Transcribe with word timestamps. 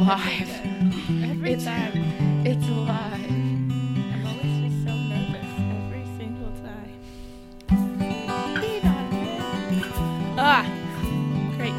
alive. 0.00 0.48
Every 1.30 1.52
It's- 1.52 1.64
time. 1.64 1.92
It's 2.46 2.66
alive. 2.66 3.20
I'm 3.20 4.26
always 4.26 4.58
just 4.64 4.84
so 4.86 4.94
nervous 4.96 5.50
every 5.76 6.04
single 6.16 6.52
time. 6.64 6.96
Ah, 10.38 10.64
great. 11.56 11.74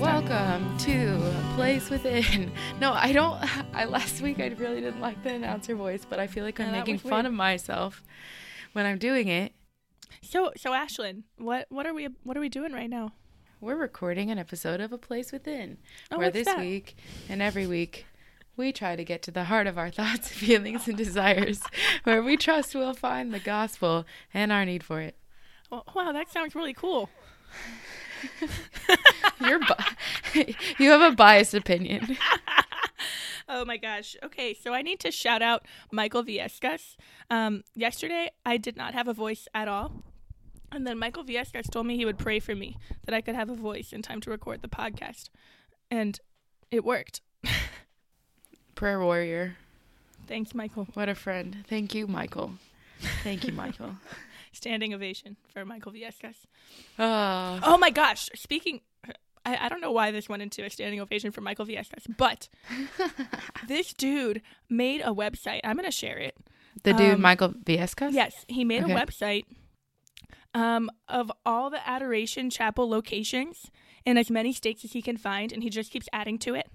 Welcome 0.00 0.76
to 0.78 1.16
A 1.16 1.52
Place 1.54 1.90
Within. 1.90 2.52
No, 2.80 2.92
I 2.94 3.12
don't. 3.12 3.38
I 3.76 3.84
last 3.84 4.22
week 4.22 4.40
I 4.40 4.48
really 4.48 4.80
didn't 4.80 5.00
like 5.00 5.22
the 5.22 5.34
announcer 5.34 5.74
voice, 5.74 6.04
but 6.08 6.18
I 6.18 6.26
feel 6.26 6.44
like 6.44 6.58
I'm 6.60 6.66
Yeah, 6.72 6.78
making 6.80 6.98
fun 6.98 7.10
weird. 7.12 7.26
of 7.26 7.32
myself 7.34 8.02
when 8.72 8.86
I'm 8.86 8.98
doing 8.98 9.28
it. 9.28 9.52
So, 10.22 10.52
so 10.56 10.70
Ashlyn, 10.70 11.24
what 11.36 11.66
what 11.68 11.86
are 11.86 11.92
we 11.94 12.08
what 12.24 12.36
are 12.36 12.40
we 12.40 12.48
doing 12.48 12.72
right 12.72 12.88
now? 12.88 13.12
We're 13.60 13.76
recording 13.76 14.30
an 14.30 14.38
episode 14.38 14.80
of 14.80 14.92
A 14.92 14.98
Place 14.98 15.32
Within, 15.32 15.78
Oh, 16.10 16.18
where 16.18 16.30
this 16.30 16.46
that? 16.46 16.58
week 16.58 16.96
and 17.28 17.42
every 17.42 17.66
week 17.66 18.06
we 18.56 18.72
try 18.72 18.96
to 18.96 19.04
get 19.04 19.22
to 19.22 19.30
the 19.30 19.44
heart 19.44 19.66
of 19.66 19.76
our 19.78 19.90
thoughts, 19.90 20.28
feelings, 20.32 20.88
and 20.88 20.96
desires, 20.96 21.60
where 22.04 22.22
we 22.22 22.36
trust 22.36 22.74
we'll 22.74 22.94
find 22.94 23.32
the 23.34 23.38
gospel 23.40 24.06
and 24.32 24.50
our 24.50 24.64
need 24.64 24.82
for 24.82 25.00
it. 25.00 25.16
Well, 25.70 25.84
wow, 25.94 26.12
that 26.12 26.30
sounds 26.30 26.54
really 26.54 26.72
cool. 26.74 27.10
You're 29.40 29.60
bi- 29.60 30.54
you 30.78 30.90
have 30.90 31.12
a 31.12 31.14
biased 31.14 31.54
opinion. 31.54 32.16
Oh 33.48 33.64
my 33.64 33.76
gosh. 33.76 34.16
Okay, 34.22 34.54
so 34.54 34.72
I 34.72 34.82
need 34.82 35.00
to 35.00 35.10
shout 35.10 35.42
out 35.42 35.66
Michael 35.90 36.22
Viescas. 36.22 36.96
Um, 37.30 37.64
yesterday, 37.74 38.30
I 38.46 38.56
did 38.58 38.76
not 38.76 38.94
have 38.94 39.08
a 39.08 39.12
voice 39.14 39.48
at 39.54 39.68
all. 39.68 40.04
And 40.72 40.86
then 40.86 40.98
Michael 40.98 41.24
Viescas 41.24 41.70
told 41.70 41.86
me 41.86 41.96
he 41.96 42.04
would 42.04 42.18
pray 42.18 42.38
for 42.38 42.54
me 42.54 42.76
that 43.04 43.14
I 43.14 43.20
could 43.20 43.34
have 43.34 43.50
a 43.50 43.54
voice 43.54 43.92
in 43.92 44.02
time 44.02 44.20
to 44.22 44.30
record 44.30 44.62
the 44.62 44.68
podcast. 44.68 45.28
And 45.90 46.18
it 46.70 46.84
worked. 46.84 47.20
Prayer 48.74 49.00
warrior. 49.00 49.56
Thanks, 50.26 50.54
Michael. 50.54 50.86
What 50.94 51.08
a 51.08 51.14
friend. 51.14 51.64
Thank 51.68 51.94
you, 51.94 52.06
Michael. 52.06 52.52
Thank 53.24 53.44
you, 53.46 53.52
Michael. 53.52 53.96
Standing 54.52 54.94
ovation 54.94 55.36
for 55.52 55.64
Michael 55.64 55.92
Viescas. 55.92 56.36
Oh, 56.98 57.60
Oh 57.62 57.78
my 57.78 57.90
gosh. 57.90 58.28
Speaking, 58.34 58.80
I, 59.44 59.56
I 59.66 59.68
don't 59.68 59.80
know 59.80 59.92
why 59.92 60.10
this 60.10 60.28
went 60.28 60.42
into 60.42 60.64
a 60.64 60.70
standing 60.70 61.00
ovation 61.00 61.30
for 61.30 61.40
Michael 61.40 61.66
Viescas, 61.66 62.04
but 62.16 62.48
this 63.68 63.92
dude 63.92 64.42
made 64.68 65.00
a 65.02 65.14
website. 65.14 65.60
I'm 65.64 65.76
going 65.76 65.84
to 65.86 65.90
share 65.90 66.18
it. 66.18 66.36
the 66.82 66.92
dude 66.92 67.14
Um, 67.14 67.20
Michael 67.22 67.50
Viescas. 67.50 68.12
Yes, 68.12 68.44
he 68.48 68.64
made 68.64 68.82
Okay. 68.84 68.92
a 68.92 68.96
website 68.96 69.44
um, 70.54 70.90
of 71.08 71.30
all 71.46 71.70
the 71.70 71.86
Adoration 71.88 72.50
Chapel 72.50 72.88
locations 72.88 73.70
in 74.04 74.16
as 74.18 74.30
many 74.30 74.52
states 74.52 74.84
as 74.84 74.92
he 74.92 75.02
can 75.02 75.16
find, 75.16 75.52
and 75.52 75.62
he 75.62 75.70
just 75.70 75.90
keeps 75.92 76.08
adding 76.12 76.38
to 76.40 76.54
it. 76.54 76.68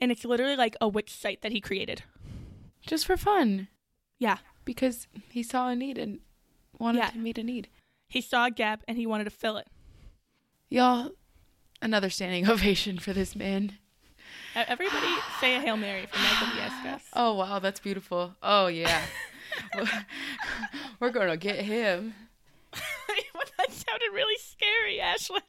And 0.00 0.12
it's 0.12 0.24
literally 0.24 0.56
like 0.56 0.76
a 0.80 0.88
Wix 0.88 1.12
site 1.12 1.42
that 1.42 1.52
he 1.52 1.60
created. 1.60 2.02
just 2.86 3.06
for 3.06 3.16
fun, 3.16 3.68
Yeah, 4.18 4.38
because 4.64 5.08
he 5.30 5.42
saw 5.42 5.68
a 5.68 5.74
need 5.76 5.98
and 5.98 6.20
wanted 6.78 6.98
Yeah. 6.98 7.10
to 7.10 7.18
meet 7.18 7.38
a 7.38 7.42
need. 7.42 7.68
he 8.08 8.20
saw 8.20 8.46
a 8.46 8.50
gap 8.50 8.82
and 8.86 8.96
he 8.98 9.06
wanted 9.06 9.24
to 9.24 9.30
fill 9.30 9.56
it. 9.56 9.66
Y'all, 10.68 11.10
another 11.82 12.10
standing 12.10 12.48
ovation 12.50 12.98
for 12.98 13.12
this 13.12 13.34
man. 13.34 13.78
Everybody 14.54 15.06
say 15.40 15.56
a 15.56 15.60
Hail 15.60 15.76
Mary 15.76 16.06
for 16.06 16.18
Michael 16.18 16.46
Viescas. 16.58 17.02
Oh 17.14 17.34
wow, 17.34 17.58
that's 17.58 17.80
beautiful. 17.80 18.34
Oh 18.42 18.68
yeah, 18.68 19.02
we're 21.00 21.10
gonna 21.10 21.36
get 21.36 21.56
him. 21.64 22.14
that 23.58 23.72
sounded 23.72 24.12
really 24.12 24.38
scary, 24.38 24.98
Ashlyn. 25.02 25.40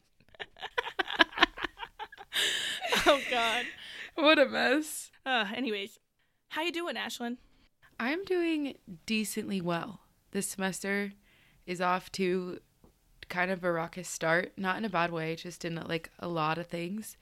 oh, 3.05 3.19
God. 3.29 3.65
What 4.15 4.39
a 4.39 4.45
mess. 4.45 5.11
Uh, 5.25 5.45
anyways, 5.55 5.99
how 6.49 6.63
you 6.63 6.71
doing, 6.71 6.95
Ashlyn? 6.95 7.37
I'm 7.99 8.23
doing 8.25 8.75
decently 9.05 9.61
well. 9.61 10.01
This 10.31 10.47
semester 10.47 11.13
is 11.65 11.81
off 11.81 12.11
to 12.13 12.59
kind 13.29 13.51
of 13.51 13.63
a 13.63 13.71
raucous 13.71 14.07
start, 14.07 14.53
not 14.57 14.77
in 14.77 14.85
a 14.85 14.89
bad 14.89 15.11
way, 15.11 15.35
just 15.35 15.65
in 15.65 15.75
like 15.75 16.09
a 16.19 16.27
lot 16.27 16.57
of 16.57 16.67
things. 16.67 17.17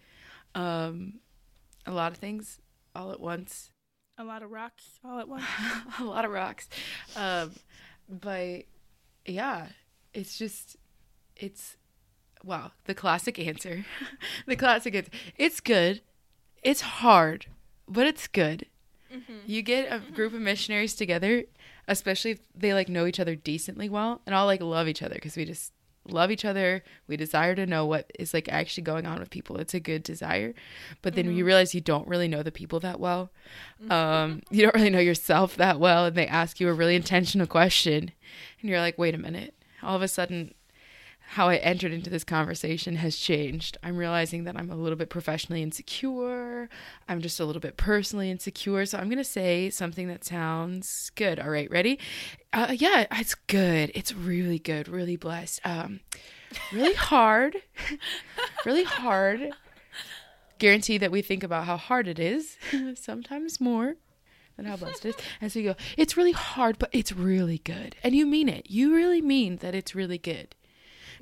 Um 0.53 1.19
a 1.85 1.91
lot 1.91 2.11
of 2.11 2.17
things 2.17 2.59
all 2.95 3.11
at 3.11 3.19
once. 3.19 3.71
A 4.17 4.23
lot 4.23 4.43
of 4.43 4.51
rocks 4.51 4.99
all 5.03 5.19
at 5.19 5.27
once. 5.27 5.45
a 5.99 6.03
lot 6.03 6.25
of 6.25 6.31
rocks. 6.31 6.69
Um 7.15 7.51
but 8.09 8.65
yeah, 9.25 9.67
it's 10.15 10.37
just 10.37 10.77
it's 11.35 11.77
wow, 12.43 12.71
the 12.85 12.93
classic 12.93 13.39
answer. 13.39 13.85
the 14.45 14.55
classic 14.55 14.95
answer. 14.95 15.11
It's 15.37 15.59
good. 15.59 16.01
It's 16.63 16.81
hard, 16.81 17.47
but 17.87 18.07
it's 18.07 18.27
good. 18.27 18.67
Mm-hmm. 19.13 19.33
You 19.45 19.61
get 19.61 19.91
a 19.91 19.99
group 20.11 20.33
of 20.33 20.41
missionaries 20.41 20.95
together, 20.95 21.43
especially 21.87 22.31
if 22.31 22.39
they 22.55 22.73
like 22.73 22.89
know 22.89 23.05
each 23.05 23.19
other 23.19 23.35
decently 23.35 23.89
well, 23.89 24.21
and 24.25 24.33
all 24.33 24.45
like 24.45 24.61
love 24.61 24.87
each 24.87 25.01
other 25.01 25.15
because 25.15 25.35
we 25.35 25.45
just 25.45 25.71
love 26.07 26.31
each 26.31 26.45
other. 26.45 26.83
We 27.07 27.17
desire 27.17 27.55
to 27.55 27.65
know 27.65 27.85
what 27.85 28.11
is 28.17 28.33
like 28.33 28.49
actually 28.49 28.83
going 28.83 29.05
on 29.05 29.19
with 29.19 29.29
people. 29.29 29.57
It's 29.57 29.73
a 29.73 29.79
good 29.79 30.03
desire, 30.03 30.53
but 31.01 31.15
then 31.15 31.25
you 31.25 31.31
mm-hmm. 31.31 31.45
realize 31.45 31.75
you 31.75 31.81
don't 31.81 32.07
really 32.07 32.27
know 32.27 32.43
the 32.43 32.51
people 32.51 32.79
that 32.81 32.99
well. 32.99 33.31
Mm-hmm. 33.81 33.91
Um, 33.91 34.41
you 34.49 34.63
don't 34.63 34.75
really 34.75 34.89
know 34.89 34.99
yourself 34.99 35.55
that 35.57 35.79
well, 35.79 36.05
and 36.05 36.15
they 36.15 36.27
ask 36.27 36.59
you 36.59 36.69
a 36.69 36.73
really 36.73 36.95
intentional 36.95 37.47
question, 37.47 38.11
and 38.61 38.69
you're 38.69 38.81
like, 38.81 38.97
wait 38.97 39.15
a 39.15 39.19
minute. 39.19 39.53
All 39.83 39.95
of 39.95 40.01
a 40.01 40.07
sudden, 40.07 40.53
how 41.29 41.49
I 41.49 41.57
entered 41.57 41.91
into 41.91 42.09
this 42.09 42.23
conversation 42.23 42.95
has 42.97 43.17
changed. 43.17 43.77
I'm 43.83 43.97
realizing 43.97 44.43
that 44.43 44.55
I'm 44.55 44.69
a 44.69 44.75
little 44.75 44.95
bit 44.95 45.09
professionally 45.09 45.63
insecure. 45.63 46.69
I'm 47.09 47.21
just 47.21 47.39
a 47.39 47.45
little 47.45 47.59
bit 47.59 47.77
personally 47.77 48.29
insecure. 48.29 48.85
So 48.85 48.97
I'm 48.97 49.05
going 49.05 49.17
to 49.17 49.23
say 49.23 49.69
something 49.69 50.07
that 50.07 50.23
sounds 50.23 51.11
good. 51.15 51.39
All 51.39 51.49
right, 51.49 51.69
ready? 51.71 51.99
Uh, 52.53 52.75
yeah, 52.77 53.05
it's 53.11 53.35
good. 53.35 53.91
It's 53.95 54.13
really 54.13 54.59
good. 54.59 54.87
Really 54.87 55.15
blessed. 55.15 55.61
Um, 55.65 56.01
really 56.71 56.93
hard. 56.93 57.57
really 58.65 58.83
hard. 58.83 59.49
Guarantee 60.57 60.97
that 60.99 61.11
we 61.11 61.21
think 61.21 61.43
about 61.43 61.65
how 61.65 61.75
hard 61.75 62.07
it 62.07 62.19
is, 62.19 62.57
sometimes 62.95 63.59
more 63.59 63.95
than 64.55 64.65
how 64.65 64.75
blessed 64.77 65.05
it 65.05 65.09
is. 65.09 65.15
And 65.41 65.51
so 65.51 65.59
you 65.59 65.69
go, 65.73 65.75
it's 65.97 66.15
really 66.17 66.31
hard, 66.31 66.79
but 66.79 66.89
it's 66.91 67.11
really 67.11 67.57
good. 67.59 67.95
And 68.03 68.15
you 68.15 68.25
mean 68.25 68.49
it. 68.49 68.69
You 68.69 68.93
really 68.93 69.21
mean 69.21 69.57
that 69.57 69.75
it's 69.75 69.93
really 69.95 70.17
good. 70.17 70.55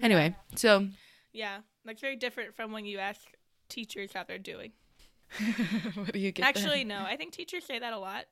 Anyway, 0.02 0.36
so 0.56 0.88
Yeah, 1.32 1.60
that's 1.86 2.02
very 2.02 2.16
different 2.16 2.56
from 2.56 2.72
when 2.72 2.86
you 2.86 3.00
ask 3.00 3.22
teachers 3.70 4.12
how 4.14 4.24
they're 4.24 4.38
doing. 4.38 4.72
what 5.96 6.14
do 6.14 6.20
you 6.20 6.32
get? 6.32 6.46
Actually, 6.46 6.84
no, 6.84 7.00
I 7.00 7.16
think 7.16 7.32
teachers 7.34 7.66
say 7.66 7.80
that 7.80 7.94
a 7.94 7.98
lot, 7.98 8.26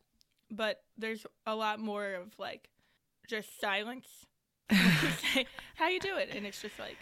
but 0.52 0.82
there's 0.98 1.26
a 1.48 1.56
lot 1.56 1.80
more 1.80 2.14
of 2.14 2.38
like 2.38 2.70
just 3.28 3.60
silence. 3.60 4.08
when 4.68 4.80
you 5.04 5.10
say, 5.34 5.48
how 5.76 5.88
you 5.88 6.00
doing? 6.00 6.28
And 6.32 6.46
it's 6.46 6.62
just 6.62 6.78
like, 6.78 6.98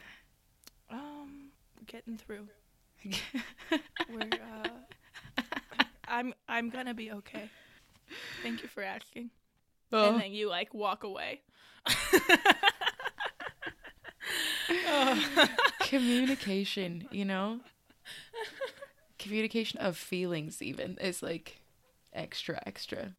um, 0.89 1.49
getting 1.85 2.17
through. 2.17 2.47
We're, 4.09 4.19
uh, 4.21 5.43
I'm 6.07 6.33
I'm 6.47 6.69
gonna 6.69 6.93
be 6.93 7.11
okay. 7.11 7.49
Thank 8.44 8.64
you 8.64 8.70
for 8.70 8.84
asking. 8.84 9.30
Oh. 9.92 10.14
And 10.14 10.22
then 10.22 10.31
you 10.31 10.50
like 10.50 10.74
walk 10.74 11.03
away. 11.03 11.42
Oh. 14.88 15.47
communication, 15.81 17.08
you 17.12 17.25
know? 17.25 17.59
communication 19.18 19.80
of 19.80 19.97
feelings 19.97 20.62
even 20.62 20.97
is 21.00 21.22
like 21.22 21.59
extra 22.14 22.62
extra. 22.66 23.16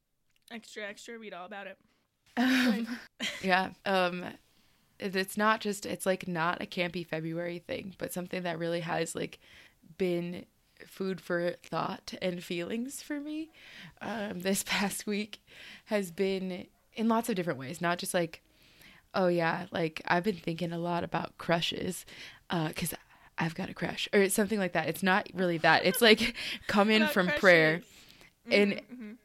extra, 0.50 0.84
extra. 0.84 1.18
Read 1.18 1.34
all 1.34 1.46
about 1.46 1.66
it. 1.66 1.78
Um, 2.36 2.98
yeah. 3.42 3.70
Um 3.84 4.24
it's 4.98 5.36
not 5.36 5.60
just 5.60 5.86
it's 5.86 6.06
like 6.06 6.28
not 6.28 6.62
a 6.62 6.66
campy 6.66 7.06
February 7.06 7.58
thing, 7.58 7.94
but 7.98 8.12
something 8.12 8.42
that 8.42 8.58
really 8.58 8.80
has 8.80 9.14
like 9.14 9.38
been 9.98 10.44
food 10.86 11.20
for 11.20 11.52
thought 11.62 12.14
and 12.22 12.42
feelings 12.42 13.02
for 13.02 13.20
me. 13.20 13.50
Um 14.00 14.40
this 14.40 14.62
past 14.66 15.06
week 15.06 15.40
has 15.86 16.10
been 16.10 16.66
in 16.94 17.08
lots 17.08 17.28
of 17.28 17.34
different 17.36 17.58
ways, 17.58 17.80
not 17.80 17.98
just 17.98 18.14
like 18.14 18.42
oh 19.14 19.26
yeah, 19.28 19.66
like 19.70 20.00
I've 20.06 20.24
been 20.24 20.36
thinking 20.36 20.72
a 20.72 20.78
lot 20.78 21.04
about 21.04 21.36
crushes 21.38 22.04
uh 22.50 22.70
cuz 22.74 22.94
I've 23.38 23.54
got 23.54 23.70
a 23.70 23.74
crush 23.74 24.08
or 24.12 24.28
something 24.28 24.58
like 24.58 24.72
that. 24.74 24.88
It's 24.88 25.02
not 25.02 25.28
really 25.32 25.58
that. 25.58 25.84
It's 25.86 26.02
like 26.02 26.34
come 26.66 26.90
in 26.90 27.06
from 27.08 27.28
prayer 27.28 27.78
crushes. 27.78 28.52
and 28.52 28.72
Mhm. 28.92 29.16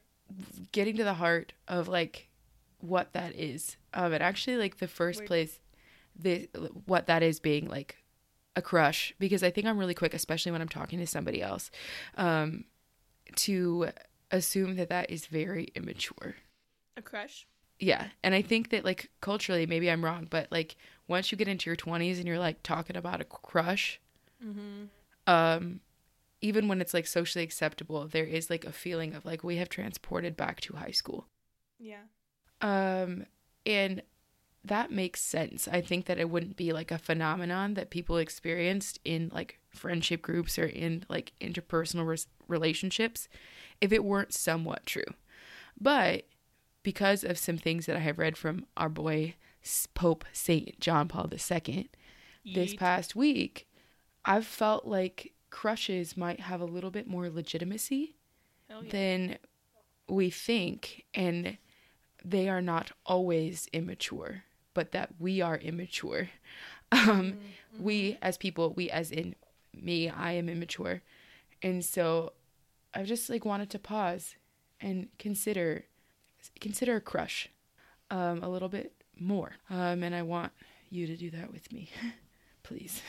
getting 0.71 0.95
to 0.97 1.03
the 1.03 1.15
heart 1.15 1.53
of 1.67 1.87
like 1.87 2.29
what 2.79 3.13
that 3.13 3.33
is 3.35 3.77
um 3.93 4.13
and 4.13 4.21
actually 4.21 4.57
like 4.57 4.77
the 4.77 4.87
first 4.87 5.21
Wait. 5.21 5.27
place 5.27 5.59
the 6.17 6.47
what 6.85 7.07
that 7.07 7.23
is 7.23 7.39
being 7.39 7.67
like 7.67 7.97
a 8.55 8.61
crush 8.61 9.13
because 9.19 9.43
i 9.43 9.49
think 9.49 9.67
i'm 9.67 9.77
really 9.77 9.93
quick 9.93 10.13
especially 10.13 10.51
when 10.51 10.61
i'm 10.61 10.69
talking 10.69 10.99
to 10.99 11.07
somebody 11.07 11.41
else 11.41 11.69
um 12.17 12.63
to 13.35 13.89
assume 14.31 14.75
that 14.75 14.89
that 14.89 15.09
is 15.09 15.25
very 15.25 15.65
immature 15.75 16.35
A 16.97 17.01
crush. 17.01 17.47
yeah 17.79 18.07
and 18.23 18.33
i 18.35 18.41
think 18.41 18.69
that 18.69 18.85
like 18.85 19.09
culturally 19.21 19.65
maybe 19.65 19.89
i'm 19.91 20.03
wrong 20.05 20.27
but 20.29 20.47
like 20.51 20.75
once 21.07 21.31
you 21.31 21.37
get 21.37 21.47
into 21.47 21.69
your 21.69 21.75
20s 21.75 22.17
and 22.17 22.25
you're 22.25 22.39
like 22.39 22.63
talking 22.63 22.95
about 22.97 23.21
a 23.21 23.25
crush 23.25 23.99
Mm-hmm. 24.45 24.83
um 25.27 25.79
even 26.41 26.67
when 26.67 26.79
it's 26.81 26.93
like 26.93 27.07
socially 27.07 27.43
acceptable, 27.43 28.07
there 28.07 28.25
is 28.25 28.51
like 28.51 28.65
a 28.65 28.71
feeling 28.71 29.15
of 29.15 29.25
like 29.25 29.43
we 29.43 29.55
have 29.55 29.69
transported 29.69 30.37
back 30.37 30.61
to 30.61 30.75
high 30.75 30.91
school. 30.91 31.25
Yeah. 31.79 32.03
Um, 32.61 33.25
and 33.65 34.03
that 34.67 34.91
makes 34.91 35.21
sense. 35.21 35.67
I 35.67 35.81
think 35.81 36.05
that 36.05 36.19
it 36.19 36.29
wouldn't 36.29 36.57
be 36.57 36.73
like 36.73 36.91
a 36.91 36.97
phenomenon 36.97 37.75
that 37.75 37.89
people 37.89 38.17
experienced 38.17 38.99
in 39.05 39.29
like 39.33 39.59
friendship 39.69 40.21
groups 40.21 40.57
or 40.57 40.65
in 40.65 41.05
like 41.09 41.33
interpersonal 41.39 42.07
res- 42.07 42.27
relationships 42.47 43.27
if 43.81 43.91
it 43.91 44.03
weren't 44.03 44.33
somewhat 44.33 44.85
true. 44.85 45.03
But 45.79 46.25
because 46.83 47.23
of 47.23 47.37
some 47.37 47.57
things 47.57 47.85
that 47.85 47.95
I 47.95 47.99
have 47.99 48.19
read 48.19 48.37
from 48.37 48.65
our 48.77 48.89
boy 48.89 49.35
Pope 49.93 50.25
Saint 50.31 50.79
John 50.79 51.07
Paul 51.07 51.29
II 51.31 51.89
this 52.53 52.75
past 52.75 53.15
week, 53.15 53.67
I've 54.23 54.45
felt 54.45 54.85
like 54.85 55.33
crushes 55.49 56.15
might 56.15 56.39
have 56.39 56.61
a 56.61 56.65
little 56.65 56.91
bit 56.91 57.07
more 57.07 57.29
legitimacy 57.29 58.15
oh, 58.71 58.81
yeah. 58.81 58.91
than 58.91 59.37
we 60.07 60.29
think 60.29 61.05
and 61.13 61.57
they 62.23 62.49
are 62.49 62.61
not 62.61 62.91
always 63.05 63.67
immature 63.71 64.43
but 64.75 64.91
that 64.91 65.09
we 65.19 65.41
are 65.41 65.57
immature 65.57 66.29
um 66.91 67.37
we 67.79 68.17
as 68.21 68.37
people 68.37 68.73
we 68.75 68.91
as 68.91 69.11
in 69.11 69.35
me 69.73 70.07
i 70.09 70.33
am 70.33 70.47
immature 70.49 71.01
and 71.63 71.83
so 71.83 72.33
i 72.93 73.03
just 73.03 73.29
like 73.29 73.43
wanted 73.45 73.69
to 73.71 73.79
pause 73.79 74.35
and 74.79 75.07
consider 75.17 75.85
consider 76.61 76.97
a 76.97 77.01
crush 77.01 77.49
um 78.11 78.43
a 78.43 78.49
little 78.49 78.69
bit 78.69 78.93
more 79.19 79.53
um 79.69 80.03
and 80.03 80.13
i 80.15 80.21
want 80.21 80.51
you 80.91 81.07
to 81.07 81.17
do 81.17 81.31
that 81.31 81.51
with 81.51 81.71
me 81.73 81.89
please 82.63 83.01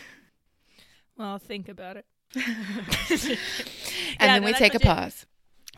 Well, 1.17 1.29
I'll 1.29 1.39
think 1.39 1.69
about 1.69 1.97
it. 1.97 2.07
and 2.37 3.39
Yeah, 4.21 4.27
then 4.35 4.43
no, 4.43 4.47
we 4.47 4.53
take 4.55 4.75
a 4.75 4.81
pause 4.81 5.27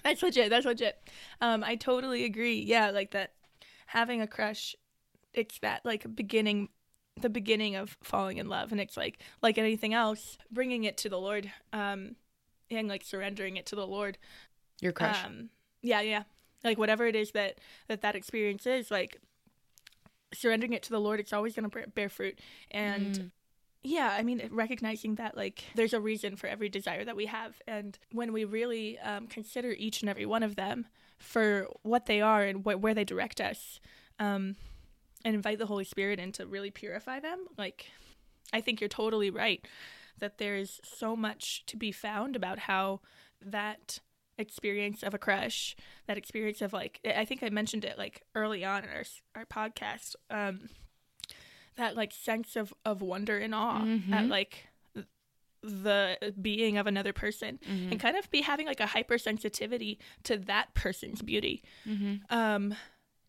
That's 0.02 0.22
legit. 0.22 0.50
That's 0.50 0.66
legit. 0.66 0.96
Um, 1.40 1.62
I 1.64 1.76
totally 1.76 2.24
agree. 2.24 2.60
Yeah, 2.60 2.90
like 2.90 3.10
that. 3.12 3.32
Having 3.86 4.20
a 4.22 4.26
crush, 4.26 4.76
it's 5.38 5.58
that 5.60 5.84
like 5.84 6.14
beginning, 6.14 6.68
the 7.20 7.28
beginning 7.30 7.76
of 7.76 7.96
falling 8.02 8.38
in 8.38 8.48
love, 8.48 8.72
and 8.72 8.80
it's 8.80 8.96
like 8.96 9.20
like 9.42 9.56
anything 9.58 9.94
else, 9.94 10.36
bringing 10.50 10.84
it 10.84 10.96
to 10.98 11.08
the 11.08 11.18
Lord, 11.18 11.50
um, 11.72 12.16
and 12.70 12.88
like 12.88 13.02
surrendering 13.04 13.56
it 13.56 13.66
to 13.66 13.76
the 13.76 13.86
Lord. 13.86 14.18
your 14.80 14.92
crush 14.92 15.24
Um, 15.24 15.50
yeah, 15.82 16.00
yeah. 16.00 16.24
Like 16.64 16.76
whatever 16.78 17.06
it 17.06 17.14
is 17.16 17.30
that 17.32 17.58
that 17.88 18.02
that 18.02 18.16
experience 18.16 18.66
is, 18.66 18.90
like 18.90 19.18
surrendering 20.34 20.72
it 20.72 20.82
to 20.84 20.90
the 20.90 21.00
Lord, 21.00 21.20
it's 21.20 21.32
always 21.32 21.54
gonna 21.54 21.68
bear, 21.68 21.86
bear 21.94 22.08
fruit. 22.08 22.38
And 22.70 23.12
Mm. 23.12 23.30
yeah, 23.82 24.14
I 24.18 24.22
mean, 24.22 24.48
recognizing 24.50 25.14
that 25.16 25.36
like 25.36 25.64
there's 25.74 25.94
a 25.94 26.00
reason 26.00 26.36
for 26.36 26.46
every 26.48 26.68
desire 26.68 27.04
that 27.04 27.16
we 27.16 27.26
have, 27.26 27.62
and 27.66 27.98
when 28.12 28.32
we 28.32 28.44
really 28.44 28.98
um, 28.98 29.26
consider 29.28 29.70
each 29.70 30.02
and 30.02 30.10
every 30.10 30.26
one 30.26 30.42
of 30.42 30.56
them 30.56 30.86
for 31.18 31.68
what 31.82 32.06
they 32.06 32.20
are 32.20 32.42
and 32.42 32.62
wh- 32.64 32.80
where 32.82 32.94
they 32.94 33.04
direct 33.04 33.40
us, 33.40 33.80
um, 34.18 34.56
and 35.24 35.34
invite 35.34 35.58
the 35.58 35.66
Holy 35.66 35.84
Spirit 35.84 36.18
in 36.18 36.32
to 36.32 36.46
really 36.46 36.70
purify 36.70 37.20
them, 37.20 37.46
like 37.56 37.86
I 38.52 38.60
think 38.60 38.80
you're 38.80 38.88
totally 38.88 39.30
right 39.30 39.64
that 40.18 40.38
there 40.38 40.56
is 40.56 40.80
so 40.82 41.14
much 41.14 41.64
to 41.66 41.76
be 41.76 41.92
found 41.92 42.34
about 42.34 42.58
how 42.60 43.00
that 43.44 44.00
experience 44.36 45.02
of 45.02 45.14
a 45.14 45.18
crush, 45.18 45.76
that 46.06 46.16
experience 46.18 46.60
of 46.62 46.72
like 46.72 47.00
I 47.04 47.24
think 47.24 47.42
I 47.42 47.48
mentioned 47.50 47.84
it 47.84 47.98
like 47.98 48.22
early 48.34 48.64
on 48.64 48.84
in 48.84 48.90
our 48.90 49.04
our 49.34 49.44
podcast, 49.44 50.14
um, 50.30 50.68
that 51.76 51.96
like 51.96 52.12
sense 52.12 52.56
of 52.56 52.72
of 52.84 53.00
wonder 53.02 53.38
and 53.38 53.54
awe 53.54 53.82
at 53.82 54.24
Mhm. 54.24 54.28
like 54.28 54.68
the 55.62 56.34
being 56.40 56.78
of 56.78 56.86
another 56.86 57.12
person 57.12 57.58
Mhm. 57.68 57.90
and 57.92 58.00
kind 58.00 58.16
of 58.16 58.30
be 58.30 58.42
having 58.42 58.66
like 58.66 58.78
a 58.80 58.84
hypersensitivity 58.86 59.98
to 60.22 60.36
that 60.36 60.72
person's 60.74 61.20
beauty. 61.20 61.62
Mhm. 61.84 62.20
Um, 62.30 62.74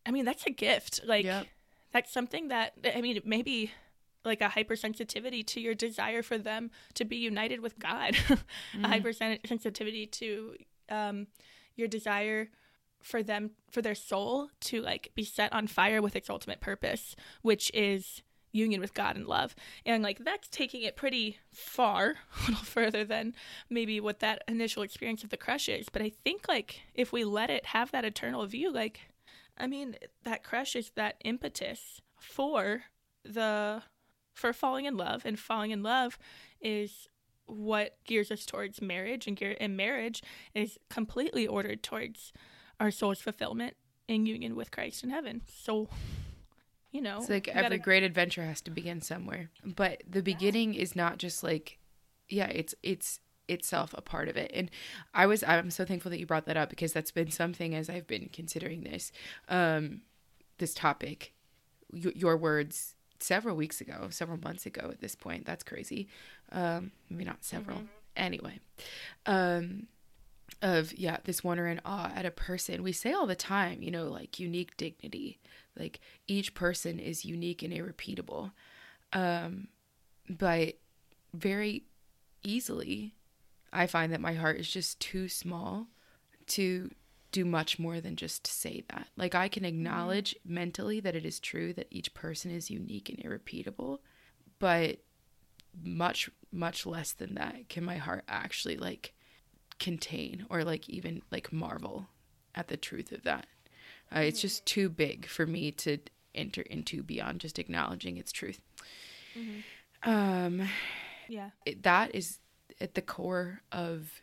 I 0.06 0.12
mean 0.12 0.26
that's 0.26 0.46
a 0.46 0.52
gift. 0.52 1.02
Like 1.06 1.26
Yep. 1.26 1.48
That's 1.92 2.12
something 2.12 2.48
that 2.50 2.74
I 2.96 3.02
mean 3.02 3.20
maybe 3.26 3.72
like 4.26 4.42
a 4.42 4.50
hypersensitivity 4.50 5.46
to 5.48 5.62
your 5.62 5.74
desire 5.74 6.22
for 6.22 6.38
them 6.38 6.72
to 6.94 7.06
be 7.06 7.16
united 7.18 7.62
with 7.62 7.80
God, 7.80 8.16
Mm. 8.16 8.40
a 8.84 8.88
hypersensitivity 8.88 10.12
to 10.12 10.56
um, 10.90 11.28
your 11.76 11.88
desire 11.88 12.50
for 13.02 13.24
them 13.24 13.52
for 13.72 13.82
their 13.82 13.96
soul 13.96 14.50
to 14.60 14.82
like 14.82 15.12
be 15.16 15.24
set 15.24 15.54
on 15.54 15.68
fire 15.68 16.02
with 16.02 16.16
its 16.16 16.30
ultimate 16.30 16.60
purpose, 16.60 17.16
which 17.42 17.72
is 17.74 18.22
union 18.52 18.82
with 18.82 18.94
God 18.94 19.16
and 19.16 19.26
love. 19.26 19.56
And 19.86 20.04
like 20.04 20.20
that's 20.20 20.50
taking 20.50 20.82
it 20.82 20.98
pretty 20.98 21.38
far, 21.54 22.16
a 22.38 22.50
little 22.50 22.66
further 22.66 23.06
than 23.06 23.36
maybe 23.70 24.00
what 24.02 24.20
that 24.20 24.44
initial 24.48 24.84
experience 24.84 25.24
of 25.24 25.30
the 25.30 25.38
crush 25.38 25.70
is. 25.70 25.88
But 25.88 26.02
I 26.02 26.10
think 26.10 26.48
like 26.50 26.82
if 26.94 27.14
we 27.14 27.24
let 27.24 27.50
it 27.50 27.68
have 27.68 27.92
that 27.92 28.06
eternal 28.06 28.46
view, 28.48 28.72
like 28.72 29.00
I 29.60 29.68
mean, 29.68 29.96
that 30.24 30.44
crush 30.44 30.76
is 30.76 30.92
that 30.96 31.16
impetus 31.26 32.02
for 32.20 32.84
the 33.24 33.84
for 34.34 34.54
falling 34.54 34.86
in 34.86 34.96
love, 34.96 35.24
and 35.26 35.38
falling 35.38 35.72
in 35.72 35.84
love 35.84 36.18
is 36.62 37.08
what 37.46 37.98
gears 38.06 38.32
us 38.32 38.46
towards 38.46 38.82
marriage, 38.82 39.28
and 39.28 39.36
gear 39.36 39.58
and 39.60 39.76
marriage 39.76 40.22
is 40.54 40.78
completely 40.90 41.46
ordered 41.48 41.84
towards 41.84 42.32
our 42.80 42.92
soul's 42.92 43.20
fulfillment 43.22 43.76
in 44.08 44.26
union 44.26 44.56
with 44.56 44.72
Christ 44.72 45.04
in 45.04 45.10
heaven. 45.10 45.42
So, 45.48 45.90
you 46.92 47.02
know, 47.02 47.18
It's 47.18 47.30
like 47.30 47.48
every 47.50 47.62
gotta- 47.64 47.78
great 47.80 48.04
adventure 48.04 48.46
has 48.46 48.62
to 48.62 48.72
begin 48.72 49.02
somewhere. 49.02 49.50
But 49.66 50.04
the 50.08 50.22
beginning 50.24 50.74
is 50.74 50.96
not 50.96 51.18
just 51.18 51.44
like 51.44 51.80
yeah, 52.30 52.48
it's 52.48 52.76
it's 52.84 53.20
itself 53.50 53.94
a 53.98 54.02
part 54.02 54.28
of 54.30 54.38
it. 54.38 54.52
And 54.54 54.70
I 55.14 55.26
was 55.26 55.44
I'm 55.44 55.72
so 55.72 55.86
thankful 55.86 56.12
that 56.12 56.20
you 56.20 56.26
brought 56.26 56.46
that 56.46 56.58
up 56.58 56.70
because 56.70 56.94
that's 56.94 57.12
been 57.12 57.32
something 57.32 57.76
as 57.76 57.90
I've 57.90 58.08
been 58.08 58.30
considering 58.32 58.84
this 58.84 59.12
um 59.48 60.02
this 60.58 60.74
topic 60.74 61.34
y- 61.92 62.12
your 62.16 62.38
words 62.38 62.96
several 63.20 63.56
weeks 63.56 63.82
ago, 63.82 64.08
several 64.12 64.40
months 64.40 64.66
ago 64.66 64.90
at 64.92 65.02
this 65.02 65.16
point. 65.16 65.46
That's 65.46 65.64
crazy. 65.64 66.08
Um 66.52 66.92
maybe 67.10 67.26
not 67.26 67.44
several. 67.44 67.84
Anyway. 68.16 68.60
Um 69.26 69.88
of 70.62 70.94
yeah 70.98 71.18
this 71.24 71.44
wonder 71.44 71.68
and 71.68 71.80
awe 71.86 72.12
at 72.16 72.26
a 72.26 72.32
person 72.32 72.84
we 72.84 72.92
say 72.92 73.14
all 73.14 73.28
the 73.28 73.36
time 73.36 73.82
you 73.82 73.92
know 73.92 74.06
like 74.06 74.40
unique 74.40 74.76
dignity 74.78 75.40
like 75.78 76.00
each 76.28 76.54
person 76.54 77.00
is 77.00 77.24
unique 77.24 77.62
and 77.62 77.72
irrepeatable 77.72 78.52
um 79.14 79.68
but 80.28 80.76
very 81.34 81.84
easily 82.44 83.14
i 83.74 83.86
find 83.88 84.12
that 84.12 84.22
my 84.22 84.34
heart 84.34 84.58
is 84.60 84.70
just 84.70 85.00
too 85.00 85.28
small 85.28 85.88
to 86.48 86.90
do 87.32 87.46
much 87.46 87.78
more 87.78 88.02
than 88.02 88.16
just 88.16 88.48
say 88.48 88.84
that. 88.90 89.08
Like 89.16 89.36
i 89.36 89.48
can 89.48 89.66
acknowledge 89.66 90.36
mentally 90.44 91.00
that 91.00 91.16
it 91.16 91.26
is 91.26 91.40
true 91.40 91.74
that 91.74 91.88
each 91.92 92.14
person 92.14 92.52
is 92.52 92.72
unique 92.72 93.10
and 93.10 93.20
irrepeatable 93.24 94.02
but 94.58 95.00
much 95.84 96.30
much 96.52 96.86
less 96.86 97.12
than 97.12 97.36
that 97.36 97.70
can 97.70 97.84
my 97.84 97.98
heart 97.98 98.24
actually 98.28 98.78
like 98.78 99.14
contain 99.80 100.46
or 100.50 100.64
like 100.64 100.88
even 100.90 101.22
like 101.32 101.52
marvel 101.52 102.08
at 102.54 102.68
the 102.68 102.78
truth 102.78 103.12
of 103.12 103.24
that. 103.24 103.48
Uh, 104.14 104.20
it's 104.20 104.42
just 104.42 104.66
too 104.66 104.90
big 104.90 105.26
for 105.26 105.46
me 105.46 105.72
to 105.72 105.98
enter 106.36 106.62
into 106.62 107.02
beyond 107.02 107.40
just 107.40 107.60
acknowledging 107.60 108.18
its 108.18 108.32
truth. 108.32 108.60
Um, 110.04 110.68
yeah, 111.28 111.52
it, 111.66 111.84
that 111.84 112.14
is 112.14 112.40
at 112.80 112.96
the 112.96 113.02
core 113.02 113.62
of 113.72 114.22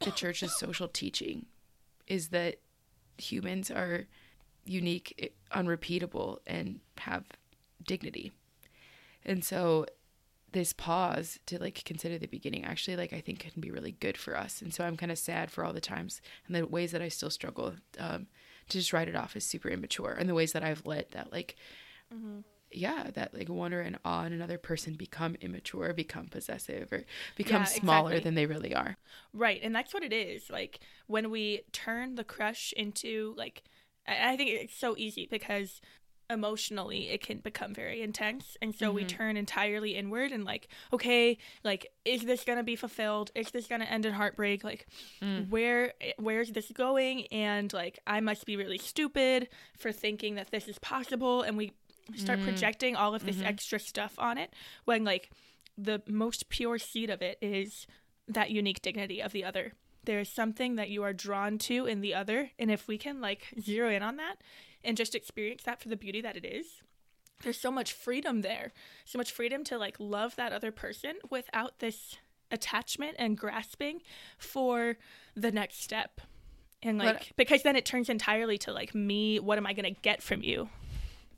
the 0.00 0.10
church's 0.10 0.58
social 0.58 0.88
teaching 0.88 1.46
is 2.06 2.28
that 2.28 2.56
humans 3.18 3.70
are 3.70 4.06
unique, 4.64 5.34
unrepeatable, 5.52 6.40
and 6.46 6.80
have 6.98 7.24
dignity. 7.86 8.32
And 9.24 9.44
so 9.44 9.86
this 10.52 10.72
pause 10.72 11.38
to 11.46 11.60
like 11.60 11.84
consider 11.84 12.18
the 12.18 12.26
beginning 12.26 12.64
actually 12.64 12.96
like 12.96 13.12
I 13.12 13.20
think 13.20 13.38
can 13.38 13.60
be 13.60 13.70
really 13.70 13.92
good 13.92 14.16
for 14.16 14.36
us. 14.36 14.60
And 14.60 14.74
so 14.74 14.84
I'm 14.84 14.96
kind 14.96 15.12
of 15.12 15.18
sad 15.18 15.50
for 15.50 15.64
all 15.64 15.72
the 15.72 15.80
times 15.80 16.20
and 16.46 16.56
the 16.56 16.66
ways 16.66 16.92
that 16.92 17.02
I 17.02 17.08
still 17.08 17.30
struggle 17.30 17.74
um, 17.98 18.26
to 18.68 18.78
just 18.78 18.92
write 18.92 19.08
it 19.08 19.14
off 19.16 19.36
as 19.36 19.44
super 19.44 19.68
immature 19.68 20.16
and 20.18 20.28
the 20.28 20.34
ways 20.34 20.52
that 20.52 20.64
I've 20.64 20.84
let 20.86 21.12
that 21.12 21.32
like 21.32 21.56
yeah, 22.72 23.10
that 23.14 23.34
like 23.34 23.48
wonder 23.48 23.80
and 23.80 23.98
awe 24.04 24.24
in 24.24 24.32
another 24.32 24.58
person 24.58 24.94
become 24.94 25.36
immature, 25.40 25.92
become 25.92 26.28
possessive, 26.28 26.92
or 26.92 27.04
become 27.36 27.62
Yeah, 27.62 27.66
smaller 27.66 28.10
exactly. 28.12 28.24
than 28.24 28.34
they 28.34 28.46
really 28.46 28.74
are. 28.74 28.96
right. 29.32 29.60
And 29.62 29.74
that's 29.74 29.92
what 29.92 30.02
it 30.02 30.12
is. 30.12 30.50
Like 30.50 30.80
when 31.06 31.30
we 31.30 31.62
turn 31.72 32.14
the 32.14 32.24
crush 32.24 32.72
into 32.76 33.34
like, 33.36 33.62
I 34.06 34.36
think 34.36 34.50
it's 34.50 34.76
so 34.76 34.94
easy 34.96 35.28
because 35.30 35.80
emotionally 36.30 37.08
it 37.08 37.20
can 37.20 37.38
become 37.38 37.74
very 37.74 38.02
intense 38.02 38.56
and 38.62 38.72
so 38.74 38.92
we 38.92 39.02
mm-hmm. 39.02 39.16
turn 39.16 39.36
entirely 39.36 39.96
inward 39.96 40.30
and 40.30 40.44
like 40.44 40.68
okay 40.92 41.36
like 41.64 41.90
is 42.04 42.22
this 42.22 42.44
gonna 42.44 42.62
be 42.62 42.76
fulfilled 42.76 43.32
is 43.34 43.50
this 43.50 43.66
gonna 43.66 43.84
end 43.84 44.06
in 44.06 44.12
heartbreak 44.12 44.62
like 44.62 44.86
mm. 45.20 45.48
where 45.50 45.92
where's 46.18 46.52
this 46.52 46.70
going 46.72 47.26
and 47.32 47.72
like 47.72 47.98
i 48.06 48.20
must 48.20 48.46
be 48.46 48.56
really 48.56 48.78
stupid 48.78 49.48
for 49.76 49.90
thinking 49.90 50.36
that 50.36 50.52
this 50.52 50.68
is 50.68 50.78
possible 50.78 51.42
and 51.42 51.56
we 51.56 51.72
start 52.16 52.38
mm-hmm. 52.38 52.48
projecting 52.48 52.96
all 52.96 53.14
of 53.14 53.24
this 53.24 53.36
mm-hmm. 53.36 53.46
extra 53.46 53.78
stuff 53.78 54.14
on 54.18 54.38
it 54.38 54.54
when 54.84 55.04
like 55.04 55.30
the 55.76 56.02
most 56.06 56.48
pure 56.48 56.78
seed 56.78 57.10
of 57.10 57.22
it 57.22 57.38
is 57.40 57.86
that 58.28 58.50
unique 58.50 58.82
dignity 58.82 59.20
of 59.20 59.32
the 59.32 59.44
other. 59.44 59.72
There's 60.04 60.30
something 60.30 60.76
that 60.76 60.88
you 60.88 61.02
are 61.02 61.12
drawn 61.12 61.58
to 61.58 61.86
in 61.86 62.00
the 62.00 62.14
other, 62.14 62.50
and 62.58 62.70
if 62.70 62.88
we 62.88 62.96
can 62.96 63.20
like 63.20 63.54
zero 63.60 63.90
in 63.90 64.02
on 64.02 64.16
that 64.16 64.36
and 64.82 64.96
just 64.96 65.14
experience 65.14 65.62
that 65.64 65.80
for 65.80 65.88
the 65.88 65.96
beauty 65.96 66.20
that 66.22 66.36
it 66.36 66.44
is, 66.44 66.82
there's 67.42 67.60
so 67.60 67.70
much 67.70 67.92
freedom 67.92 68.42
there. 68.42 68.72
So 69.04 69.18
much 69.18 69.32
freedom 69.32 69.64
to 69.64 69.78
like 69.78 69.96
love 69.98 70.36
that 70.36 70.52
other 70.52 70.72
person 70.72 71.14
without 71.28 71.78
this 71.78 72.16
attachment 72.50 73.16
and 73.18 73.36
grasping 73.36 74.00
for 74.38 74.96
the 75.34 75.52
next 75.52 75.82
step. 75.82 76.20
And 76.82 76.98
like 76.98 77.32
because 77.36 77.62
then 77.62 77.76
it 77.76 77.84
turns 77.84 78.08
entirely 78.08 78.56
to 78.58 78.72
like 78.72 78.94
me, 78.94 79.38
what 79.38 79.58
am 79.58 79.66
I 79.66 79.74
going 79.74 79.94
to 79.94 80.00
get 80.00 80.22
from 80.22 80.42
you? 80.42 80.70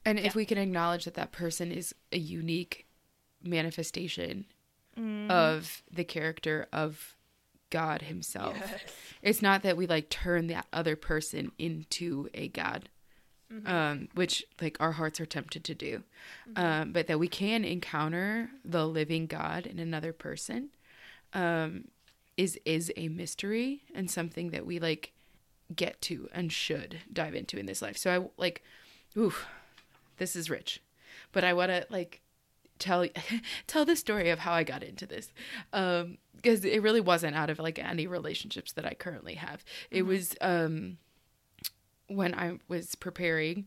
And 0.05 0.19
if 0.19 0.35
we 0.35 0.45
can 0.45 0.59
acknowledge 0.59 1.05
that 1.05 1.15
that 1.15 1.33
person 1.33 1.71
is 1.73 1.95
a 2.13 2.19
unique 2.19 2.87
manifestation 3.43 4.47
Mm-hmm. 4.95 5.31
of 5.31 5.83
the 5.91 6.05
character 6.05 6.67
of 6.71 7.17
God 7.71 8.03
Himself, 8.03 8.55
it's 9.23 9.41
not 9.41 9.63
that 9.63 9.79
we 9.79 9.87
like 9.87 10.11
turn 10.11 10.49
that 10.49 10.67
other 10.71 10.97
person 10.97 11.51
into 11.59 12.29
a 12.35 12.49
God, 12.49 12.91
um, 13.65 14.09
which 14.15 14.45
like 14.61 14.77
our 14.81 14.93
hearts 14.93 15.19
are 15.19 15.25
tempted 15.25 15.65
to 15.65 15.75
do, 15.75 16.03
um, 16.57 16.93
but 16.93 17.07
that 17.07 17.19
we 17.19 17.27
can 17.27 17.65
encounter 17.65 18.51
the 18.63 18.87
living 18.87 19.27
God 19.27 19.65
in 19.65 19.79
another 19.79 20.13
person 20.13 20.69
um, 21.33 21.87
is 22.37 22.61
is 22.67 22.93
a 22.95 23.09
mystery 23.09 23.85
and 23.95 24.11
something 24.11 24.51
that 24.51 24.67
we 24.67 24.79
like 24.79 25.13
get 25.75 26.03
to 26.03 26.29
and 26.35 26.53
should 26.53 26.99
dive 27.11 27.35
into 27.35 27.57
in 27.57 27.65
this 27.65 27.81
life. 27.81 27.97
So 27.97 28.15
I 28.15 28.29
like, 28.37 28.63
ooh, 29.17 29.33
this 30.19 30.37
is 30.37 30.51
rich, 30.51 30.83
but 31.33 31.45
I 31.45 31.53
want 31.53 31.71
to 31.71 31.87
like 31.91 32.21
tell 32.79 33.07
tell 33.67 33.85
the 33.85 33.97
story 33.97 34.31
of 34.31 34.41
how 34.41 34.53
I 34.53 34.65
got 34.65 34.83
into 34.83 35.07
this, 35.07 35.33
um, 35.73 36.19
because 36.37 36.65
it 36.65 36.83
really 36.83 37.01
wasn't 37.01 37.37
out 37.37 37.51
of 37.51 37.59
like 37.59 37.79
any 37.79 38.07
relationships 38.07 38.73
that 38.73 38.85
I 38.87 38.95
currently 38.95 39.35
have. 39.35 39.65
It 39.91 40.03
was 40.03 40.37
um 40.41 40.99
when 42.09 42.35
I 42.35 42.59
was 42.69 42.95
preparing 42.95 43.67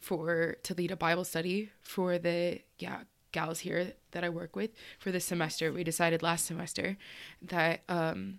for 0.00 0.56
to 0.62 0.74
lead 0.74 0.90
a 0.90 0.96
Bible 0.96 1.24
study 1.24 1.70
for 1.82 2.18
the 2.18 2.60
yeah 2.78 3.00
gals 3.32 3.60
here 3.60 3.92
that 4.12 4.24
I 4.24 4.28
work 4.28 4.56
with 4.56 4.70
for 4.98 5.10
this 5.10 5.24
semester. 5.24 5.72
We 5.72 5.84
decided 5.84 6.22
last 6.22 6.46
semester 6.46 6.96
that 7.42 7.82
um 7.88 8.38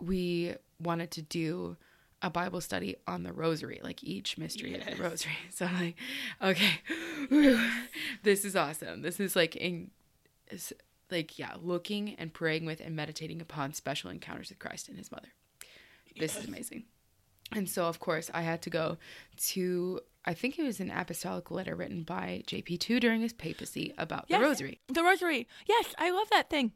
we 0.00 0.54
wanted 0.80 1.10
to 1.12 1.22
do 1.22 1.76
a 2.22 2.30
Bible 2.30 2.60
study 2.60 2.96
on 3.06 3.22
the 3.22 3.32
rosary, 3.32 3.80
like 3.82 4.04
each 4.04 4.36
mystery 4.36 4.74
of 4.74 4.84
the 4.84 5.02
rosary. 5.02 5.32
So 5.50 5.66
I'm 5.66 5.80
like, 5.80 5.96
okay, 6.42 7.60
this 8.22 8.44
is 8.44 8.56
awesome. 8.56 9.02
This 9.02 9.20
is 9.20 9.34
like 9.36 9.56
in 9.56 9.90
is 10.50 10.72
like 11.10 11.38
yeah, 11.38 11.54
looking 11.62 12.14
and 12.16 12.32
praying 12.32 12.66
with 12.66 12.80
and 12.80 12.94
meditating 12.94 13.40
upon 13.40 13.72
special 13.72 14.10
encounters 14.10 14.48
with 14.50 14.58
Christ 14.58 14.88
and 14.88 14.98
his 14.98 15.10
mother. 15.10 15.28
This 16.18 16.36
is 16.36 16.46
amazing. 16.46 16.84
And 17.52 17.68
so 17.68 17.86
of 17.86 17.98
course 18.00 18.30
I 18.32 18.42
had 18.42 18.62
to 18.62 18.70
go 18.70 18.98
to 19.48 20.00
I 20.24 20.34
think 20.34 20.58
it 20.58 20.62
was 20.62 20.80
an 20.80 20.90
apostolic 20.90 21.50
letter 21.50 21.74
written 21.74 22.02
by 22.02 22.42
JP2 22.46 23.00
during 23.00 23.22
his 23.22 23.32
papacy 23.32 23.94
about 23.96 24.26
Yes. 24.28 24.40
the 24.40 24.46
rosary. 24.46 24.80
The 24.88 25.02
rosary. 25.02 25.48
Yes, 25.66 25.94
I 25.98 26.10
love 26.10 26.28
that 26.30 26.50
thing. 26.50 26.72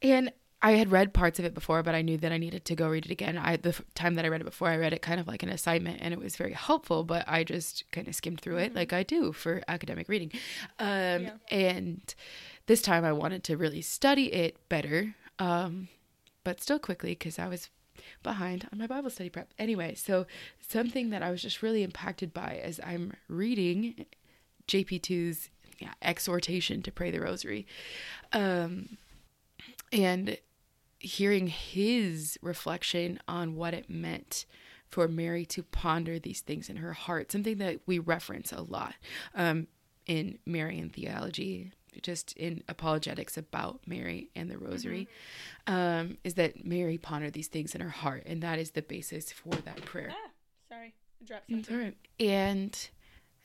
And 0.00 0.32
I 0.60 0.72
had 0.72 0.90
read 0.90 1.14
parts 1.14 1.38
of 1.38 1.44
it 1.44 1.54
before, 1.54 1.82
but 1.84 1.94
I 1.94 2.02
knew 2.02 2.16
that 2.18 2.32
I 2.32 2.38
needed 2.38 2.64
to 2.64 2.74
go 2.74 2.88
read 2.88 3.04
it 3.06 3.12
again. 3.12 3.38
I 3.38 3.56
the 3.56 3.68
f- 3.68 3.82
time 3.94 4.14
that 4.16 4.24
I 4.24 4.28
read 4.28 4.40
it 4.40 4.44
before, 4.44 4.68
I 4.68 4.76
read 4.76 4.92
it 4.92 5.02
kind 5.02 5.20
of 5.20 5.28
like 5.28 5.42
an 5.44 5.48
assignment, 5.50 5.98
and 6.00 6.12
it 6.12 6.18
was 6.18 6.34
very 6.36 6.52
helpful. 6.52 7.04
But 7.04 7.24
I 7.28 7.44
just 7.44 7.84
kind 7.92 8.08
of 8.08 8.14
skimmed 8.16 8.40
through 8.40 8.56
it 8.58 8.74
like 8.74 8.92
I 8.92 9.04
do 9.04 9.32
for 9.32 9.62
academic 9.68 10.08
reading. 10.08 10.32
Um, 10.80 11.22
Yeah. 11.22 11.30
And 11.50 12.14
this 12.66 12.82
time, 12.82 13.04
I 13.04 13.12
wanted 13.12 13.44
to 13.44 13.56
really 13.56 13.82
study 13.82 14.32
it 14.32 14.56
better, 14.68 15.14
um, 15.38 15.88
but 16.42 16.60
still 16.60 16.78
quickly 16.80 17.10
because 17.12 17.38
I 17.38 17.46
was 17.46 17.70
behind 18.22 18.68
on 18.72 18.78
my 18.78 18.86
Bible 18.88 19.10
study 19.10 19.30
prep. 19.30 19.52
Anyway, 19.58 19.94
so 19.94 20.26
something 20.60 21.10
that 21.10 21.22
I 21.22 21.30
was 21.30 21.40
just 21.40 21.62
really 21.62 21.82
impacted 21.84 22.34
by 22.34 22.60
as 22.62 22.80
I'm 22.84 23.12
reading 23.28 24.06
JP2's 24.66 25.50
yeah, 25.78 25.92
exhortation 26.02 26.82
to 26.82 26.90
pray 26.90 27.10
the 27.12 27.20
rosary. 27.20 27.66
Um, 28.32 28.98
and 29.92 30.36
hearing 31.00 31.46
his 31.46 32.38
reflection 32.42 33.20
on 33.28 33.54
what 33.54 33.74
it 33.74 33.88
meant 33.88 34.46
for 34.88 35.06
Mary 35.06 35.44
to 35.44 35.62
ponder 35.62 36.18
these 36.18 36.40
things 36.40 36.68
in 36.68 36.76
her 36.76 36.94
heart, 36.94 37.30
something 37.30 37.58
that 37.58 37.80
we 37.86 37.98
reference 37.98 38.52
a 38.52 38.62
lot 38.62 38.94
um, 39.34 39.66
in 40.06 40.38
Marian 40.46 40.88
theology, 40.88 41.72
just 42.02 42.32
in 42.36 42.62
apologetics 42.68 43.36
about 43.36 43.80
Mary 43.86 44.30
and 44.34 44.50
the 44.50 44.58
Rosary, 44.58 45.08
um, 45.66 46.16
is 46.24 46.34
that 46.34 46.64
Mary 46.64 46.96
pondered 46.96 47.34
these 47.34 47.48
things 47.48 47.74
in 47.74 47.80
her 47.80 47.90
heart, 47.90 48.22
and 48.26 48.42
that 48.42 48.58
is 48.58 48.70
the 48.70 48.82
basis 48.82 49.30
for 49.30 49.50
that 49.50 49.84
prayer. 49.84 50.10
Ah, 50.10 50.30
sorry. 50.68 50.94
I 51.20 51.24
dropped 51.24 51.50
something. 51.50 51.74
all 51.74 51.82
right. 51.82 51.96
And 52.18 52.88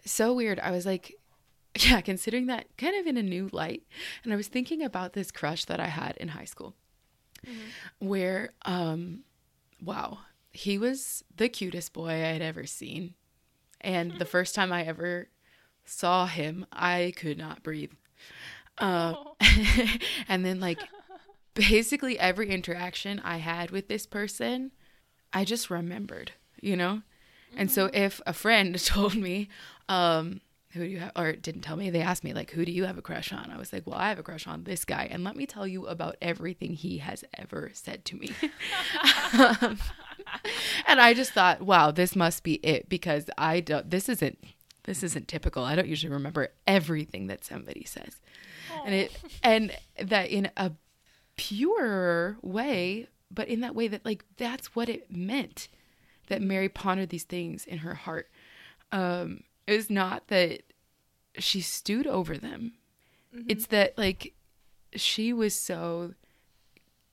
so 0.06 0.34
weird. 0.34 0.60
I 0.60 0.72
was 0.72 0.86
like, 0.86 1.14
yeah, 1.80 2.02
considering 2.02 2.46
that 2.48 2.66
kind 2.78 2.96
of 2.96 3.08
in 3.08 3.18
a 3.18 3.24
new 3.24 3.50
light. 3.52 3.84
And 4.24 4.32
I 4.32 4.36
was 4.36 4.48
thinking 4.48 4.82
about 4.82 5.14
this 5.14 5.32
crush 5.32 5.66
that 5.66 5.80
I 5.80 5.88
had 5.88 6.16
in 6.18 6.30
high 6.30 6.46
school 6.46 6.76
where, 8.00 8.52
um, 8.66 9.24
wow, 9.84 10.20
he 10.52 10.78
was 10.78 11.24
the 11.36 11.50
cutest 11.50 11.94
boy 11.94 12.10
I 12.10 12.34
had 12.34 12.42
ever 12.42 12.66
seen. 12.66 13.16
And 13.82 14.14
the 14.20 14.26
first 14.34 14.56
time 14.56 14.72
I 14.72 14.84
ever 14.84 15.30
saw 15.86 16.26
him, 16.26 16.66
I 16.72 17.14
could 17.16 17.38
not 17.38 17.64
breathe. 17.64 17.92
Uh, 18.78 19.16
and 20.28 20.46
then, 20.46 20.60
like, 20.60 20.80
basically 21.54 22.18
every 22.20 22.50
interaction 22.50 23.20
I 23.24 23.38
had 23.38 23.72
with 23.72 23.88
this 23.88 24.06
person, 24.06 24.72
I 25.32 25.46
just 25.46 25.70
remembered, 25.70 26.32
you 26.62 26.76
know? 26.76 27.02
And 27.56 27.72
so 27.72 27.90
if 27.94 28.20
a 28.26 28.34
friend 28.34 28.80
told 28.86 29.16
me, 29.16 29.50
um, 29.88 30.42
who 30.74 30.80
do 30.80 30.90
you 30.90 31.00
have, 31.00 31.12
or 31.16 31.34
didn't 31.34 31.62
tell 31.62 31.76
me, 31.76 31.90
they 31.90 32.02
asked 32.02 32.24
me, 32.24 32.34
like, 32.34 32.52
who 32.52 32.66
do 32.66 32.72
you 32.72 32.86
have 32.86 32.98
a 32.98 33.02
crush 33.02 33.32
on? 33.32 33.52
I 33.52 33.58
was 33.58 33.72
like, 33.72 33.86
well, 33.86 33.98
I 33.98 34.10
have 34.10 34.18
a 34.18 34.24
crush 34.24 34.48
on 34.48 34.64
this 34.64 34.86
guy. 34.86 35.08
And 35.10 35.24
let 35.24 35.36
me 35.36 35.46
tell 35.46 35.68
you 35.68 35.86
about 35.86 36.16
everything 36.20 36.74
he 36.74 36.98
has 36.98 37.24
ever 37.38 37.70
said 37.74 38.06
to 38.06 38.16
me. 38.16 38.32
Um, 39.34 39.80
and 40.88 41.02
I 41.02 41.14
just 41.16 41.32
thought, 41.32 41.62
wow, 41.62 41.90
this 41.90 42.16
must 42.16 42.44
be 42.44 42.56
it 42.56 42.88
because 42.88 43.30
I 43.38 43.60
don't, 43.60 43.90
this 43.90 44.08
isn't, 44.08 44.38
this 44.84 45.02
isn't 45.02 45.28
typical. 45.28 45.64
I 45.64 45.76
don't 45.76 45.88
usually 45.88 46.14
remember 46.14 46.50
everything 46.68 47.28
that 47.28 47.44
somebody 47.44 47.84
says. 47.84 48.22
And 48.86 48.94
it, 48.94 49.20
and 49.42 49.76
that 50.00 50.30
in 50.30 50.52
a 50.56 50.72
purer 51.36 52.38
way, 52.44 53.08
but 53.32 53.48
in 53.48 53.62
that 53.62 53.74
way 53.76 53.88
that, 53.88 54.06
like, 54.06 54.24
that's 54.38 54.76
what 54.76 54.88
it 54.88 55.12
meant 55.12 55.68
that 56.28 56.42
Mary 56.42 56.70
pondered 56.70 57.10
these 57.10 57.24
things 57.24 57.66
in 57.66 57.80
her 57.80 57.96
heart. 57.96 58.30
Um, 58.92 59.44
it 59.68 59.74
was 59.76 59.90
not 59.90 60.28
that 60.28 60.62
she 61.38 61.62
stewed 61.62 62.08
over 62.08 62.38
them. 62.38 62.74
It's 63.48 63.66
that 63.68 63.98
like 63.98 64.34
she 64.96 65.34
was 65.34 65.56
so 65.56 66.14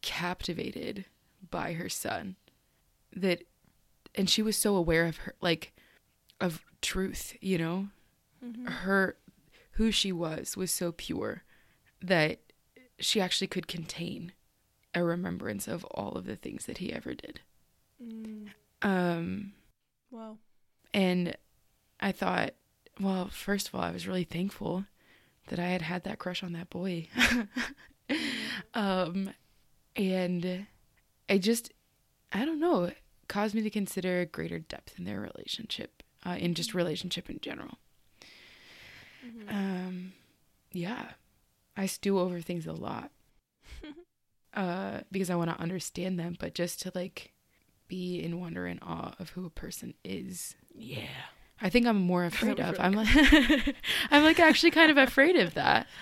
captivated 0.03 1.07
by 1.51 1.73
her 1.75 1.89
son 1.89 2.37
that 3.15 3.43
and 4.15 4.29
she 4.29 4.43
was 4.43 4.57
so 4.57 4.77
aware 4.77 5.07
of 5.07 5.19
her 5.19 5.35
like 5.41 5.73
of 6.41 6.63
truth, 6.83 7.37
you 7.41 7.59
know? 7.59 7.89
Her 8.67 9.17
who 9.73 9.91
she 9.91 10.13
was 10.13 10.57
was 10.57 10.71
so 10.71 10.93
pure 10.93 11.43
that 12.03 12.41
she 12.99 13.21
actually 13.21 13.47
could 13.47 13.67
contain 13.69 14.33
a 14.95 15.03
remembrance 15.05 15.69
of 15.69 15.85
all 15.87 16.13
of 16.13 16.25
the 16.25 16.37
things 16.37 16.67
that 16.67 16.79
he 16.79 16.93
ever 16.93 17.15
did. 17.15 17.41
Mm, 18.03 18.49
Um 18.83 19.53
wow. 20.11 20.37
and 20.93 21.37
I 22.01 22.13
thought, 22.13 22.55
well, 22.99 23.29
first 23.29 23.69
of 23.69 23.75
all, 23.75 23.83
I 23.83 23.91
was 23.91 24.09
really 24.09 24.25
thankful 24.25 24.85
that 25.49 25.59
I 25.59 25.69
had 25.69 25.83
had 25.83 26.05
that 26.05 26.19
crush 26.19 26.43
on 26.43 26.53
that 26.55 26.71
boy. 26.71 27.09
um, 28.75 29.31
and 29.97 30.67
I 31.29 31.39
just, 31.39 31.73
I 32.33 32.45
don't 32.45 32.61
know, 32.61 32.85
it 32.85 32.99
caused 33.29 33.55
me 33.55 33.63
to 33.63 33.71
consider 33.71 34.25
greater 34.25 34.59
depth 34.59 34.99
in 34.99 35.05
their 35.05 35.21
relationship, 35.21 36.03
uh, 36.25 36.37
in 36.39 36.55
just 36.55 36.75
relationship 36.75 37.29
in 37.29 37.41
general. 37.41 37.79
Um, 39.49 40.13
yeah, 40.73 41.11
I 41.77 41.87
stew 41.87 42.19
over 42.19 42.41
things 42.41 42.67
a 42.67 42.73
lot 42.73 43.11
uh, 44.55 45.01
because 45.11 45.31
I 45.31 45.35
want 45.35 45.51
to 45.51 45.61
understand 45.61 46.19
them, 46.19 46.37
but 46.39 46.55
just 46.55 46.81
to 46.83 46.93
like 46.95 47.33
be 47.89 48.23
in 48.23 48.41
wonder 48.41 48.67
and 48.67 48.81
awe 48.83 49.15
of 49.19 49.31
who 49.31 49.45
a 49.45 49.51
person 49.51 49.95
is. 50.05 50.55
Yeah. 50.75 51.09
I 51.63 51.69
think 51.69 51.87
I'm 51.87 51.97
more 51.99 52.25
afraid 52.33 52.61
of. 52.61 52.73
really 52.73 52.81
I'm 52.81 52.93
like, 52.93 53.75
I'm 54.11 54.25
like 54.25 54.41
actually 54.41 54.71
kind 54.71 54.91
of 54.91 54.97
afraid 54.97 55.37
of 55.37 55.55
that. 55.55 55.87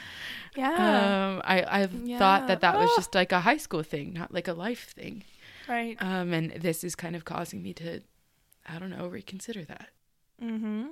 Yeah. 0.56 1.34
Um, 1.36 1.42
I 1.44 1.82
I 1.82 1.86
thought 2.18 2.48
that 2.48 2.62
that 2.62 2.76
was 2.76 2.90
just 2.96 3.14
like 3.14 3.30
a 3.30 3.40
high 3.40 3.58
school 3.58 3.84
thing, 3.84 4.12
not 4.12 4.34
like 4.34 4.48
a 4.48 4.54
life 4.54 4.90
thing. 4.90 5.22
right. 5.68 5.96
Um, 6.00 6.32
and 6.32 6.50
this 6.52 6.82
is 6.82 6.96
kind 6.96 7.14
of 7.14 7.24
causing 7.24 7.62
me 7.62 7.72
to, 7.74 8.00
I 8.66 8.78
don't 8.80 8.90
know, 8.90 9.06
reconsider 9.06 9.64
that. 9.66 9.90
Mm-hmm. 10.42 10.86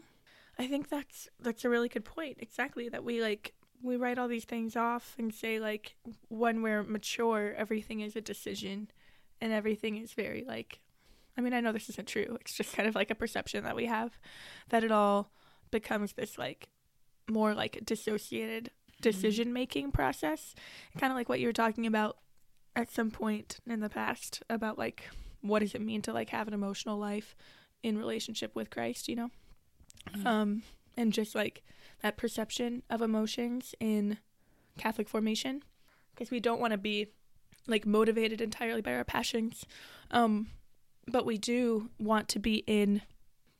I 0.59 0.67
think 0.69 0.89
that's 0.89 1.29
that's 1.41 1.65
a 1.65 1.69
really 1.69 1.89
good 1.89 2.05
point. 2.05 2.37
Exactly 2.41 2.89
that 2.91 3.03
we 3.03 3.21
like 3.21 3.55
we 3.83 3.97
write 3.97 4.19
all 4.19 4.29
these 4.29 4.45
things 4.45 4.77
off 4.77 5.15
and 5.19 5.35
say 5.35 5.59
like 5.59 5.97
when 6.29 6.63
we're 6.63 6.85
mature 6.85 7.55
everything 7.57 8.01
is 8.01 8.15
a 8.15 8.21
decision 8.21 8.89
and 9.41 9.53
everything 9.53 9.97
is 9.97 10.13
very 10.13 10.45
like 10.47 10.81
I 11.37 11.41
mean 11.41 11.53
I 11.55 11.61
know 11.61 11.73
this 11.73 11.89
isn't 11.91 12.09
true. 12.09 12.39
It's 12.41 12.55
just 12.55 12.75
kind 12.75 12.89
of 12.89 12.95
like 12.95 13.11
a 13.11 13.15
perception 13.15 13.65
that 13.65 13.77
we 13.77 13.87
have 13.87 14.19
that 14.71 14.85
it 14.85 14.93
all 14.93 15.31
becomes 15.71 16.13
this 16.15 16.39
like 16.39 16.69
more 17.29 17.55
like 17.55 17.81
dissociated 17.85 18.71
decision 19.01 19.53
making 19.53 19.93
process. 19.93 20.55
Kind 20.99 21.13
of 21.13 21.17
like 21.17 21.29
what 21.29 21.41
you 21.41 21.47
were 21.49 21.53
talking 21.53 21.87
about 21.87 22.17
at 22.75 22.91
some 22.91 23.11
point 23.11 23.59
in 23.67 23.81
the 23.81 23.89
past 23.91 24.43
about 24.49 24.79
like 24.79 25.11
what 25.41 25.61
does 25.61 25.75
it 25.75 25.81
mean 25.81 26.03
to 26.03 26.13
like 26.13 26.31
have 26.31 26.49
an 26.49 26.55
emotional 26.55 26.99
life 26.99 27.37
in 27.83 27.99
relationship 27.99 28.55
with 28.55 28.71
Christ, 28.71 29.09
you 29.09 29.17
know? 29.17 29.31
Mhm. 30.15 30.27
Um 30.27 30.63
and 30.97 31.13
just 31.13 31.35
like 31.35 31.63
that 32.03 32.17
perception 32.17 32.83
of 32.89 33.03
emotions 33.03 33.75
in 33.81 34.19
Catholic 34.79 35.09
formation 35.09 35.63
because 36.15 36.31
we 36.31 36.41
don't 36.41 36.61
want 36.61 36.73
to 36.73 36.79
be 36.79 37.09
like 37.67 37.85
motivated 37.87 38.41
entirely 38.41 38.81
by 38.81 38.95
our 38.95 39.05
passions. 39.05 39.67
Um 40.11 40.49
but 41.07 41.25
we 41.27 41.39
do 41.39 41.91
want 41.99 42.29
to 42.31 42.39
be 42.39 42.65
in 42.67 43.03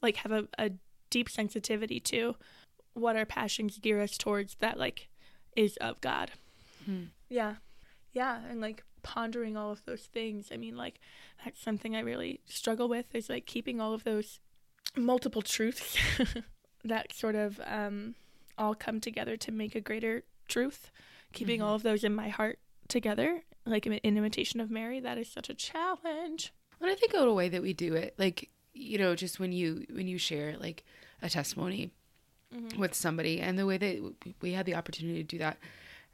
like 0.03 0.17
have 0.17 0.33
a, 0.33 0.49
a 0.59 0.71
deep 1.11 1.29
sensitivity 1.31 2.01
to 2.01 2.37
what 2.95 3.17
our 3.17 3.27
passions 3.27 3.79
gear 3.79 4.01
us 4.03 4.17
towards 4.19 4.57
that 4.57 4.79
like 4.79 5.09
is 5.57 5.77
of 5.79 6.01
God. 6.01 6.33
Hmm. 6.85 7.05
Yeah. 7.29 7.57
Yeah, 8.13 8.41
and 8.51 8.61
like 8.61 8.83
pondering 9.03 9.57
all 9.57 9.71
of 9.71 9.85
those 9.85 10.03
things. 10.03 10.49
I 10.53 10.57
mean, 10.57 10.77
like 10.77 10.99
that's 11.45 11.61
something 11.63 11.95
I 11.95 12.01
really 12.01 12.41
struggle 12.47 12.89
with 12.89 13.15
is 13.15 13.29
like 13.29 13.47
keeping 13.47 13.81
all 13.81 13.93
of 13.93 14.05
those 14.05 14.41
multiple 14.97 15.43
truths 15.43 15.97
that 16.85 17.15
sort 17.15 17.35
of 17.35 17.61
um 17.67 18.15
all 18.59 18.75
come 18.75 19.01
together 19.01 19.37
to 19.37 19.53
make 19.53 19.75
a 19.75 19.81
greater 19.81 20.25
truth. 20.49 20.91
Keeping 21.33 21.61
Mhm. 21.61 21.65
all 21.65 21.75
of 21.75 21.83
those 21.83 22.05
in 22.05 22.15
my 22.15 22.29
heart 22.31 22.59
together, 22.89 23.43
like 23.67 23.85
in 23.87 23.93
imitation 23.93 24.61
of 24.61 24.71
Mary, 24.71 24.99
that 25.01 25.19
is 25.19 25.29
such 25.31 25.51
a 25.51 25.55
challenge. 25.55 26.53
But 26.79 26.89
I 26.91 26.95
think 26.95 27.15
of 27.15 27.23
the 27.25 27.33
way 27.33 27.49
that 27.49 27.63
we 27.63 27.73
do 27.73 27.95
it, 27.95 28.15
like 28.19 28.51
you 28.75 28.99
know, 28.99 29.15
just 29.15 29.41
when 29.41 29.53
you 29.53 29.87
when 29.91 30.07
you 30.07 30.19
share 30.19 30.57
like 30.59 30.85
a 31.23 31.31
testimony 31.31 31.91
Mhm. 32.55 32.77
with 32.77 32.95
somebody, 32.95 33.41
and 33.41 33.59
the 33.59 33.67
way 33.67 33.77
that 33.79 34.15
we 34.41 34.53
had 34.53 34.67
the 34.67 34.75
opportunity 34.75 35.19
to 35.19 35.25
do 35.25 35.39
that 35.39 35.59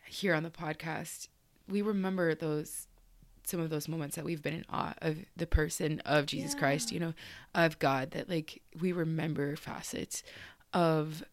here 0.06 0.34
on 0.34 0.42
the 0.44 0.50
podcast, 0.50 1.28
we 1.68 1.82
remember 1.82 2.34
those 2.34 2.86
some 3.44 3.58
of 3.58 3.70
those 3.70 3.88
moments 3.88 4.14
that 4.14 4.24
we've 4.24 4.40
been 4.42 4.54
in 4.54 4.64
awe 4.70 4.94
of 5.02 5.18
the 5.36 5.46
person 5.48 5.98
of 6.06 6.26
Jesus 6.26 6.54
Christ, 6.54 6.92
you 6.92 7.00
know, 7.00 7.12
of 7.54 7.78
God. 7.80 8.12
That 8.12 8.28
like 8.28 8.62
we 8.80 8.92
remember 8.92 9.56
facets 9.56 10.22
of 10.72 11.24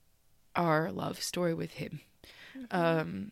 our 0.56 0.92
love 0.92 1.22
story 1.22 1.54
with 1.54 1.72
Him. 1.74 2.02
Mm-hmm. 2.58 2.76
Um, 2.76 3.32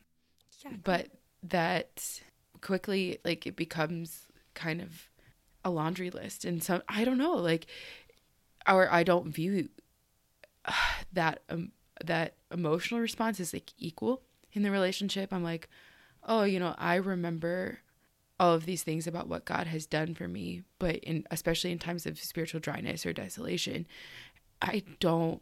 Exactly. 0.56 0.80
but 0.84 1.08
that 1.44 2.22
quickly 2.62 3.18
like 3.26 3.46
it 3.48 3.56
becomes 3.56 4.26
kind 4.54 4.80
of 4.82 5.07
a 5.68 5.70
laundry 5.70 6.10
list. 6.10 6.46
And 6.46 6.64
so 6.64 6.82
i 6.88 7.04
don't 7.04 7.18
know 7.18 7.34
like 7.34 7.68
or 8.68 8.92
i 8.92 9.04
don't 9.04 9.32
view 9.32 9.70
that 11.14 11.42
um, 11.50 11.72
that 12.04 12.36
emotional 12.52 13.02
response 13.02 13.40
is 13.40 13.54
like 13.54 13.74
equal 13.78 14.22
in 14.54 14.62
the 14.64 14.72
relationship. 14.72 15.34
I'm 15.34 15.44
like 15.44 15.70
oh 16.28 16.44
you 16.44 16.60
know 16.60 16.76
i 16.78 16.96
remember 16.96 17.80
all 18.40 18.54
of 18.54 18.66
these 18.66 18.84
things 18.84 19.08
about 19.08 19.28
what 19.28 19.46
god 19.46 19.66
has 19.68 19.86
done 19.86 20.14
for 20.14 20.28
me 20.28 20.62
but 20.78 20.96
in 20.98 21.24
especially 21.32 21.72
in 21.72 21.80
times 21.80 22.06
of 22.06 22.20
spiritual 22.20 22.60
dryness 22.60 23.06
or 23.06 23.14
desolation 23.14 23.88
i 24.62 24.84
don't 25.00 25.42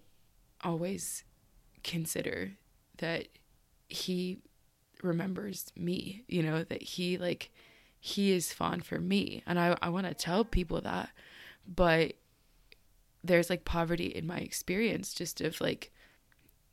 always 0.63 1.24
consider 1.84 2.51
that 2.98 3.27
he 3.89 4.39
remembers 5.04 5.71
me 5.76 6.23
you 6.28 6.41
know 6.41 6.63
that 6.63 6.82
he 6.82 7.17
like 7.17 7.52
he 8.06 8.32
is 8.32 8.54
fond 8.54 8.86
for 8.86 9.00
me. 9.00 9.41
And 9.48 9.60
i 9.60 9.76
i 9.82 9.89
want 9.89 10.06
to 10.06 10.13
tell 10.13 10.46
people 10.46 10.80
that 10.82 11.10
but 11.68 12.13
there's 13.24 13.50
like 13.50 13.65
poverty 13.65 14.06
in 14.06 14.28
my 14.28 14.38
experience 14.38 15.12
just 15.12 15.41
of 15.41 15.60
like 15.60 15.91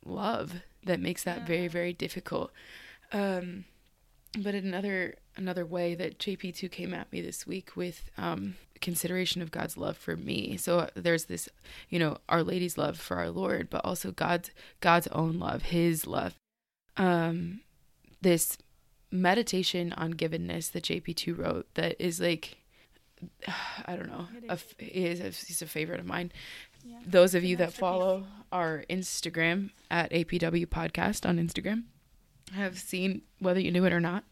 love 0.05 0.61
that 0.85 0.99
makes 0.99 1.23
that 1.23 1.47
very 1.47 1.67
very 1.67 1.91
difficult. 1.91 2.51
Um 3.11 3.65
but 4.37 4.53
in 4.53 4.67
another 4.67 5.15
another 5.35 5.65
way 5.65 5.95
that 5.95 6.19
jp2 6.19 6.69
came 6.71 6.93
at 6.93 7.11
me 7.11 7.19
this 7.19 7.47
week 7.47 7.75
with 7.75 8.11
um 8.15 8.55
consideration 8.79 9.41
of 9.41 9.49
god's 9.49 9.75
love 9.75 9.97
for 9.97 10.15
me. 10.15 10.55
So 10.55 10.87
there's 10.93 11.25
this 11.25 11.49
you 11.89 11.97
know 11.97 12.17
our 12.29 12.43
lady's 12.43 12.77
love 12.77 12.99
for 12.99 13.17
our 13.17 13.31
lord 13.31 13.71
but 13.71 13.83
also 13.83 14.11
god's 14.11 14.51
god's 14.81 15.07
own 15.07 15.39
love 15.39 15.63
his 15.63 16.05
love. 16.05 16.35
Um 16.95 17.61
this 18.21 18.55
meditation 19.13 19.93
on 19.93 20.13
givenness 20.13 20.71
that 20.71 20.83
jp2 20.85 21.37
wrote 21.37 21.67
that 21.75 21.95
is 22.03 22.19
like 22.19 22.57
i 23.85 23.95
don't 23.95 24.07
know 24.07 24.27
a, 24.49 24.57
is 24.79 25.19
a, 25.19 25.25
he's 25.25 25.61
a 25.61 25.67
favorite 25.67 25.99
of 25.99 26.05
mine. 26.05 26.31
Yeah. 26.83 26.97
those 27.05 27.33
of 27.35 27.43
you 27.45 27.55
that 27.57 27.71
follow 27.73 28.25
our 28.51 28.83
instagram 28.89 29.69
at 29.89 30.11
apw 30.11 30.65
podcast 30.67 31.27
on 31.29 31.37
instagram 31.37 31.83
have 32.53 32.77
seen 32.77 33.21
whether 33.39 33.59
you 33.59 33.71
knew 33.71 33.85
it 33.85 33.93
or 33.93 34.01
not 34.01 34.23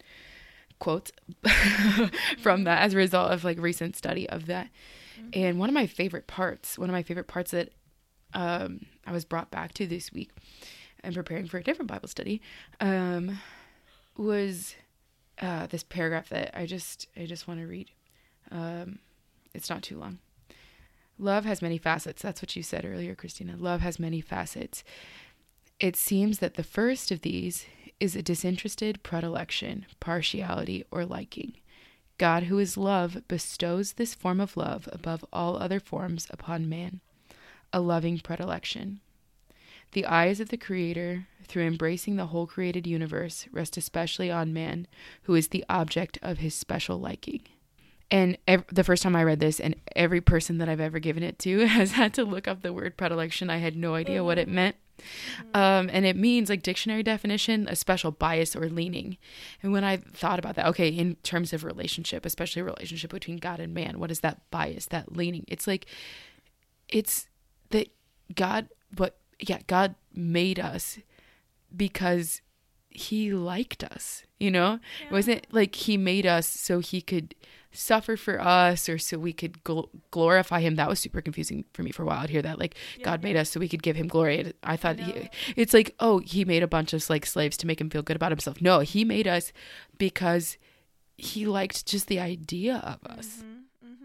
quotes 0.80 1.12
from 2.40 2.64
that 2.64 2.82
as 2.82 2.96
a 2.96 2.98
result 2.98 3.32
of 3.32 3.44
like 3.44 3.60
recent 3.60 3.96
study 3.96 4.28
of 4.28 4.48
that. 4.48 4.68
And 5.34 5.60
one 5.60 5.70
of 5.70 5.76
my 5.76 5.86
favorite 5.86 6.26
parts 6.26 6.78
one 6.78 6.90
of 6.90 6.94
my 6.94 7.04
favorite 7.04 7.28
parts 7.28 7.52
that 7.52 7.70
um, 8.34 8.88
i 9.06 9.12
was 9.12 9.24
brought 9.24 9.52
back 9.52 9.74
to 9.76 9.86
this 9.86 10.12
week 10.12 10.32
and 11.04 11.14
preparing 11.14 11.46
for 11.48 11.60
a 11.60 11.64
different 11.64 11.90
bible 11.90 12.08
study 12.08 12.42
um, 12.80 13.40
was 14.22 14.76
uh, 15.42 15.68
this 15.68 15.84
paragraph 15.84 16.30
that 16.30 16.52
i 16.58 16.66
just 16.66 17.08
i 17.18 17.26
just 17.26 17.48
want 17.48 17.60
to 17.60 17.68
read. 17.68 17.90
Um, 18.52 19.00
it's 19.54 19.70
not 19.70 19.84
too 19.84 19.98
long. 19.98 20.20
Love 21.18 21.46
has 21.46 21.62
many 21.62 21.78
facets. 21.78 22.22
That's 22.22 22.42
what 22.42 22.56
you 22.56 22.64
said 22.64 22.86
earlier 22.86 23.16
christina. 23.16 23.56
Love 23.58 23.82
has 23.82 24.00
many 24.00 24.22
facets. 24.22 24.84
It 25.80 25.96
seems 25.96 26.40
that 26.40 26.56
the 26.56 26.64
first 26.64 27.12
of 27.12 27.22
these 27.22 27.66
is 28.00 28.16
a 28.16 28.22
disinterested 28.22 29.04
predilection, 29.04 29.86
partiality, 30.00 30.84
or 30.92 31.06
liking. 31.06 31.54
God, 32.18 32.44
who 32.44 32.60
is 32.60 32.78
love, 32.78 33.28
bestows 33.28 33.94
this 33.94 34.14
form 34.14 34.40
of 34.40 34.58
love 34.58 34.88
above 34.92 35.26
all 35.34 35.58
other 35.58 35.80
forms 35.80 36.28
upon 36.30 36.70
man, 36.70 37.00
a 37.74 37.80
loving 37.80 38.20
predilection. 38.20 39.00
The 39.94 40.06
eyes 40.06 40.40
of 40.40 40.50
the 40.50 40.58
Creator, 40.58 41.28
through 41.44 41.66
embracing 41.66 42.16
the 42.16 42.28
whole 42.28 42.48
created 42.48 42.88
universe, 42.88 43.46
rest 43.52 43.76
especially 43.78 44.32
on 44.32 44.54
man, 44.54 44.88
who 45.24 45.36
is 45.36 45.50
the 45.50 45.66
object 45.70 46.18
of 46.22 46.38
his 46.38 46.56
special 46.56 47.00
liking. 47.00 47.42
And 48.10 48.38
ev- 48.48 48.66
the 48.72 48.84
first 48.84 49.04
time 49.04 49.16
I 49.16 49.24
read 49.24 49.40
this, 49.40 49.60
and 49.60 49.76
every 49.96 50.22
person 50.22 50.58
that 50.58 50.70
I've 50.70 50.82
ever 50.82 51.00
given 51.00 51.24
it 51.24 51.40
to 51.40 51.60
has 51.68 51.94
had 51.94 52.14
to 52.16 52.24
look 52.24 52.48
up 52.48 52.62
the 52.62 52.74
word 52.74 52.98
predilection. 52.98 53.50
I 53.50 53.58
had 53.58 53.76
no 53.76 53.96
idea 53.96 54.24
what 54.24 54.38
it 54.38 54.48
meant. 54.48 54.76
Um, 55.54 55.90
and 55.92 56.06
it 56.06 56.16
means 56.16 56.50
like 56.50 56.62
dictionary 56.62 57.04
definition, 57.04 57.68
a 57.68 57.76
special 57.76 58.12
bias 58.12 58.56
or 58.56 58.70
leaning. 58.70 59.18
And 59.64 59.72
when 59.72 59.84
I 59.84 59.98
thought 59.98 60.40
about 60.40 60.56
that, 60.56 60.68
okay, 60.68 60.90
in 60.90 61.16
terms 61.24 61.54
of 61.54 61.64
relationship, 61.64 62.26
especially 62.26 62.62
relationship 62.62 63.12
between 63.12 63.38
God 63.38 63.60
and 63.60 63.74
man, 63.74 64.00
what 64.00 64.12
is 64.12 64.20
that 64.20 64.42
bias, 64.52 64.86
that 64.88 65.16
leaning? 65.16 65.46
It's 65.48 65.66
like, 65.68 65.86
it's 66.88 67.28
that 67.72 67.90
God, 68.36 68.70
what, 68.96 69.18
yeah, 69.42 69.60
God 69.68 69.96
made 70.14 70.60
us 70.60 71.00
because 71.76 72.42
he 72.90 73.32
liked 73.34 73.84
us, 73.84 74.24
you 74.40 74.52
know? 74.52 74.80
It 75.06 75.12
wasn't 75.12 75.48
like 75.52 75.76
he 75.76 75.98
made 75.98 76.26
us 76.26 76.48
so 76.48 76.80
he 76.80 77.02
could 77.02 77.36
suffer 77.72 78.18
for 78.18 78.42
us 78.42 78.90
or 78.90 78.98
so 78.98 79.18
we 79.18 79.32
could 79.32 79.64
gl- 79.64 79.88
glorify 80.12 80.60
him. 80.60 80.76
That 80.76 80.90
was 80.90 81.00
super 81.00 81.22
confusing 81.22 81.64
for 81.74 81.84
me 81.84 81.92
for 81.92 82.04
a 82.04 82.06
while 82.06 82.26
to 82.26 82.32
hear 82.32 82.42
that. 82.42 82.60
Like, 82.60 82.76
Yeah, 82.98 83.06
God 83.06 83.22
yeah. 83.22 83.30
made 83.30 83.38
us 83.38 83.50
so 83.50 83.62
we 83.62 83.70
could 83.70 83.82
give 83.82 83.96
him 83.96 84.08
glory. 84.10 84.52
I 84.62 84.76
thought 84.76 84.98
know. 84.98 85.06
he, 85.06 85.30
it's 85.56 85.74
like, 85.74 85.96
oh, 86.02 86.20
he 86.20 86.44
made 86.44 86.64
a 86.64 86.68
bunch 86.68 86.92
of 86.92 87.10
like 87.10 87.26
slaves 87.26 87.56
to 87.58 87.68
make 87.68 87.80
him 87.80 87.90
feel 87.90 88.02
good 88.02 88.18
about 88.18 88.32
himself. 88.34 88.62
No, 88.62 88.80
he 88.82 89.06
made 89.06 89.26
us 89.28 89.54
because 89.98 90.58
he 91.18 91.46
liked 91.46 91.86
just 91.86 92.08
the 92.08 92.20
idea 92.20 92.76
of 92.84 93.10
us. 93.10 93.42
Mhm, 93.42 93.88
mhm. 93.88 93.96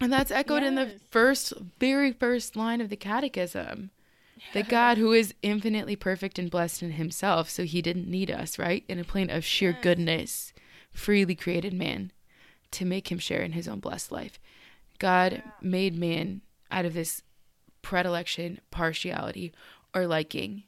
And 0.00 0.12
that's 0.12 0.32
echoed 0.32 0.64
in 0.64 0.74
the 0.74 0.98
first, 1.10 1.52
very 1.78 2.10
first 2.12 2.56
line 2.56 2.80
of 2.80 2.88
the 2.88 2.96
catechism. 2.96 3.90
That 4.52 4.68
God, 4.68 4.98
who 4.98 5.12
is 5.12 5.34
infinitely 5.42 5.96
perfect 5.96 6.38
and 6.38 6.50
blessed 6.50 6.82
in 6.82 6.92
himself, 6.92 7.48
so 7.50 7.64
he 7.64 7.82
didn't 7.82 8.08
need 8.08 8.30
us, 8.30 8.58
right? 8.58 8.84
In 8.88 8.98
a 8.98 9.04
plane 9.04 9.30
of 9.30 9.44
sheer 9.44 9.70
Yes. 9.72 9.82
goodness, 9.82 10.52
freely 10.90 11.34
created 11.34 11.72
man 11.72 12.12
to 12.72 12.84
make 12.84 13.10
him 13.10 13.18
share 13.18 13.42
in 13.42 13.52
his 13.52 13.68
own 13.68 13.80
blessed 13.80 14.12
life. 14.12 14.38
God 14.98 15.32
Yeah. 15.32 15.50
made 15.60 15.96
man 15.96 16.42
out 16.70 16.84
of 16.84 16.94
this 16.94 17.22
predilection, 17.82 18.60
partiality, 18.70 19.52
or 19.94 20.06
liking. 20.06 20.64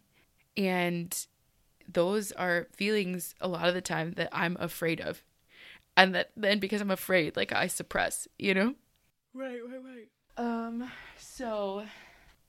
And 0.56 1.26
those 1.86 2.32
are 2.32 2.68
feelings 2.72 3.34
a 3.40 3.48
lot 3.48 3.68
of 3.68 3.74
the 3.74 3.80
time 3.80 4.12
that 4.12 4.28
I'm 4.32 4.56
afraid 4.60 5.00
of. 5.00 5.22
And 5.96 6.14
that 6.14 6.30
then 6.36 6.58
because 6.58 6.80
I'm 6.80 6.90
afraid, 6.90 7.36
like 7.36 7.52
I 7.52 7.66
suppress, 7.66 8.28
you 8.38 8.54
know? 8.54 8.74
Right, 9.34 9.60
right, 9.66 9.82
right. 9.82 10.08
Um, 10.36 10.90
so 11.18 11.84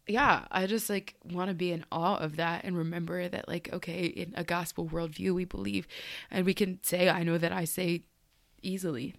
yeah, 0.10 0.46
I 0.52 0.66
just 0.66 0.90
like 0.90 1.16
want 1.24 1.50
to 1.50 1.54
be 1.54 1.72
in 1.72 1.86
awe 1.92 2.18
of 2.18 2.36
that 2.38 2.64
and 2.64 2.76
remember 2.76 3.28
that, 3.28 3.48
like, 3.48 3.70
okay, 3.72 4.06
in 4.06 4.34
a 4.36 4.44
gospel 4.44 4.88
worldview, 4.88 5.34
we 5.34 5.46
believe, 5.46 5.88
and 6.32 6.46
we 6.46 6.54
can 6.54 6.80
say, 6.82 7.10
I 7.10 7.24
know 7.24 7.38
that 7.38 7.52
I 7.52 7.66
say 7.66 8.04
easily, 8.62 9.14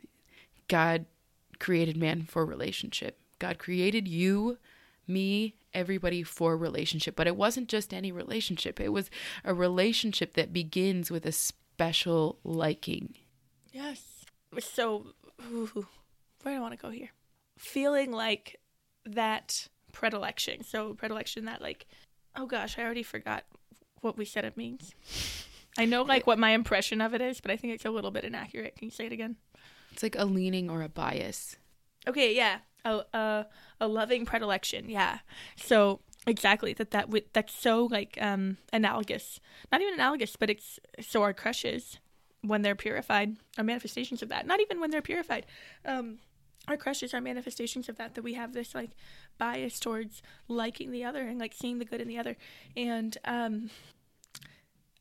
God 0.69 1.07
created 1.61 1.97
man 1.97 2.23
for 2.23 2.45
relationship. 2.45 3.19
God 3.39 3.59
created 3.59 4.09
you, 4.09 4.59
me, 5.07 5.55
everybody 5.73 6.23
for 6.23 6.57
relationship. 6.57 7.15
But 7.15 7.27
it 7.27 7.37
wasn't 7.37 7.69
just 7.69 7.95
any 7.95 8.11
relationship, 8.11 8.81
it 8.81 8.93
was 8.93 9.11
a 9.45 9.55
relationship 9.55 10.35
that 10.35 10.53
begins 10.53 11.11
with 11.11 11.25
a 11.25 11.33
special 11.33 12.39
liking. 12.43 13.15
Yes. 13.73 14.25
So, 14.59 15.15
ooh, 15.53 15.87
where 16.43 16.55
do 16.55 16.59
I 16.59 16.61
want 16.61 16.73
to 16.73 16.83
go 16.83 16.91
here? 16.91 17.11
Feeling 17.59 18.11
like 18.11 18.59
that 19.07 19.69
predilection. 19.93 20.63
So, 20.63 20.95
predilection 20.95 21.45
that, 21.47 21.61
like, 21.61 21.87
oh 22.37 22.47
gosh, 22.47 22.79
I 22.79 22.83
already 22.83 23.03
forgot 23.03 23.45
what 24.01 24.17
we 24.17 24.25
said 24.25 24.45
it 24.45 24.57
means. 24.57 24.95
I 25.79 25.85
know, 25.85 26.03
like, 26.03 26.27
what 26.27 26.39
my 26.39 26.51
impression 26.51 27.01
of 27.01 27.15
it 27.15 27.21
is, 27.21 27.41
but 27.41 27.51
I 27.51 27.57
think 27.57 27.75
it's 27.75 27.85
a 27.85 27.91
little 27.91 28.11
bit 28.11 28.25
inaccurate. 28.25 28.77
Can 28.77 28.87
you 28.87 28.91
say 28.91 29.07
it 29.07 29.13
again? 29.13 29.37
It's 29.93 30.03
like 30.03 30.17
a 30.17 30.25
leaning 30.25 30.71
or 30.71 30.83
a 30.83 30.89
bias. 30.89 31.57
Okay, 32.07 32.35
yeah. 32.35 32.59
A, 32.85 33.03
a, 33.13 33.47
a 33.81 33.89
loving 33.89 34.25
predilection, 34.25 34.89
yeah. 34.89 35.19
So, 35.57 36.01
exactly 36.27 36.73
that 36.75 36.91
that 36.91 37.07
w- 37.07 37.25
that's 37.33 37.55
so 37.55 37.89
like 37.91 38.19
um 38.21 38.59
analogous 38.75 39.41
not 39.73 39.81
even 39.81 39.95
analogous 39.95 40.37
but 40.37 40.51
it's 40.51 40.79
so 41.01 41.23
our 41.23 41.33
crushes 41.33 41.99
when 42.43 42.61
they're 42.61 42.75
purified 42.75 43.37
are 43.57 43.65
manifestations 43.65 44.23
of 44.23 44.29
that 44.29 44.47
not 44.47 44.61
even 44.61 44.81
when 44.81 44.91
they're 44.91 45.01
purified 45.01 45.47
um 45.87 46.19
our 46.69 46.77
crushes 46.77 47.15
are 47.15 47.21
manifestations 47.21 47.89
of 47.89 47.97
that 47.97 48.15
that 48.15 48.23
we 48.23 48.35
have 48.35 48.53
this 48.53 48.75
like 48.75 48.91
bias 49.39 49.81
towards 49.81 50.23
liking 50.49 50.91
the 50.91 51.05
other 51.05 51.27
and 51.27 51.39
like 51.39 51.55
seeing 51.55 51.79
the 51.79 51.85
good 51.85 52.01
in 52.01 52.09
the 52.09 52.19
other. 52.19 52.37
And 52.77 53.17
um 53.25 53.71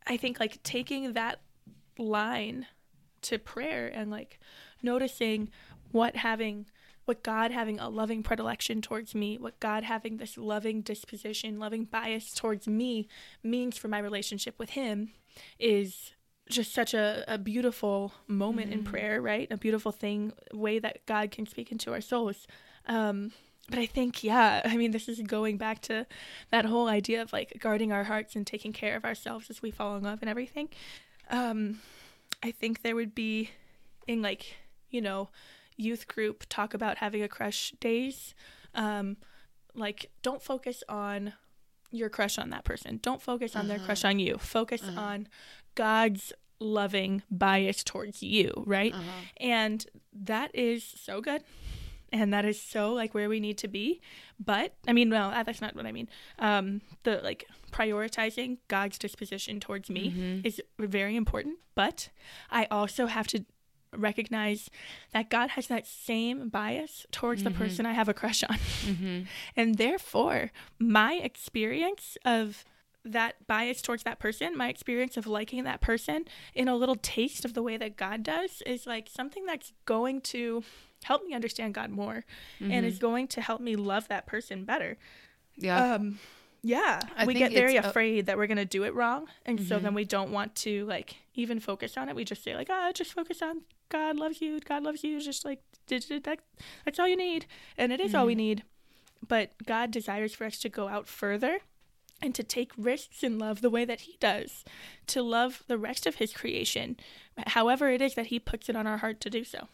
i 0.07 0.17
think 0.17 0.39
like 0.39 0.63
taking 0.63 1.13
that 1.13 1.39
line 1.97 2.65
to 3.21 3.37
prayer 3.37 3.87
and 3.93 4.09
like 4.09 4.39
noticing 4.81 5.49
what 5.91 6.15
having 6.15 6.65
what 7.09 7.23
God 7.23 7.49
having 7.49 7.79
a 7.79 7.89
loving 7.89 8.21
predilection 8.21 8.83
towards 8.83 9.15
me, 9.15 9.35
what 9.39 9.59
God 9.59 9.83
having 9.83 10.17
this 10.17 10.37
loving 10.37 10.81
disposition, 10.81 11.57
loving 11.57 11.85
bias 11.85 12.35
towards 12.35 12.67
me 12.67 13.07
means 13.41 13.79
for 13.79 13.87
my 13.87 13.97
relationship 13.97 14.59
with 14.59 14.69
Him 14.69 15.09
is 15.57 16.11
just 16.49 16.73
such 16.73 16.93
a, 16.93 17.23
a 17.27 17.37
beautiful 17.37 18.11
moment 18.27 18.71
mm-hmm. 18.71 18.79
in 18.79 18.85
prayer, 18.85 19.21
right? 19.21 19.47
A 19.51 19.57
beautiful 19.57 19.91
thing, 19.91 20.33
way 20.53 20.79
that 20.79 21.05
God 21.05 21.31
can 21.31 21.45
speak 21.45 21.71
into 21.71 21.93
our 21.93 22.01
souls. 22.01 22.47
Um, 22.87 23.31
but 23.69 23.77
I 23.77 23.85
think, 23.85 24.23
yeah, 24.23 24.61
I 24.65 24.75
mean, 24.75 24.91
this 24.91 25.07
is 25.07 25.21
going 25.21 25.57
back 25.57 25.81
to 25.83 26.07
that 26.51 26.65
whole 26.65 26.87
idea 26.87 27.21
of 27.21 27.31
like 27.31 27.59
guarding 27.59 27.91
our 27.91 28.03
hearts 28.03 28.35
and 28.35 28.45
taking 28.45 28.73
care 28.73 28.95
of 28.95 29.05
ourselves 29.05 29.49
as 29.49 29.61
we 29.61 29.69
fall 29.69 29.95
in 29.95 30.03
love 30.03 30.19
and 30.21 30.29
everything. 30.29 30.69
Um, 31.29 31.79
I 32.41 32.51
think 32.51 32.81
there 32.81 32.95
would 32.95 33.13
be 33.13 33.51
in 34.07 34.21
like, 34.23 34.57
you 34.89 35.01
know, 35.01 35.29
youth 35.77 36.07
group 36.07 36.45
talk 36.49 36.73
about 36.73 36.97
having 36.97 37.21
a 37.21 37.27
crush 37.27 37.71
days. 37.79 38.33
Um, 38.73 39.17
like, 39.75 40.09
don't 40.23 40.41
focus 40.41 40.83
on 40.89 41.33
your 41.91 42.09
crush 42.09 42.37
on 42.39 42.49
that 42.49 42.63
person. 42.63 42.99
Don't 43.01 43.21
focus 43.21 43.55
on 43.55 43.65
uh-huh. 43.65 43.77
their 43.77 43.85
crush 43.85 44.03
uh-huh. 44.03 44.13
on 44.13 44.19
you. 44.19 44.37
Focus 44.37 44.83
uh-huh. 44.83 44.99
on 44.99 45.27
God's 45.75 46.33
loving 46.59 47.23
bias 47.29 47.83
towards 47.83 48.21
you, 48.21 48.63
right? 48.65 48.93
Uh-huh. 48.93 49.21
And 49.37 49.85
that 50.13 50.53
is 50.53 50.83
so 50.83 51.21
good. 51.21 51.43
And 52.11 52.33
that 52.33 52.43
is 52.43 52.59
so 52.59 52.93
like 52.93 53.13
where 53.13 53.29
we 53.29 53.39
need 53.39 53.57
to 53.59 53.67
be. 53.67 54.01
But 54.39 54.73
I 54.87 54.93
mean, 54.93 55.09
well, 55.09 55.31
that's 55.45 55.61
not 55.61 55.75
what 55.75 55.85
I 55.85 55.91
mean. 55.91 56.09
Um, 56.39 56.81
the 57.03 57.21
like 57.23 57.45
prioritizing 57.71 58.57
God's 58.67 58.97
disposition 58.97 59.59
towards 59.59 59.89
me 59.89 60.09
mm-hmm. 60.09 60.45
is 60.45 60.61
very 60.79 61.15
important. 61.15 61.59
But 61.75 62.09
I 62.49 62.67
also 62.71 63.05
have 63.05 63.27
to 63.27 63.45
recognize 63.95 64.69
that 65.13 65.29
God 65.29 65.51
has 65.51 65.67
that 65.67 65.87
same 65.87 66.49
bias 66.49 67.05
towards 67.11 67.43
mm-hmm. 67.43 67.53
the 67.53 67.59
person 67.59 67.85
I 67.85 67.93
have 67.93 68.09
a 68.09 68.13
crush 68.13 68.43
on. 68.43 68.57
Mm-hmm. 68.57 69.21
and 69.55 69.77
therefore, 69.77 70.51
my 70.79 71.13
experience 71.13 72.17
of 72.25 72.65
that 73.05 73.47
bias 73.47 73.81
towards 73.81 74.03
that 74.03 74.19
person, 74.19 74.57
my 74.57 74.69
experience 74.69 75.17
of 75.17 75.25
liking 75.25 75.63
that 75.63 75.81
person 75.81 76.25
in 76.53 76.67
a 76.67 76.75
little 76.75 76.95
taste 76.95 77.45
of 77.45 77.53
the 77.53 77.63
way 77.63 77.77
that 77.77 77.97
God 77.97 78.23
does 78.23 78.61
is 78.65 78.85
like 78.85 79.09
something 79.09 79.45
that's 79.45 79.71
going 79.85 80.21
to 80.21 80.63
help 81.03 81.25
me 81.25 81.33
understand 81.33 81.73
God 81.73 81.91
more 81.91 82.25
mm-hmm. 82.59 82.71
and 82.71 82.85
is 82.85 82.99
going 82.99 83.27
to 83.29 83.41
help 83.41 83.61
me 83.61 83.75
love 83.75 84.07
that 84.09 84.25
person 84.25 84.65
better. 84.65 84.97
Yeah. 85.55 85.95
Um 85.95 86.19
yeah, 86.61 86.99
I 87.15 87.25
we 87.25 87.35
get 87.35 87.53
very 87.53 87.77
afraid 87.77 88.25
that 88.25 88.37
we're 88.37 88.47
gonna 88.47 88.65
do 88.65 88.83
it 88.83 88.93
wrong, 88.93 89.27
and 89.45 89.59
mm-hmm. 89.59 89.67
so 89.67 89.79
then 89.79 89.93
we 89.93 90.03
don't 90.03 90.31
want 90.31 90.55
to 90.55 90.85
like 90.85 91.15
even 91.33 91.59
focus 91.59 91.95
on 91.95 92.09
it. 92.09 92.15
We 92.15 92.25
just 92.25 92.43
say 92.43 92.53
like, 92.53 92.67
ah, 92.69 92.87
oh, 92.89 92.91
just 92.91 93.13
focus 93.13 93.41
on 93.41 93.61
God 93.87 94.17
loves 94.17 94.41
you. 94.41 94.59
God 94.59 94.83
loves 94.83 95.03
you. 95.03 95.21
Just 95.21 95.45
like 95.45 95.61
that, 95.87 96.39
that's 96.83 96.99
all 96.99 97.07
you 97.07 97.15
need, 97.15 97.45
and 97.77 97.93
it 97.93 98.01
is 98.01 98.09
mm-hmm. 98.09 98.19
all 98.19 98.25
we 98.25 98.33
mm-hmm. 98.33 98.39
need. 98.39 98.63
But 99.25 99.51
God 99.65 99.91
desires 99.91 100.33
for 100.33 100.45
us 100.45 100.59
to 100.59 100.69
go 100.69 100.89
out 100.89 101.07
further 101.07 101.59
and 102.21 102.35
to 102.35 102.43
take 102.43 102.71
risks 102.77 103.23
in 103.23 103.39
love 103.39 103.61
the 103.61 103.69
way 103.69 103.85
that 103.85 104.01
He 104.01 104.17
does, 104.19 104.63
to 105.07 105.21
love 105.21 105.63
the 105.67 105.77
rest 105.77 106.05
of 106.05 106.15
His 106.15 106.33
creation, 106.33 106.97
however 107.47 107.89
it 107.89 108.01
is 108.01 108.15
that 108.15 108.27
He 108.27 108.39
puts 108.39 108.69
it 108.69 108.75
on 108.75 108.87
our 108.87 108.97
heart 108.97 109.19
to 109.21 109.29
do 109.29 109.43
so. 109.43 109.67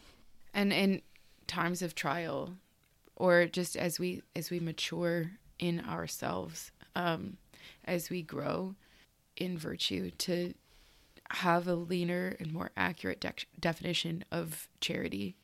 And 0.54 0.72
in 0.72 1.02
times 1.46 1.82
of 1.82 1.94
trial, 1.94 2.56
or 3.14 3.46
just 3.46 3.76
as 3.76 3.98
we 3.98 4.22
as 4.34 4.50
we 4.50 4.60
mature 4.60 5.32
in 5.58 5.80
ourselves, 5.80 6.70
um, 6.94 7.36
as 7.84 8.10
we 8.10 8.22
grow 8.22 8.74
in 9.36 9.58
virtue, 9.58 10.10
to 10.18 10.54
have 11.30 11.66
a 11.66 11.74
leaner 11.74 12.36
and 12.38 12.52
more 12.52 12.70
accurate 12.76 13.20
de- 13.20 13.32
definition 13.58 14.24
of 14.30 14.68
charity 14.80 15.36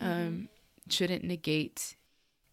um, 0.00 0.08
mm-hmm. 0.10 0.44
shouldn't 0.90 1.24
negate 1.24 1.96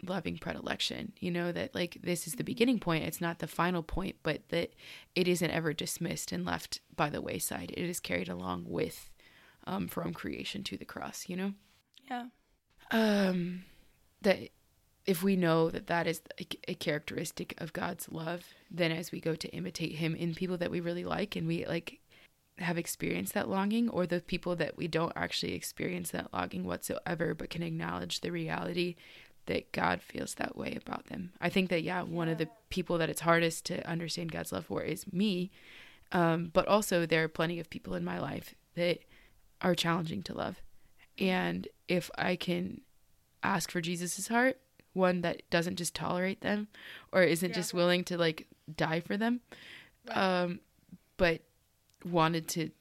loving 0.08 0.38
predilection. 0.38 1.14
You 1.20 1.32
know, 1.32 1.52
that 1.52 1.74
like 1.76 1.98
this 2.04 2.28
is 2.28 2.36
the 2.36 2.44
beginning 2.44 2.80
point, 2.80 3.06
it's 3.06 3.22
not 3.22 3.40
the 3.40 3.48
final 3.48 3.84
point, 3.84 4.18
but 4.24 4.42
that 4.50 4.74
it 5.16 5.28
isn't 5.28 5.52
ever 5.52 5.74
dismissed 5.74 6.32
and 6.32 6.46
left 6.46 6.82
by 6.96 7.10
the 7.10 7.22
wayside. 7.22 7.72
It 7.76 7.90
is 7.90 8.00
carried 8.00 8.30
along 8.30 8.66
with 8.68 9.10
um, 9.66 9.88
from 9.88 10.14
creation 10.14 10.64
to 10.66 10.78
the 10.78 10.86
cross, 10.86 11.26
you 11.28 11.36
know? 11.36 11.54
Yeah. 12.10 12.26
Um, 12.92 13.64
that 14.22 14.50
if 15.06 15.24
we 15.24 15.36
know 15.36 15.70
that 15.70 15.88
that 15.88 16.08
is 16.08 16.22
a, 16.40 16.48
a 16.68 16.74
characteristic 16.76 17.56
of 17.60 17.74
God's 17.74 18.10
love, 18.10 18.46
then 18.70 18.92
as 18.92 19.12
we 19.12 19.20
go 19.20 19.36
to 19.36 19.50
imitate 19.50 19.94
Him 19.94 20.16
in 20.16 20.36
people 20.36 20.58
that 20.58 20.72
we 20.72 20.80
really 20.80 21.06
like 21.06 21.36
and 21.36 21.48
we 21.48 21.66
like 21.66 22.00
have 22.60 22.78
experienced 22.78 23.34
that 23.34 23.50
longing 23.50 23.90
or 23.90 24.06
the 24.06 24.22
people 24.22 24.56
that 24.56 24.78
we 24.78 24.88
don't 24.88 25.14
actually 25.16 25.54
experience 25.54 26.12
that 26.12 26.34
longing 26.34 26.64
whatsoever 26.64 27.34
but 27.34 27.50
can 27.50 27.64
acknowledge 27.64 28.22
the 28.22 28.32
reality 28.32 28.96
that 29.48 29.72
God 29.72 30.02
feels 30.02 30.36
that 30.36 30.56
way 30.56 30.78
about 30.82 31.08
them. 31.08 31.32
I 31.42 31.50
think 31.50 31.70
that 31.70 31.84
yeah, 31.84 32.04
one 32.04 32.30
of 32.30 32.38
the 32.38 32.50
people 32.70 32.98
that 33.00 33.10
it's 33.10 33.22
hardest 33.22 33.66
to 33.66 33.88
understand 33.90 34.32
God's 34.32 34.52
love 34.52 34.66
for 34.66 34.82
is 34.84 35.12
me. 35.12 35.52
Um, 36.12 36.52
but 36.54 36.68
also 36.68 37.06
there 37.06 37.24
are 37.24 37.30
plenty 37.30 37.60
of 37.60 37.70
people 37.70 37.96
in 37.96 38.04
my 38.04 38.20
life 38.20 38.54
that 38.76 39.00
are 39.62 39.76
challenging 39.76 40.24
to 40.24 40.34
love. 40.34 40.62
And 41.18 41.68
if 41.88 42.10
I 42.18 42.36
can 42.36 42.82
ask 43.44 43.72
for 43.72 43.82
Jesus's 43.82 44.28
heart, 44.28 44.60
one 44.94 45.22
that 45.22 45.50
doesn't 45.50 45.78
just 45.78 45.96
tolerate 45.96 46.42
them 46.42 46.68
or 47.12 47.24
isn't 47.24 47.50
yeah. 47.50 47.56
just 47.56 47.74
willing 47.74 48.04
to 48.06 48.18
like 48.18 48.48
die 48.76 49.00
for 49.00 49.18
them, 49.18 49.42
right. 50.08 50.18
um, 50.18 50.60
but 51.18 51.42
wanted 52.04 52.48
to 52.50 52.72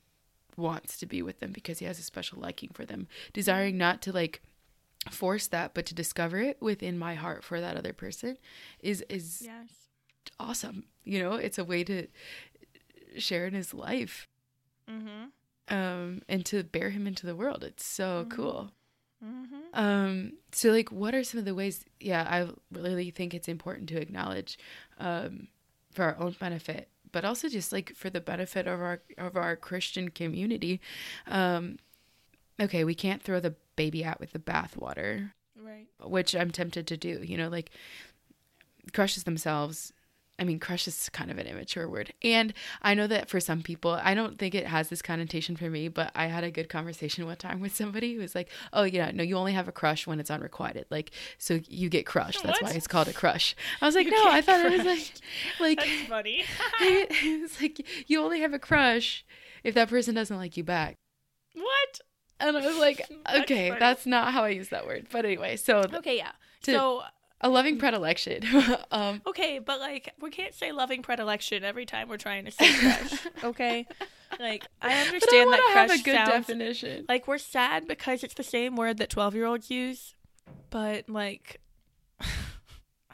wants 0.56 0.98
to 0.98 1.06
be 1.06 1.22
with 1.22 1.40
them 1.40 1.52
because 1.52 1.78
he 1.78 1.86
has 1.86 1.98
a 1.98 2.02
special 2.02 2.38
liking 2.38 2.68
for 2.74 2.84
them 2.84 3.06
desiring 3.32 3.78
not 3.78 4.02
to 4.02 4.12
like 4.12 4.42
force 5.10 5.46
that 5.46 5.72
but 5.72 5.86
to 5.86 5.94
discover 5.94 6.38
it 6.38 6.58
within 6.60 6.98
my 6.98 7.14
heart 7.14 7.42
for 7.42 7.60
that 7.60 7.76
other 7.76 7.92
person 7.92 8.36
is 8.80 9.02
is 9.08 9.42
yes. 9.44 9.68
awesome 10.38 10.84
you 11.04 11.18
know 11.18 11.34
it's 11.34 11.58
a 11.58 11.64
way 11.64 11.82
to 11.82 12.06
share 13.16 13.46
in 13.46 13.54
his 13.54 13.72
life 13.72 14.28
mm-hmm. 14.90 15.74
um 15.74 16.20
and 16.28 16.44
to 16.44 16.62
bear 16.62 16.90
him 16.90 17.06
into 17.06 17.26
the 17.26 17.34
world 17.34 17.64
it's 17.64 17.84
so 17.84 18.26
mm-hmm. 18.28 18.36
cool 18.36 18.70
mm-hmm. 19.24 19.56
um 19.72 20.32
so 20.52 20.70
like 20.70 20.92
what 20.92 21.14
are 21.14 21.24
some 21.24 21.38
of 21.38 21.46
the 21.46 21.54
ways 21.54 21.86
yeah 21.98 22.26
i 22.28 22.46
really 22.78 23.10
think 23.10 23.32
it's 23.32 23.48
important 23.48 23.88
to 23.88 23.98
acknowledge 23.98 24.58
um 24.98 25.48
for 25.92 26.04
our 26.04 26.18
own 26.18 26.36
benefit 26.38 26.90
but 27.12 27.24
also 27.24 27.48
just 27.48 27.72
like 27.72 27.94
for 27.94 28.10
the 28.10 28.20
benefit 28.20 28.66
of 28.66 28.80
our 28.80 29.02
of 29.18 29.36
our 29.36 29.56
Christian 29.56 30.10
community. 30.10 30.80
Um, 31.26 31.78
okay, 32.60 32.84
we 32.84 32.94
can't 32.94 33.22
throw 33.22 33.40
the 33.40 33.54
baby 33.80 34.04
out 34.04 34.20
with 34.20 34.32
the 34.32 34.38
bathwater, 34.38 35.32
right? 35.56 35.86
Which 36.02 36.34
I'm 36.34 36.50
tempted 36.50 36.86
to 36.88 36.96
do. 36.96 37.22
You 37.22 37.36
know, 37.38 37.48
like 37.48 37.70
crushes 38.92 39.24
themselves 39.24 39.92
I 40.40 40.44
mean, 40.44 40.58
crush 40.58 40.88
is 40.88 41.10
kind 41.10 41.30
of 41.30 41.36
an 41.36 41.46
immature 41.46 41.86
word. 41.86 42.14
And 42.24 42.54
I 42.80 42.94
know 42.94 43.06
that 43.06 43.28
for 43.28 43.40
some 43.40 43.60
people, 43.60 43.90
I 44.02 44.14
don't 44.14 44.38
think 44.38 44.54
it 44.54 44.66
has 44.66 44.88
this 44.88 45.02
connotation 45.02 45.54
for 45.54 45.68
me, 45.68 45.88
but 45.88 46.10
I 46.14 46.28
had 46.28 46.44
a 46.44 46.50
good 46.50 46.70
conversation 46.70 47.26
one 47.26 47.36
time 47.36 47.60
with 47.60 47.76
somebody 47.76 48.14
who 48.14 48.22
was 48.22 48.34
like, 48.34 48.48
oh, 48.72 48.84
yeah, 48.84 49.10
no, 49.10 49.22
you 49.22 49.36
only 49.36 49.52
have 49.52 49.68
a 49.68 49.72
crush 49.72 50.06
when 50.06 50.18
it's 50.18 50.30
unrequited. 50.30 50.86
Like, 50.88 51.10
so 51.36 51.60
you 51.68 51.90
get 51.90 52.06
crushed. 52.06 52.42
That's 52.42 52.62
What? 52.62 52.70
why 52.70 52.76
it's 52.76 52.86
called 52.86 53.08
a 53.08 53.12
crush. 53.12 53.54
I 53.82 53.86
was 53.86 53.94
like, 53.94 54.06
You 54.06 54.12
no, 54.12 54.30
I 54.30 54.40
thought 54.40 54.64
it 54.64 54.72
was 54.78 54.86
like, 54.86 55.12
like, 55.60 55.78
That's 55.78 56.08
funny. 56.08 56.44
it's 56.80 57.60
like 57.60 57.86
you 58.08 58.22
only 58.22 58.40
have 58.40 58.54
a 58.54 58.58
crush 58.58 59.26
if 59.62 59.74
that 59.74 59.90
person 59.90 60.14
doesn't 60.14 60.38
like 60.38 60.56
you 60.56 60.64
back. 60.64 60.96
what? 61.52 62.00
And 62.40 62.56
I 62.56 62.66
was 62.66 62.76
like, 62.78 63.06
okay, 63.42 63.68
funny. 63.68 63.78
that's 63.80 64.06
not 64.06 64.32
how 64.32 64.44
I 64.44 64.48
use 64.50 64.68
that 64.68 64.86
word. 64.86 65.06
But 65.12 65.24
anyway, 65.24 65.56
so 65.56 65.84
Okay, 65.94 66.16
yeah. 66.16 66.32
So 66.62 67.02
a 67.40 67.48
loving 67.48 67.78
predilection. 67.78 68.42
um, 68.90 69.22
okay, 69.26 69.58
but 69.58 69.80
like 69.80 70.12
we 70.20 70.30
can't 70.30 70.54
say 70.54 70.72
loving 70.72 71.02
predilection 71.02 71.64
every 71.64 71.86
time 71.86 72.08
we're 72.08 72.16
trying 72.18 72.44
to 72.44 72.50
say 72.50 72.72
crush. 72.74 73.26
Okay, 73.44 73.86
like 74.38 74.66
I 74.82 74.88
but 74.88 74.90
I 74.92 75.00
understand 75.06 75.52
that 75.52 75.56
to 75.56 75.78
have 75.78 75.88
crush 75.88 76.00
a 76.00 76.02
good 76.04 76.14
sounds 76.14 76.30
definition. 76.46 77.06
like 77.08 77.26
we're 77.26 77.38
sad 77.38 77.86
because 77.86 78.22
it's 78.22 78.34
the 78.34 78.42
same 78.42 78.76
word 78.76 78.98
that 78.98 79.08
twelve 79.10 79.34
year 79.34 79.46
olds 79.46 79.70
use, 79.70 80.14
but 80.70 81.08
like 81.08 81.60
I 82.20 82.26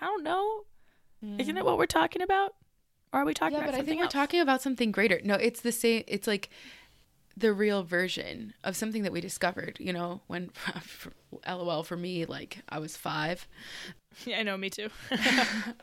don't 0.01 0.25
know. 0.25 0.65
Isn't 1.39 1.57
it 1.57 1.65
what 1.65 1.79
we're 1.79 1.87
talking 1.87 2.23
about? 2.23 2.55
Or 3.13 3.21
are 3.21 3.25
we 3.25 3.35
talking 3.35 3.55
Yeah, 3.57 3.65
about 3.65 3.73
but 3.73 3.81
I 3.81 3.85
think 3.85 4.01
we're 4.01 4.09
talking 4.09 4.41
about 4.41 4.63
something 4.63 4.93
greater. 4.93 5.21
No, 5.25 5.35
it's 5.35 5.61
the 5.61 5.73
same. 5.73 6.05
It's 6.07 6.27
like 6.27 6.51
the 7.37 7.53
real 7.53 7.83
version 7.83 8.55
of 8.65 8.77
something 8.77 9.03
that 9.03 9.13
we 9.13 9.21
discovered. 9.21 9.77
You 9.81 9.93
know, 9.93 10.21
when 10.27 10.51
LOL 11.49 11.83
for 11.83 11.97
me, 11.97 12.25
like 12.25 12.59
I 12.69 12.79
was 12.79 12.97
five. 12.97 13.47
Yeah, 14.25 14.39
I 14.39 14.45
know, 14.45 14.57
me 14.57 14.71
too. 14.71 14.89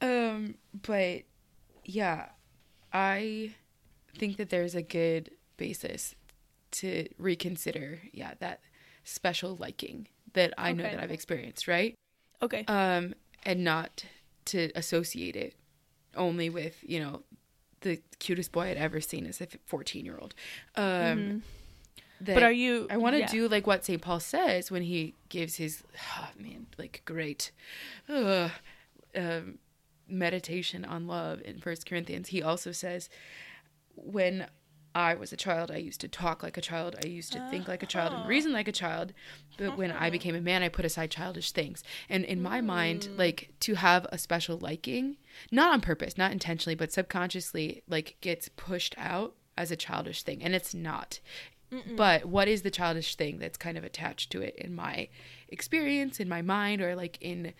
Um, 0.00 0.56
but 0.82 1.22
yeah, 1.84 2.26
I 2.92 3.54
think 4.18 4.36
that 4.36 4.50
there's 4.50 4.74
a 4.74 4.82
good 4.82 5.30
basis 5.56 6.14
to 6.72 7.06
reconsider. 7.18 8.00
Yeah, 8.12 8.34
that 8.40 8.60
special 9.04 9.56
liking 9.56 10.08
that 10.32 10.52
I 10.58 10.72
know 10.72 10.82
that 10.82 10.98
I've 11.00 11.10
experienced, 11.12 11.68
right? 11.68 11.94
okay. 12.42 12.64
Um, 12.66 13.14
and 13.44 13.62
not 13.62 14.04
to 14.46 14.70
associate 14.74 15.36
it 15.36 15.54
only 16.16 16.50
with 16.50 16.76
you 16.82 16.98
know 17.00 17.22
the 17.82 18.00
cutest 18.18 18.52
boy 18.52 18.70
I'd 18.70 18.76
ever 18.76 19.00
seen 19.00 19.26
as 19.26 19.40
a 19.40 19.46
14 19.66 20.04
year 20.04 20.18
old. 20.20 20.34
Um, 20.76 20.84
Mhm. 20.84 21.42
But 22.24 22.42
are 22.44 22.52
you 22.52 22.86
I 22.88 22.98
want 22.98 23.14
to 23.14 23.20
yeah. 23.20 23.26
do 23.26 23.48
like 23.48 23.66
what 23.66 23.84
St. 23.84 24.00
Paul 24.00 24.20
says 24.20 24.70
when 24.70 24.82
he 24.82 25.14
gives 25.28 25.56
his, 25.56 25.82
oh, 26.18 26.28
man, 26.38 26.66
like 26.78 27.02
great 27.04 27.50
uh, 28.08 28.48
um, 29.16 29.58
meditation 30.08 30.84
on 30.84 31.08
love 31.08 31.40
in 31.44 31.58
First 31.58 31.84
Corinthians. 31.84 32.28
He 32.28 32.40
also 32.40 32.70
says, 32.70 33.08
when 33.96 34.46
I 34.94 35.14
was 35.14 35.32
a 35.32 35.36
child, 35.36 35.70
I 35.70 35.76
used 35.76 36.00
to 36.02 36.08
talk 36.08 36.42
like 36.42 36.56
a 36.56 36.60
child, 36.60 36.96
I 37.02 37.08
used 37.08 37.32
to 37.32 37.48
think 37.50 37.68
like 37.68 37.82
a 37.82 37.86
child 37.86 38.12
and 38.12 38.28
reason 38.28 38.52
like 38.52 38.68
a 38.68 38.72
child. 38.72 39.12
But 39.56 39.76
when 39.76 39.90
I 39.90 39.96
uh-huh. 39.96 40.10
became 40.10 40.34
a 40.34 40.40
man, 40.40 40.62
I 40.62 40.68
put 40.68 40.84
aside 40.84 41.10
childish 41.10 41.52
things. 41.52 41.82
And 42.08 42.24
in 42.24 42.42
my 42.42 42.60
mind, 42.60 43.08
mm. 43.10 43.18
like 43.18 43.50
to 43.60 43.74
have 43.74 44.06
a 44.10 44.18
special 44.18 44.58
liking, 44.58 45.16
not 45.50 45.72
on 45.72 45.80
purpose, 45.80 46.18
not 46.18 46.32
intentionally, 46.32 46.74
but 46.74 46.92
subconsciously, 46.92 47.82
like 47.88 48.16
gets 48.20 48.48
pushed 48.48 48.94
out 48.98 49.34
as 49.56 49.70
a 49.70 49.76
childish 49.76 50.22
thing. 50.22 50.42
And 50.42 50.54
it's 50.54 50.74
not. 50.74 51.20
But 51.96 52.26
what 52.26 52.48
is 52.48 52.62
the 52.62 52.70
childish 52.70 53.14
thing 53.14 53.38
that's 53.38 53.56
kind 53.56 53.78
of 53.78 53.84
attached 53.84 54.30
to 54.32 54.42
it 54.42 54.54
in 54.56 54.74
my 54.74 55.08
experience, 55.48 56.20
in 56.20 56.28
my 56.28 56.42
mind, 56.42 56.82
or 56.82 56.94
like 56.94 57.16
in 57.22 57.54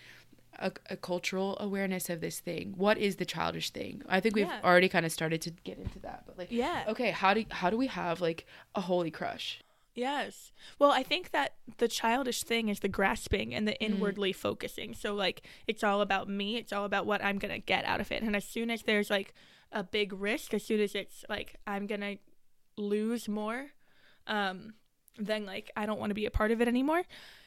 a, 0.59 0.73
a 0.91 0.97
cultural 0.97 1.57
awareness 1.61 2.09
of 2.11 2.21
this 2.21 2.41
thing? 2.41 2.75
What 2.77 2.99
is 2.99 3.17
the 3.17 3.25
childish 3.25 3.71
thing? 3.71 4.03
I 4.09 4.21
think 4.21 4.35
we've 4.35 4.47
Yeah. 4.47 4.61
already 4.63 4.89
kind 4.89 5.07
of 5.07 5.13
started 5.13 5.41
to 5.43 5.51
get 5.51 5.79
into 5.79 5.99
that, 6.01 6.25
but 6.27 6.39
like, 6.39 6.51
Yeah. 6.51 6.85
okay, 6.89 7.11
how 7.11 7.35
do 7.35 7.45
how 7.51 7.71
do 7.71 7.77
we 7.77 7.87
have 7.89 8.21
like 8.21 8.47
a 8.75 8.81
holy 8.83 9.11
crush? 9.11 9.61
Yes. 9.95 10.53
Well, 10.79 10.91
I 10.91 11.03
think 11.03 11.33
that 11.33 11.55
the 11.77 11.87
childish 11.89 12.45
thing 12.45 12.69
is 12.71 12.81
the 12.81 12.89
grasping 12.89 13.55
and 13.55 13.69
the 13.69 13.73
Mm-hmm. 13.73 13.95
inwardly 13.95 14.33
focusing. 14.33 14.95
So, 14.95 15.15
like, 15.15 15.43
it's 15.67 15.85
all 15.85 16.01
about 16.01 16.29
me. 16.31 16.57
It's 16.57 16.73
all 16.73 16.87
about 16.87 17.05
what 17.05 17.23
I'm 17.23 17.39
going 17.39 17.53
to 17.53 17.59
get 17.59 17.85
out 17.85 18.01
of 18.01 18.11
it. 18.11 18.23
And 18.23 18.35
as 18.35 18.45
soon 18.47 18.71
as 18.71 18.83
there's 18.85 19.11
like 19.11 19.35
a 19.71 19.83
big 19.85 20.13
risk, 20.15 20.55
as 20.55 20.65
soon 20.65 20.81
as 20.81 20.95
it's 20.95 21.25
like 21.29 21.57
I'm 21.67 21.87
going 21.87 22.01
to 22.01 22.17
lose 22.77 23.29
more, 23.29 23.73
um, 24.27 24.75
then 25.19 25.45
like 25.45 25.71
I 25.77 25.85
don't 25.85 25.99
want 26.01 26.09
to 26.11 26.15
be 26.15 26.25
a 26.27 26.31
part 26.31 26.51
of 26.53 26.61
it 26.63 26.69
anymore. 26.69 27.03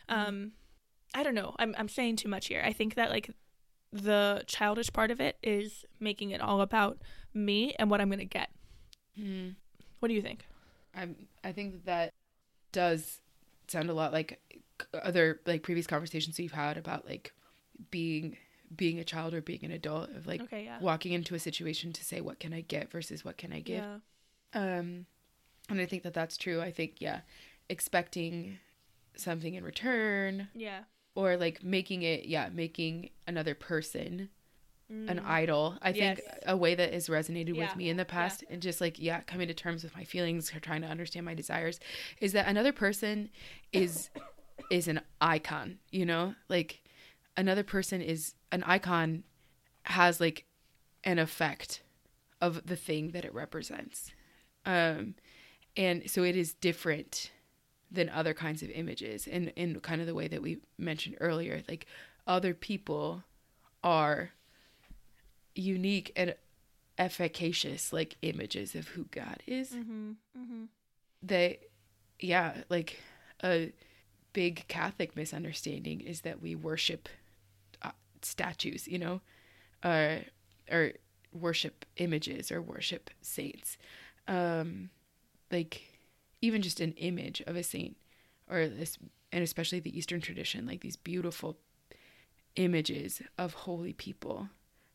Mm-hmm. 0.10 0.28
Um, 0.28 0.52
I 1.16 1.24
don't 1.24 1.34
know. 1.34 1.56
I'm, 1.58 1.74
I'm 1.78 1.88
saying 1.88 2.18
too 2.18 2.28
much 2.28 2.48
here. 2.48 2.62
I 2.64 2.74
think 2.74 2.96
that 2.96 3.10
like 3.10 3.32
the 3.92 4.44
childish 4.46 4.92
part 4.92 5.10
of 5.10 5.22
it 5.22 5.38
is 5.42 5.86
making 6.00 6.32
it 6.32 6.42
all 6.42 6.60
about 6.62 7.00
me 7.34 7.74
and 7.80 7.90
what 7.90 8.02
I'm 8.02 8.10
going 8.10 8.20
to 8.20 8.26
get. 8.26 8.50
Mm. 9.20 9.56
What 10.00 10.10
do 10.10 10.14
you 10.14 10.22
think? 10.22 10.46
I'm 10.94 11.16
I 11.44 11.52
think 11.52 11.74
that 11.74 11.86
that 11.86 12.14
does 12.72 13.22
sound 13.68 13.90
a 13.90 13.94
lot 13.94 14.12
like 14.12 14.40
other 14.94 15.40
like 15.46 15.64
previous 15.64 15.88
conversations 15.88 16.38
we've 16.38 16.52
had 16.52 16.78
about 16.78 17.08
like 17.08 17.34
being 17.92 18.38
being 18.76 19.00
a 19.00 19.04
child 19.04 19.34
or 19.34 19.42
being 19.42 19.64
an 19.64 19.72
adult 19.72 20.10
of 20.12 20.28
like 20.28 20.42
Okay, 20.42 20.66
yeah. 20.66 20.80
walking 20.82 21.14
into 21.14 21.34
a 21.36 21.40
situation 21.40 21.94
to 21.94 22.04
say 22.04 22.20
what 22.20 22.40
can 22.40 22.54
I 22.54 22.62
get 22.62 22.92
versus 22.92 23.24
what 23.24 23.38
can 23.38 23.54
I 23.54 23.62
give. 23.62 23.84
Yeah. 23.84 23.98
Um, 24.54 25.06
and 25.70 25.80
I 25.80 25.86
think 25.86 26.04
that 26.04 26.14
that's 26.14 26.38
true. 26.38 26.62
I 26.62 26.72
think 26.72 26.96
yeah, 27.00 27.22
expecting 27.70 28.60
something 29.16 29.54
in 29.54 29.64
return 29.64 30.50
Yeah. 30.54 30.82
Or 31.16 31.38
like 31.38 31.64
making 31.64 32.04
it 32.04 32.26
yeah 32.26 32.50
making 32.54 33.10
another 33.28 33.56
person 33.56 34.30
an 35.08 35.20
Mm. 35.20 35.26
idol. 35.26 35.78
I 35.82 35.94
think 35.94 36.22
a 36.46 36.56
way 36.56 36.76
that 36.76 36.94
has 36.94 37.08
resonated 37.10 37.56
Yeah. 37.56 37.64
with 37.66 37.76
me 37.76 37.90
in 37.90 37.98
the 37.98 38.06
past 38.06 38.44
and 38.52 38.62
just 38.62 38.80
like 38.82 39.00
yeah 39.00 39.22
coming 39.22 39.48
to 39.48 39.54
terms 39.56 39.84
with 39.84 39.96
my 39.96 40.04
feelings 40.04 40.54
or 40.54 40.60
trying 40.60 40.82
to 40.84 40.88
understand 40.88 41.26
my 41.26 41.34
desires 41.34 41.80
is 42.22 42.34
that 42.34 42.48
another 42.48 42.72
person 42.72 43.30
is 43.74 44.10
is 44.70 44.88
an 44.88 45.02
icon. 45.20 45.80
You 45.92 46.06
know, 46.06 46.36
like 46.50 46.84
another 47.36 47.64
person 47.64 48.00
is 48.02 48.36
an 48.52 48.64
icon 48.64 49.24
has 49.84 50.20
like 50.20 50.46
an 51.04 51.18
effect 51.20 51.82
of 52.42 52.66
the 52.68 52.76
thing 52.76 53.10
that 53.12 53.26
it 53.26 53.34
represents. 53.34 54.12
Um, 54.66 55.16
and 55.76 56.10
so 56.10 56.24
it 56.24 56.36
is 56.36 56.54
different 56.54 57.32
than 57.92 58.10
other 58.10 58.34
kinds 58.34 58.62
of 58.64 58.70
images 58.72 59.28
and 59.28 59.52
in 59.56 59.80
kind 59.80 60.02
of 60.02 60.08
the 60.08 60.16
way 60.16 60.28
that 60.28 60.42
we 60.42 60.58
mentioned 60.78 61.18
earlier. 61.20 61.64
Like 61.68 61.86
other 62.28 62.54
people 62.54 63.24
are 63.84 64.32
unique 65.54 66.12
and 66.16 66.36
efficacious 66.98 67.92
like 67.92 68.18
images 68.22 68.76
of 68.76 68.90
who 68.90 69.06
God 69.12 69.42
is. 69.48 69.72
Mm-hmm. 69.72 70.12
Mm-hmm. 70.38 70.64
They 71.22 71.60
yeah, 72.20 72.64
like 72.70 73.00
a 73.44 73.72
big 74.34 74.68
Catholic 74.68 75.16
misunderstanding 75.16 76.02
is 76.02 76.22
that 76.22 76.42
we 76.42 76.56
worship 76.56 77.10
uh, 77.82 77.92
statues, 78.22 78.88
you 78.88 79.00
know, 79.00 79.22
or 79.84 80.22
or 80.72 80.94
worship 81.34 81.86
images 81.98 82.52
or 82.52 82.62
worship 82.62 83.10
saints. 83.22 83.78
Um, 84.28 84.90
like 85.52 85.95
even 86.46 86.62
just 86.62 86.80
an 86.80 86.94
image 86.94 87.42
of 87.48 87.56
a 87.56 87.64
saint 87.64 87.98
or 88.50 88.68
this, 88.68 88.98
and 89.32 89.44
especially 89.44 89.80
the 89.80 89.98
Eastern 89.98 90.22
tradition, 90.22 90.66
like 90.66 90.82
these 90.82 90.96
beautiful 90.96 91.58
images 92.56 93.22
of 93.38 93.54
holy 93.54 93.94
people 93.94 94.50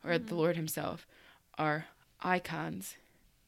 or 0.05 0.17
the 0.17 0.25
mm-hmm. 0.25 0.37
Lord 0.37 0.57
Himself 0.57 1.07
are 1.59 1.87
icons. 2.21 2.97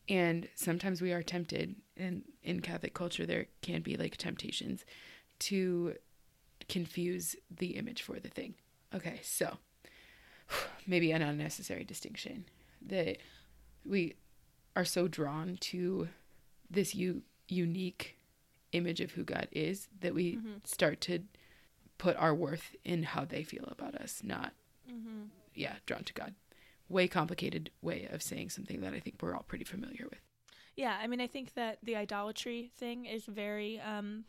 And 0.09 0.49
sometimes 0.55 1.01
we 1.01 1.13
are 1.13 1.23
tempted, 1.23 1.77
and 1.97 2.25
in 2.43 2.61
Catholic 2.61 2.93
culture, 2.93 3.25
there 3.25 3.47
can 3.63 3.83
be 3.83 3.97
like 3.97 4.17
temptations 4.17 4.85
to 5.41 5.95
confuse 6.69 7.37
the 7.51 7.77
image 7.77 8.03
for 8.03 8.19
the 8.19 8.29
thing. 8.29 8.55
Okay, 8.95 9.21
so 9.23 9.59
maybe 10.87 11.13
an 11.13 11.23
unnecessary 11.23 11.85
distinction 11.85 12.45
that 12.85 13.19
we 13.85 14.15
are 14.75 14.85
so 14.85 15.07
drawn 15.07 15.57
to 15.61 16.09
this 16.71 16.95
u- 16.95 17.23
unique 17.53 18.17
image 18.73 19.01
of 19.01 19.13
who 19.13 19.23
God 19.25 19.49
is 19.53 19.89
that 20.01 20.15
we 20.15 20.39
start 20.65 21.01
to 21.03 21.21
put 21.99 22.17
our 22.17 22.35
worth 22.35 22.75
in 22.85 23.03
how 23.05 23.25
they 23.25 23.43
feel 23.45 23.69
about 23.71 23.95
us, 23.95 24.23
not 24.25 24.53
Mm-hmm. 24.91 25.27
yeah, 25.55 25.75
drawn 25.87 26.03
to 26.05 26.13
God. 26.13 26.35
Way 26.89 27.07
complicated 27.09 27.71
way 27.81 28.09
of 28.11 28.23
saying 28.23 28.51
something 28.51 28.81
that 28.81 28.93
I 28.93 29.01
think 29.01 29.17
we're 29.23 29.35
all 29.35 29.45
pretty 29.47 29.65
familiar 29.65 30.07
with. 30.11 30.19
Yeah, 30.77 30.99
I 31.01 31.07
mean, 31.07 31.21
I 31.21 31.27
think 31.29 31.55
that 31.55 31.79
the 31.83 31.97
idolatry 31.97 32.71
thing 32.77 33.05
is 33.07 33.25
very, 33.27 33.81
um, 33.81 34.25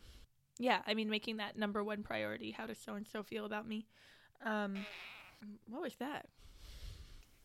yeah, 0.58 0.80
I 0.86 0.94
mean, 0.94 1.10
making 1.10 1.38
that 1.38 1.58
number 1.58 1.82
one 1.82 2.02
priority. 2.02 2.52
How 2.52 2.66
does 2.66 2.78
so 2.78 2.94
and 2.94 3.06
so 3.06 3.22
feel 3.22 3.44
about 3.44 3.66
me? 3.66 3.86
Um, 4.44 4.86
what 5.68 5.82
was 5.82 5.96
that? 5.96 6.26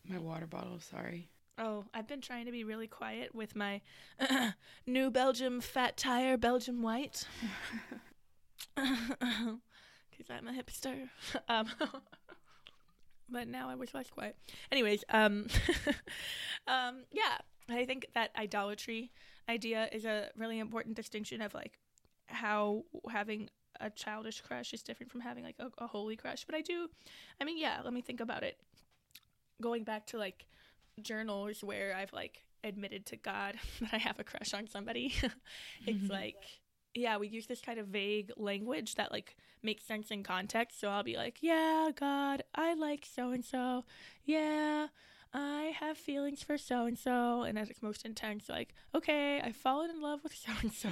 My 0.08 0.18
water 0.18 0.46
bottle, 0.46 0.78
sorry. 0.80 1.28
Oh, 1.58 1.84
I've 1.92 2.08
been 2.08 2.20
trying 2.20 2.46
to 2.46 2.52
be 2.52 2.64
really 2.64 2.86
quiet 2.86 3.34
with 3.34 3.54
my 3.54 3.82
new 4.86 5.10
Belgium 5.10 5.60
fat 5.60 5.96
tire 5.96 6.36
Belgium 6.36 6.82
white. 6.82 7.26
Because 10.20 10.36
I'm 10.36 10.48
a 10.48 10.52
hipster. 10.52 11.08
um, 11.48 11.66
but 13.30 13.48
now 13.48 13.70
I 13.70 13.74
wish 13.74 13.94
I 13.94 13.98
was 13.98 14.10
quiet. 14.10 14.36
Anyways, 14.70 15.02
um, 15.08 15.46
um, 16.66 17.04
yeah, 17.10 17.38
I 17.70 17.86
think 17.86 18.06
that 18.14 18.30
idolatry 18.36 19.12
idea 19.48 19.88
is 19.92 20.04
a 20.04 20.28
really 20.36 20.58
important 20.58 20.94
distinction 20.94 21.40
of 21.40 21.54
like 21.54 21.78
how 22.26 22.84
having 23.10 23.48
a 23.80 23.88
childish 23.88 24.42
crush 24.42 24.74
is 24.74 24.82
different 24.82 25.10
from 25.10 25.22
having 25.22 25.42
like 25.42 25.56
a, 25.58 25.70
a 25.78 25.86
holy 25.86 26.16
crush. 26.16 26.44
But 26.44 26.54
I 26.54 26.60
do, 26.60 26.88
I 27.40 27.44
mean, 27.44 27.58
yeah, 27.58 27.78
let 27.82 27.94
me 27.94 28.02
think 28.02 28.20
about 28.20 28.42
it. 28.42 28.58
Going 29.62 29.84
back 29.84 30.06
to 30.08 30.18
like 30.18 30.46
journals 31.00 31.62
where 31.64 31.94
I've 31.96 32.12
like 32.12 32.44
admitted 32.62 33.06
to 33.06 33.16
God 33.16 33.56
that 33.80 33.90
I 33.92 33.98
have 33.98 34.18
a 34.20 34.24
crush 34.24 34.52
on 34.54 34.66
somebody, 34.68 35.14
it's 35.86 36.04
Mhm. 36.04 36.10
like, 36.10 36.44
yeah, 36.94 37.16
we 37.18 37.28
use 37.28 37.46
this 37.46 37.60
kind 37.60 37.78
of 37.78 37.86
vague 37.86 38.32
language 38.36 38.96
that 38.96 39.12
like 39.12 39.36
makes 39.62 39.84
sense 39.84 40.10
in 40.10 40.22
context. 40.22 40.80
So 40.80 40.88
I'll 40.88 41.02
be 41.04 41.16
like, 41.16 41.38
yeah, 41.40 41.90
God, 41.94 42.42
I 42.54 42.74
like 42.74 43.06
so 43.06 43.30
and 43.30 43.44
so. 43.44 43.84
Yeah, 44.24 44.88
I 45.32 45.72
have 45.78 45.96
feelings 45.96 46.42
for 46.42 46.58
so 46.58 46.86
and 46.86 46.98
so. 46.98 47.42
And 47.42 47.56
at 47.58 47.70
its 47.70 47.80
most 47.82 48.04
intense, 48.04 48.48
like, 48.48 48.74
okay, 48.94 49.40
I've 49.40 49.54
fallen 49.56 49.88
in 49.90 50.00
love 50.02 50.24
with 50.24 50.34
so 50.34 50.50
and 50.60 50.72
so. 50.72 50.88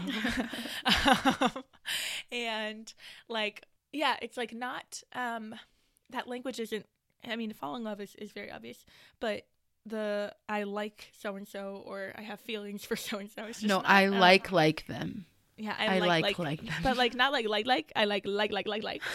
And 2.30 2.92
like, 3.28 3.64
yeah, 3.92 4.16
it's 4.22 4.36
like 4.36 4.52
not, 4.52 5.02
um, 5.14 5.54
that 6.10 6.28
language 6.28 6.60
isn't, 6.60 6.86
I 7.26 7.36
mean, 7.36 7.52
fall 7.52 7.74
in 7.76 7.84
love 7.84 8.00
is, 8.00 8.14
is 8.16 8.32
very 8.32 8.50
obvious, 8.50 8.84
but 9.20 9.46
the 9.86 10.34
I 10.48 10.64
like 10.64 11.12
so 11.18 11.36
and 11.36 11.46
so 11.46 11.82
or 11.86 12.12
I 12.16 12.22
have 12.22 12.40
feelings 12.40 12.84
for 12.84 12.96
so 12.96 13.18
and 13.18 13.30
so. 13.30 13.46
No, 13.62 13.76
not, 13.76 13.84
I 13.88 14.06
um, 14.06 14.18
like 14.18 14.52
like 14.52 14.86
them. 14.86 15.26
yeah, 15.56 15.74
I, 15.78 15.96
I, 15.96 15.98
like 16.00 16.22
like, 16.22 16.38
like, 16.38 16.60
them. 16.64 16.74
but 16.82 16.96
like 16.96 17.14
not 17.14 17.32
like 17.32 17.48
like 17.48 17.66
like 17.66 17.92
I 17.96 18.04
like 18.04 18.26
like 18.26 18.52
like 18.52 18.66
like 18.66 18.82
like. 18.82 19.02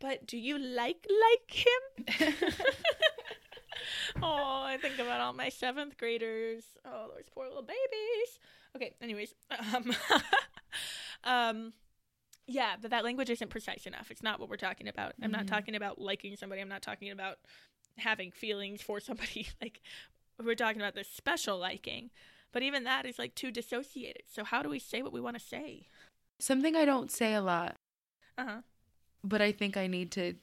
but 0.00 0.26
do 0.26 0.36
you 0.36 0.58
like 0.58 1.06
like 1.28 1.50
him? 1.50 2.44
oh, 4.22 4.62
I 4.64 4.76
think 4.80 4.98
about 4.98 5.20
all 5.20 5.32
my 5.32 5.48
seventh 5.48 5.96
graders. 5.96 6.64
Oh, 6.84 7.08
those 7.14 7.24
poor 7.34 7.46
little 7.46 7.62
babies. 7.62 8.38
Okay, 8.76 8.94
anyways, 9.00 9.34
um, 9.50 9.94
um, 11.24 11.72
yeah, 12.46 12.74
but 12.80 12.90
that 12.90 13.04
language 13.04 13.30
isn't 13.30 13.50
precise 13.50 13.86
enough. 13.86 14.10
It's 14.10 14.22
not 14.22 14.40
what 14.40 14.48
we're 14.48 14.56
talking 14.56 14.88
about. 14.88 15.14
I'm 15.22 15.30
not 15.30 15.44
Mhm. 15.44 15.48
talking 15.48 15.74
about 15.74 16.00
liking 16.00 16.36
somebody. 16.36 16.60
I'm 16.60 16.68
not 16.68 16.82
talking 16.82 17.10
about 17.10 17.38
having 17.98 18.30
feelings 18.30 18.82
for 18.82 19.00
somebody. 19.00 19.46
Like 19.60 19.80
we're 20.42 20.54
talking 20.54 20.80
about 20.80 20.94
this 20.94 21.08
special 21.08 21.58
liking. 21.58 22.10
But 22.52 22.62
even 22.62 22.84
that 22.84 23.06
is 23.06 23.18
like 23.18 23.34
too 23.34 23.50
dissociated. 23.50 24.22
So 24.26 24.44
how 24.44 24.62
do 24.62 24.68
we 24.68 24.78
say 24.78 25.02
what 25.02 25.12
we 25.12 25.20
want 25.20 25.38
to 25.38 25.44
say? 25.44 25.86
Something 26.38 26.74
I 26.76 26.84
don't 26.84 27.10
say 27.10 27.32
a 27.34 27.40
lot, 27.40 27.76
Uh 28.36 28.44
huh. 28.44 28.60
but 29.22 29.40
I 29.40 29.52
think 29.52 29.76
I 29.76 29.86
need 29.86 30.10
to 30.12 30.34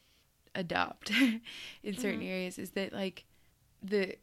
adopt 0.56 1.12
in 1.84 1.98
certain 1.98 2.22
Mhm. 2.22 2.30
areas 2.30 2.58
is 2.58 2.72
that 2.72 2.94
like 2.94 3.26
the 3.84 4.18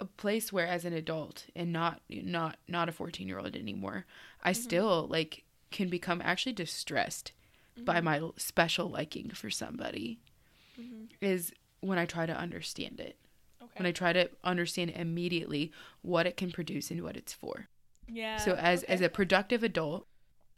a 0.00 0.04
place 0.06 0.50
where 0.52 0.66
as 0.66 0.84
an 0.86 0.92
adult 0.94 1.46
and 1.54 1.72
not 1.72 2.00
not 2.08 2.56
not 2.66 2.88
a 2.88 2.92
14 2.92 3.28
year 3.28 3.38
old 3.38 3.54
anymore 3.54 4.06
i 4.42 4.52
Mhm. 4.52 4.56
still 4.56 5.06
like 5.08 5.44
can 5.70 5.88
become 5.88 6.20
actually 6.24 6.52
distressed 6.52 7.32
by 7.84 8.00
my 8.00 8.20
special 8.36 8.88
liking 8.90 9.30
for 9.30 9.50
somebody 9.50 10.18
hmm 10.76 11.04
is 11.20 11.52
when 11.80 11.98
i 11.98 12.04
try 12.06 12.26
to 12.26 12.36
understand 12.36 13.00
it 13.00 13.16
Okay. 13.62 13.72
when 13.76 13.86
i 13.86 13.92
try 13.92 14.12
to 14.12 14.28
understand 14.44 14.90
immediately 14.90 15.70
what 16.02 16.26
it 16.26 16.36
can 16.36 16.50
produce 16.50 16.90
and 16.90 17.02
what 17.02 17.16
it's 17.16 17.32
for 17.32 17.68
yeah. 18.08 18.36
so 18.38 18.54
as 18.54 18.82
okay. 18.84 18.92
as 18.92 19.00
a 19.00 19.08
productive 19.08 19.62
adult 19.62 20.06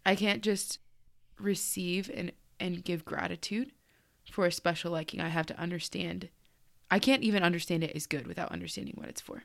i 0.07 0.15
can't 0.17 0.43
just 0.43 0.79
receive 1.39 2.11
and 2.15 2.33
and 2.61 2.85
give 2.85 3.05
gratitude 3.05 3.73
for 4.31 4.47
a 4.47 4.53
special 4.53 4.93
liking 4.93 5.21
i 5.21 5.29
have 5.29 5.47
to 5.47 5.59
understand 5.59 6.29
i 6.91 6.99
can't 6.99 7.23
even 7.23 7.43
understand 7.43 7.83
it 7.85 7.95
is 7.97 8.07
good 8.07 8.27
without 8.27 8.53
understanding 8.53 8.95
what 8.97 9.09
it's 9.09 9.21
for 9.21 9.43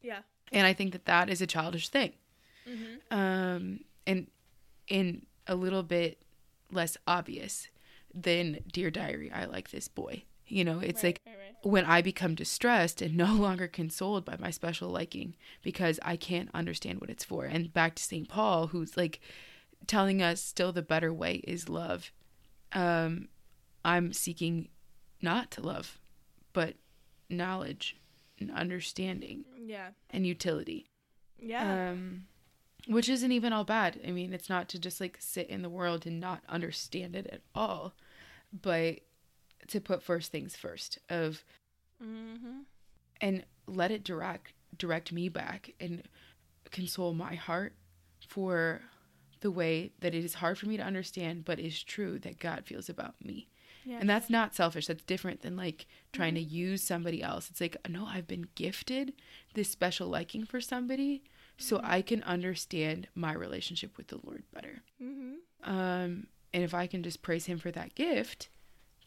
yeah. 0.00 0.20
and 0.52 0.66
i 0.66 0.72
think 0.72 0.92
that 0.92 1.04
that 1.06 1.28
is 1.28 1.40
a 1.42 1.46
childish 1.46 1.88
thing 1.88 2.12
hmm 2.64 3.16
um 3.16 3.80
and 4.06 4.26
in 4.88 5.26
a 5.46 5.54
little 5.54 5.82
bit 5.82 6.22
less 6.70 6.96
obvious 7.06 7.68
than 8.14 8.58
dear 8.70 8.90
diary 8.90 9.30
i 9.32 9.44
like 9.44 9.70
this 9.70 9.88
boy 9.88 10.22
you 10.46 10.64
know 10.64 10.80
it's 10.80 11.02
like 11.02 11.20
right, 11.26 11.36
right. 11.38 11.54
when 11.62 11.86
I 11.86 12.02
become 12.02 12.34
distressed 12.34 13.00
and 13.00 13.16
no 13.16 13.32
longer 13.32 13.66
consoled 13.66 14.26
by 14.26 14.36
my 14.38 14.50
special 14.50 14.90
liking 14.90 15.34
because 15.62 15.98
I 16.02 16.16
can't 16.16 16.50
understand 16.52 17.00
what 17.00 17.08
it's 17.08 17.24
for. 17.24 17.46
And 17.46 17.72
back 17.72 17.94
to 17.94 18.02
St. 18.02 18.28
Paul, 18.28 18.66
who's 18.66 18.96
like 18.96 19.20
telling 19.86 20.20
us 20.20 20.42
still 20.42 20.72
the 20.72 20.82
better 20.82 21.12
way 21.12 21.36
is 21.44 21.68
love. 21.68 22.12
Um, 22.72 23.28
I'm 23.84 24.12
seeking 24.12 24.68
not 25.20 25.50
to 25.52 25.62
love, 25.62 25.98
but 26.52 26.74
knowledge 27.30 27.96
and 28.38 28.50
understanding 28.50 29.44
yeah. 29.64 29.90
and 30.10 30.26
utility. 30.26 30.86
Yeah. 31.38 31.90
Um, 31.90 32.26
which 32.86 33.08
isn't 33.08 33.32
even 33.32 33.52
all 33.52 33.64
bad. 33.64 34.00
I 34.06 34.10
mean, 34.10 34.32
it's 34.32 34.48
not 34.48 34.68
to 34.70 34.78
just 34.78 35.00
like 35.00 35.16
sit 35.20 35.48
in 35.48 35.62
the 35.62 35.68
world 35.68 36.06
and 36.06 36.20
not 36.20 36.42
understand 36.48 37.14
it 37.14 37.26
at 37.28 37.42
all, 37.54 37.94
but 38.52 39.00
to 39.68 39.80
put 39.80 40.02
first 40.02 40.32
things 40.32 40.56
first 40.56 40.98
of 41.08 41.44
mm-hmm. 42.02 42.60
and 43.20 43.44
let 43.66 43.90
it 43.90 44.04
direct 44.04 44.52
direct 44.76 45.12
me 45.12 45.28
back 45.28 45.70
and 45.78 46.02
console 46.70 47.12
my 47.12 47.34
heart 47.34 47.74
for 48.26 48.80
the 49.40 49.50
way 49.50 49.92
that 50.00 50.14
it 50.14 50.24
is 50.24 50.34
hard 50.34 50.58
for 50.58 50.66
me 50.66 50.76
to 50.76 50.82
understand 50.82 51.44
but 51.44 51.60
is 51.60 51.82
true 51.82 52.18
that 52.18 52.38
God 52.38 52.64
feels 52.64 52.88
about 52.88 53.14
me. 53.22 53.48
Yeah. 53.84 53.98
And 54.00 54.08
that's 54.08 54.30
not 54.30 54.54
selfish. 54.54 54.86
That's 54.86 55.02
different 55.02 55.42
than 55.42 55.56
like 55.56 55.86
trying 56.12 56.34
to 56.36 56.40
use 56.40 56.82
somebody 56.82 57.22
else. 57.22 57.50
It's 57.50 57.60
like, 57.60 57.76
no, 57.88 58.06
I've 58.06 58.28
been 58.28 58.46
gifted 58.54 59.12
this 59.54 59.68
special 59.70 60.08
liking 60.08 60.44
for 60.44 60.60
somebody 60.60 61.24
so 61.58 61.78
Mhm. 61.78 61.84
I 61.84 62.02
can 62.02 62.22
understand 62.24 63.08
my 63.14 63.32
relationship 63.32 63.96
with 63.96 64.08
the 64.08 64.20
Lord 64.22 64.44
better. 64.52 64.82
mm-hmm. 65.00 65.34
Um, 65.62 66.26
and 66.52 66.64
if 66.64 66.74
I 66.74 66.86
can 66.86 67.02
just 67.02 67.22
praise 67.22 67.46
Him 67.46 67.58
for 67.58 67.70
that 67.70 67.94
gift, 67.94 68.48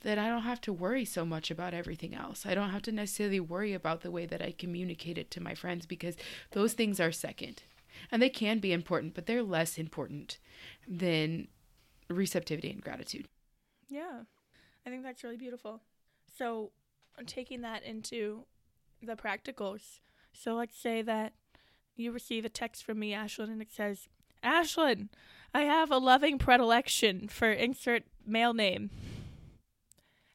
then 0.02 0.18
I 0.20 0.28
don't 0.30 0.44
have 0.44 0.62
to 0.62 0.74
worry 0.74 1.04
so 1.04 1.26
much 1.26 1.52
about 1.52 1.74
everything 1.74 2.14
else. 2.16 2.46
I 2.46 2.56
don't 2.56 2.70
have 2.70 2.82
to 2.84 2.92
necessarily 2.92 3.40
worry 3.40 3.74
about 3.74 4.02
the 4.02 4.12
way 4.12 4.26
that 4.26 4.42
I 4.42 4.52
communicate 4.52 5.18
it 5.18 5.30
to 5.32 5.42
my 5.42 5.54
friends 5.56 5.86
because 5.86 6.16
those 6.52 6.74
things 6.74 7.00
are 7.00 7.12
second. 7.12 7.64
And 8.12 8.22
they 8.22 8.30
can 8.30 8.60
be 8.60 8.72
important, 8.72 9.14
but 9.16 9.26
they're 9.26 9.44
less 9.44 9.78
important 9.78 10.38
than 10.88 11.48
receptivity 12.10 12.70
and 12.70 12.82
gratitude. 12.82 13.28
Yeah. 13.90 14.24
I 14.86 14.90
think 14.90 15.04
that's 15.04 15.24
really 15.24 15.38
beautiful. 15.38 15.82
So, 16.38 16.72
taking 17.26 17.62
that 17.62 17.84
into 17.84 18.46
the 19.02 19.16
practicals. 19.16 20.00
So, 20.34 20.56
let's 20.56 20.78
say 20.78 21.02
that 21.02 21.34
you 21.96 22.12
receive 22.12 22.46
a 22.46 22.50
text 22.50 22.84
from 22.84 23.00
me, 23.00 23.12
Ashlyn, 23.12 23.52
and 23.52 23.62
it 23.62 23.72
says, 23.72 24.08
Ashlyn, 24.44 25.10
I 25.54 25.62
have 25.62 25.92
a 25.92 25.98
loving 25.98 26.38
predilection 26.38 27.28
for 27.28 27.52
insert 27.52 28.04
male 28.26 28.54
name. 28.54 28.90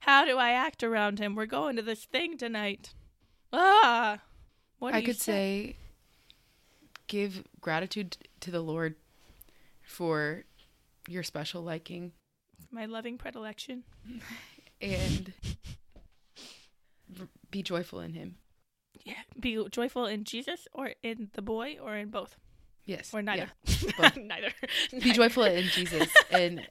How 0.00 0.24
do 0.24 0.38
I 0.38 0.50
act 0.50 0.82
around 0.82 1.18
him? 1.18 1.34
We're 1.34 1.46
going 1.46 1.76
to 1.76 1.82
this 1.82 2.04
thing 2.04 2.38
tonight. 2.38 2.94
Ah! 3.52 4.20
What 4.78 4.92
do 4.92 4.96
I 4.96 5.00
you 5.00 5.06
could 5.06 5.20
say, 5.20 5.76
give 7.06 7.44
gratitude 7.60 8.16
to 8.40 8.50
the 8.50 8.62
Lord 8.62 8.94
for 9.82 10.44
your 11.08 11.22
special 11.22 11.62
liking 11.62 12.12
My 12.70 12.86
loving 12.86 13.18
predilection. 13.18 13.84
and 14.80 15.34
be 17.50 17.62
joyful 17.62 18.00
in 18.00 18.14
Him. 18.14 18.36
Yeah. 19.04 19.14
Be 19.38 19.66
joyful 19.70 20.06
in 20.06 20.24
Jesus 20.24 20.68
or 20.72 20.92
in 21.02 21.30
the 21.32 21.42
boy 21.42 21.78
or 21.82 21.96
in 21.96 22.10
both. 22.10 22.36
Yes. 22.84 23.12
Or 23.12 23.22
neither. 23.22 23.50
both. 23.98 24.16
neither. 24.16 24.50
be 24.92 25.12
joyful 25.12 25.44
in 25.44 25.64
Jesus 25.66 26.08
and 26.30 26.66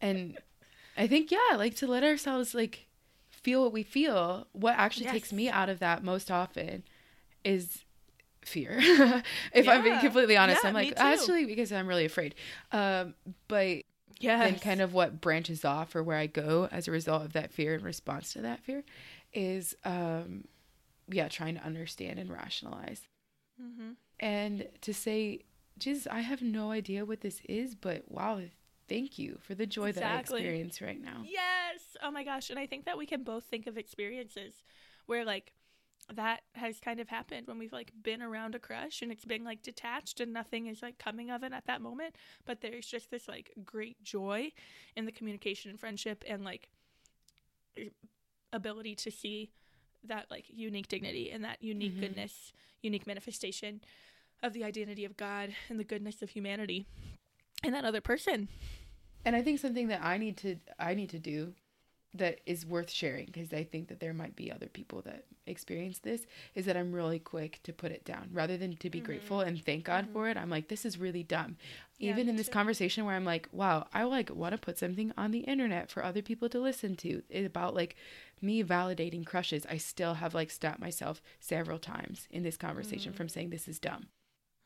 and 0.00 0.38
I 0.96 1.06
think 1.06 1.30
yeah, 1.30 1.56
like 1.56 1.76
to 1.76 1.86
let 1.86 2.02
ourselves 2.02 2.54
like 2.54 2.86
feel 3.30 3.62
what 3.62 3.72
we 3.72 3.82
feel. 3.82 4.46
What 4.52 4.74
actually 4.76 5.06
takes 5.06 5.32
me 5.32 5.48
out 5.48 5.68
of 5.68 5.78
that 5.80 6.02
most 6.02 6.30
often 6.30 6.82
is 7.44 7.84
fear. 8.44 8.76
if 9.52 9.68
I'm 9.68 9.82
being 9.82 9.98
completely 10.00 10.36
honest, 10.36 10.62
Yeah, 10.62 10.68
I'm 10.68 10.74
like 10.74 10.94
actually 10.96 11.44
because 11.44 11.72
I'm 11.72 11.86
really 11.86 12.04
afraid. 12.06 12.34
Um, 12.72 13.14
but 13.48 13.82
Yeah. 14.18 14.42
and 14.42 14.60
kind 14.60 14.80
of 14.80 14.94
what 14.94 15.20
branches 15.20 15.64
off 15.64 15.94
or 15.94 16.02
where 16.02 16.16
I 16.16 16.26
go 16.26 16.68
as 16.72 16.88
a 16.88 16.90
result 16.90 17.22
of 17.24 17.32
that 17.34 17.52
fear 17.52 17.74
in 17.74 17.82
response 17.82 18.32
to 18.32 18.40
that 18.42 18.60
fear 18.60 18.84
is 19.32 19.74
um, 19.84 20.44
yeah, 21.08 21.28
trying 21.28 21.54
to 21.56 21.62
understand 21.62 22.18
and 22.18 22.30
rationalize 22.32 23.02
hmm 23.60 23.92
and 24.20 24.66
to 24.80 24.94
say, 24.94 25.40
Jesus, 25.78 26.06
I 26.10 26.20
have 26.20 26.40
no 26.40 26.70
idea 26.70 27.04
what 27.04 27.20
this 27.20 27.40
is, 27.48 27.74
but 27.74 28.10
wow, 28.10 28.40
thank 28.88 29.18
you 29.18 29.38
for 29.42 29.54
the 29.54 29.66
joy 29.66 29.92
that 29.92 30.04
I 30.04 30.20
experience 30.20 30.80
right 30.80 31.00
now. 31.00 31.22
Yes. 31.24 31.96
Oh 32.02 32.10
my 32.10 32.24
gosh. 32.24 32.50
And 32.50 32.58
I 32.58 32.66
think 32.66 32.86
that 32.86 32.96
we 32.96 33.06
can 33.06 33.24
both 33.24 33.44
think 33.44 33.66
of 33.66 33.76
experiences 33.76 34.54
where, 35.06 35.24
like, 35.24 35.52
that 36.14 36.42
has 36.54 36.78
kind 36.78 37.00
of 37.00 37.08
happened 37.08 37.48
when 37.48 37.58
we've 37.58 37.72
like 37.72 37.92
been 38.02 38.22
around 38.22 38.54
a 38.54 38.60
crush 38.60 39.02
and 39.02 39.10
it's 39.10 39.24
been 39.24 39.42
like 39.42 39.60
detached 39.62 40.20
and 40.20 40.32
nothing 40.32 40.66
is 40.68 40.80
like 40.80 40.98
coming 40.98 41.30
of 41.32 41.42
it 41.42 41.52
at 41.52 41.66
that 41.66 41.80
moment 41.80 42.14
but 42.44 42.60
there's 42.60 42.86
just 42.86 43.10
this 43.10 43.26
like 43.26 43.52
great 43.64 44.00
joy 44.04 44.52
in 44.94 45.04
the 45.04 45.10
communication 45.10 45.68
and 45.68 45.80
friendship 45.80 46.22
and 46.28 46.44
like 46.44 46.68
ability 48.52 48.94
to 48.94 49.10
see 49.10 49.50
that 50.08 50.30
like 50.30 50.44
unique 50.48 50.88
dignity 50.88 51.30
and 51.30 51.44
that 51.44 51.62
unique 51.62 51.94
Mhm. 51.94 52.00
goodness 52.00 52.52
unique 52.82 53.06
manifestation 53.06 53.80
of 54.42 54.52
the 54.52 54.62
identity 54.64 55.04
of 55.04 55.16
god 55.16 55.54
and 55.68 55.78
the 55.80 55.84
goodness 55.84 56.22
of 56.22 56.30
humanity 56.30 56.86
in 57.64 57.72
that 57.72 57.84
other 57.84 58.00
person 58.00 58.48
And 59.24 59.34
I 59.34 59.42
think 59.42 59.58
something 59.58 59.88
that 59.88 60.02
I 60.04 60.18
need 60.18 60.36
to 60.38 60.56
I 60.78 60.94
need 60.94 61.10
to 61.10 61.18
do 61.18 61.54
that 62.18 62.40
is 62.46 62.66
worth 62.66 62.90
sharing 62.90 63.26
because 63.26 63.52
I 63.52 63.64
think 63.64 63.88
that 63.88 64.00
there 64.00 64.14
might 64.14 64.36
be 64.36 64.50
other 64.52 64.66
people 64.66 65.02
that 65.02 65.24
experience 65.46 65.98
this 66.00 66.26
is 66.54 66.64
that 66.66 66.76
I'm 66.76 66.92
really 66.92 67.18
quick 67.20 67.60
to 67.64 67.72
put 67.72 67.92
it 67.92 68.04
down 68.04 68.28
rather 68.32 68.56
than 68.56 68.76
to 68.76 68.90
be 68.90 69.00
grateful 69.00 69.40
and 69.40 69.62
thank 69.64 69.84
God 69.84 70.08
for 70.12 70.28
it. 70.28 70.36
I'm 70.36 70.50
like 70.50 70.68
this 70.68 70.84
is 70.84 70.98
really 70.98 71.22
dumb. 71.22 71.56
Yeah, 71.98 72.10
Even 72.10 72.28
in 72.28 72.36
this 72.36 72.48
too. 72.48 72.52
conversation 72.52 73.04
where 73.06 73.14
I'm 73.16 73.24
like, 73.24 73.48
wow, 73.52 73.86
I 73.94 74.04
like 74.04 74.30
want 74.30 74.52
to 74.52 74.58
put 74.58 74.78
something 74.78 75.12
on 75.16 75.30
the 75.30 75.40
internet 75.40 75.90
for 75.90 76.04
other 76.04 76.22
people 76.22 76.48
to 76.50 76.60
listen 76.60 76.96
to 76.96 77.22
It's 77.30 77.46
about 77.46 77.74
like 77.74 77.96
me 78.42 78.62
validating 78.62 79.24
crushes. 79.24 79.66
I 79.70 79.78
still 79.78 80.14
have 80.14 80.34
like 80.34 80.50
stopped 80.50 80.80
myself 80.80 81.22
several 81.40 81.78
times 81.78 82.26
in 82.30 82.42
this 82.42 82.56
conversation 82.56 83.12
from 83.12 83.28
saying 83.28 83.50
this 83.50 83.68
is 83.68 83.78
dumb. 83.78 84.06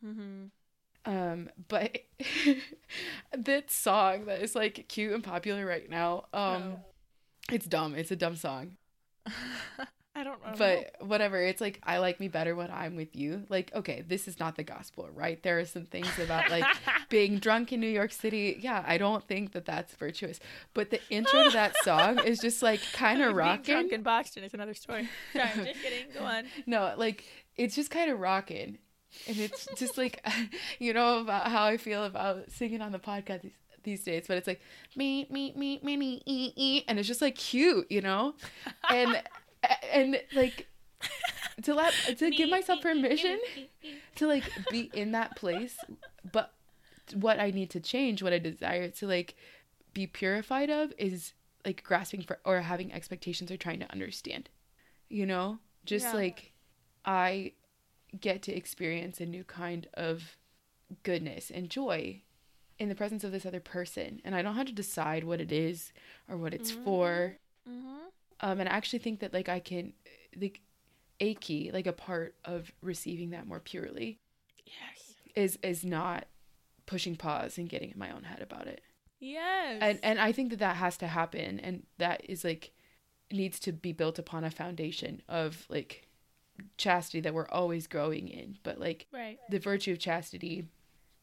mm-hmm. 0.05 0.47
Um, 1.05 1.49
but 1.69 1.99
that 3.37 3.71
song 3.71 4.27
that 4.27 4.43
is 4.43 4.55
like 4.55 4.87
cute 4.89 5.13
and 5.13 5.25
popular 5.25 5.65
right 5.65 5.89
now, 5.89 6.27
um, 6.33 6.63
Oh. 6.77 6.81
It's 7.53 7.67
dumb. 7.67 7.95
It's 7.95 8.11
a 8.11 8.17
dumb 8.17 8.37
song. 8.37 8.77
i 10.13 10.25
don't 10.25 10.45
know 10.45 10.53
But 10.59 10.97
whatever, 11.07 11.41
it's 11.41 11.61
like 11.61 11.79
I 11.85 11.99
like 11.99 12.19
me 12.19 12.29
better 12.29 12.57
when 12.57 12.71
I'm 12.71 12.97
with 12.97 13.15
you. 13.15 13.45
Like, 13.49 13.71
okay, 13.75 14.03
this 14.07 14.27
is 14.27 14.41
not 14.41 14.57
the 14.57 14.65
gospel, 14.65 15.09
right? 15.15 15.41
There 15.43 15.61
are 15.61 15.65
some 15.65 15.85
things 15.85 16.09
about 16.19 16.51
like 16.51 16.65
being 17.09 17.39
drunk 17.39 17.73
in 17.73 17.81
New 17.81 17.87
York 17.89 18.13
City. 18.13 18.59
Yeah, 18.61 18.83
I 18.87 18.99
don't 18.99 19.27
think 19.27 19.53
that 19.53 19.67
that's 19.67 19.95
virtuous. 19.95 20.41
But 20.75 20.91
the 20.91 21.01
intro 21.11 21.45
to 21.45 21.51
that 21.51 21.77
song 21.85 22.19
is 22.19 22.39
just 22.41 22.63
like 22.63 22.81
kind 22.93 23.21
of 23.23 23.29
Being 23.29 23.37
rocking. 23.37 23.75
drunk 23.75 23.93
in 23.93 24.03
Boston 24.03 24.43
is 24.43 24.53
another 24.53 24.75
story. 24.75 25.09
Sorry, 25.33 25.49
I'm 25.55 25.65
just 25.65 25.81
kidding. 25.81 26.07
Go 26.13 26.25
on. 26.25 26.45
No, 26.67 26.93
like 26.97 27.25
it's 27.57 27.75
just 27.77 27.91
kind 27.91 28.11
of 28.11 28.19
rocking. 28.19 28.79
And 29.27 29.37
it's 29.39 29.67
just 29.77 29.97
like, 29.99 30.25
you 30.79 30.93
know, 30.93 31.19
about 31.21 31.49
how 31.49 31.65
I 31.65 31.77
feel 31.77 32.05
about 32.05 32.51
singing 32.53 32.81
on 32.81 32.93
the 32.93 32.99
podcast 33.01 33.49
these, 33.83 34.05
days, 34.05 34.25
but 34.29 34.37
it's 34.37 34.47
like, 34.47 34.61
me, 34.95 35.27
me, 35.31 35.53
me, 35.57 35.81
me, 35.83 35.97
me, 35.97 36.23
e, 36.27 36.53
e. 36.57 36.85
And 36.89 36.99
it's 36.99 37.09
just 37.09 37.23
like 37.23 37.37
cute, 37.37 37.91
you 37.91 38.01
know? 38.01 38.35
And, 38.89 39.23
and 39.93 40.21
like, 40.33 40.67
to 41.63 41.75
let, 41.75 42.19
to 42.19 42.31
give 42.37 42.51
myself 42.51 42.81
permission 42.81 43.39
to 44.17 44.27
like 44.27 44.53
be 44.69 44.91
in 44.93 45.13
that 45.13 45.37
place, 45.37 45.85
but 46.31 46.55
what 47.15 47.41
I 47.41 47.51
need 47.51 47.71
to 47.71 47.81
change, 47.81 48.23
what 48.23 48.33
I 48.33 48.39
desire 48.39 48.89
to 48.91 49.07
like 49.07 49.35
be 49.93 50.07
purified 50.07 50.71
of 50.71 50.93
is 50.99 51.33
like 51.65 51.83
grasping 51.83 52.23
for 52.23 52.39
or 52.45 52.61
having 52.61 52.93
expectations 52.93 53.51
or 53.51 53.57
trying 53.57 53.81
to 53.81 53.91
understand. 53.93 54.49
You 55.09 55.27
know? 55.27 55.59
Just 55.85 56.07
Yeah. 56.07 56.15
like 56.15 56.53
I 57.05 57.53
get 58.19 58.43
to 58.43 58.53
experience 58.55 59.21
a 59.21 59.27
new 59.27 59.45
kind 59.45 59.89
of 59.95 60.37
goodness 61.03 61.51
and 61.51 61.71
joy 61.71 62.23
in 62.81 62.89
the 62.89 62.95
presence 62.97 63.23
of 63.23 63.31
this 63.31 63.47
other 63.47 63.61
person 63.61 64.21
and 64.25 64.35
I 64.35 64.43
don't 64.43 64.57
have 64.57 64.67
to 64.67 64.73
decide 64.73 65.23
what 65.25 65.41
it 65.41 65.53
is 65.53 65.93
or 66.29 66.37
what 66.37 66.53
it's 66.55 66.71
for. 66.71 67.37
Mm-hmm. 67.69 67.89
Um 68.41 68.59
and 68.61 68.69
I 68.69 68.73
actually 68.73 68.99
think 69.01 69.21
that 69.21 69.33
like 69.33 69.49
I 69.49 69.61
can 69.61 69.93
like 70.37 70.61
a 71.21 71.35
key, 71.35 71.71
like 71.73 71.87
a 71.87 71.93
part 71.93 72.35
of 72.45 72.73
receiving 72.83 73.31
that 73.31 73.47
more 73.47 73.61
purely 73.61 74.19
Yes. 74.67 75.15
is 75.37 75.59
is 75.63 75.85
not 75.85 76.25
pushing 76.87 77.15
pause 77.17 77.59
and 77.59 77.69
getting 77.69 77.91
in 77.91 77.99
my 77.99 78.11
own 78.11 78.25
head 78.25 78.41
about 78.43 78.67
it 78.67 78.81
Yes. 79.21 79.79
and 79.81 79.99
and 80.03 80.19
i 80.21 80.33
think 80.33 80.51
that 80.51 80.59
that 80.61 80.77
has 80.77 80.97
to 80.97 81.07
happen 81.07 81.61
and 81.61 81.85
that 81.99 82.25
is 82.29 82.43
like 82.43 82.73
needs 83.31 83.61
to 83.61 83.73
be 83.73 83.93
built 83.93 84.19
upon 84.19 84.43
a 84.45 84.51
foundation 84.51 85.23
of 85.29 85.67
like 85.69 86.09
chastity 86.79 87.21
that 87.21 87.33
we're 87.35 87.49
always 87.49 87.87
growing 87.87 88.27
in 88.29 88.59
but 88.63 88.81
like 88.81 89.07
right. 89.13 89.39
the 89.51 89.59
virtue 89.59 89.93
of 89.93 89.99
chastity 89.99 90.67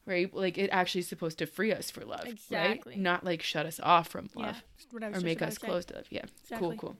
right 0.08 0.34
like 0.34 0.58
it 0.58 0.70
actually 0.72 1.00
is 1.00 1.08
supposed 1.08 1.38
to 1.38 1.46
free 1.46 1.72
us 1.72 1.90
for 1.90 2.04
love 2.04 2.24
Exactly. 2.26 2.92
right 2.94 3.00
not 3.00 3.24
like 3.24 3.42
shut 3.42 3.66
us 3.66 3.78
off 3.82 4.08
from 4.08 4.28
love 4.34 4.56
that's 4.76 4.86
what 4.92 5.04
I 5.04 5.10
was 5.10 5.22
or 5.22 5.24
make 5.24 5.40
us 5.42 5.54
to 5.54 5.60
say. 5.60 5.66
close 5.68 5.84
to 5.86 5.94
love 5.94 6.06
yeah 6.10 6.24
Exactly. 6.42 6.68
cool 6.68 6.76
cool 6.76 6.96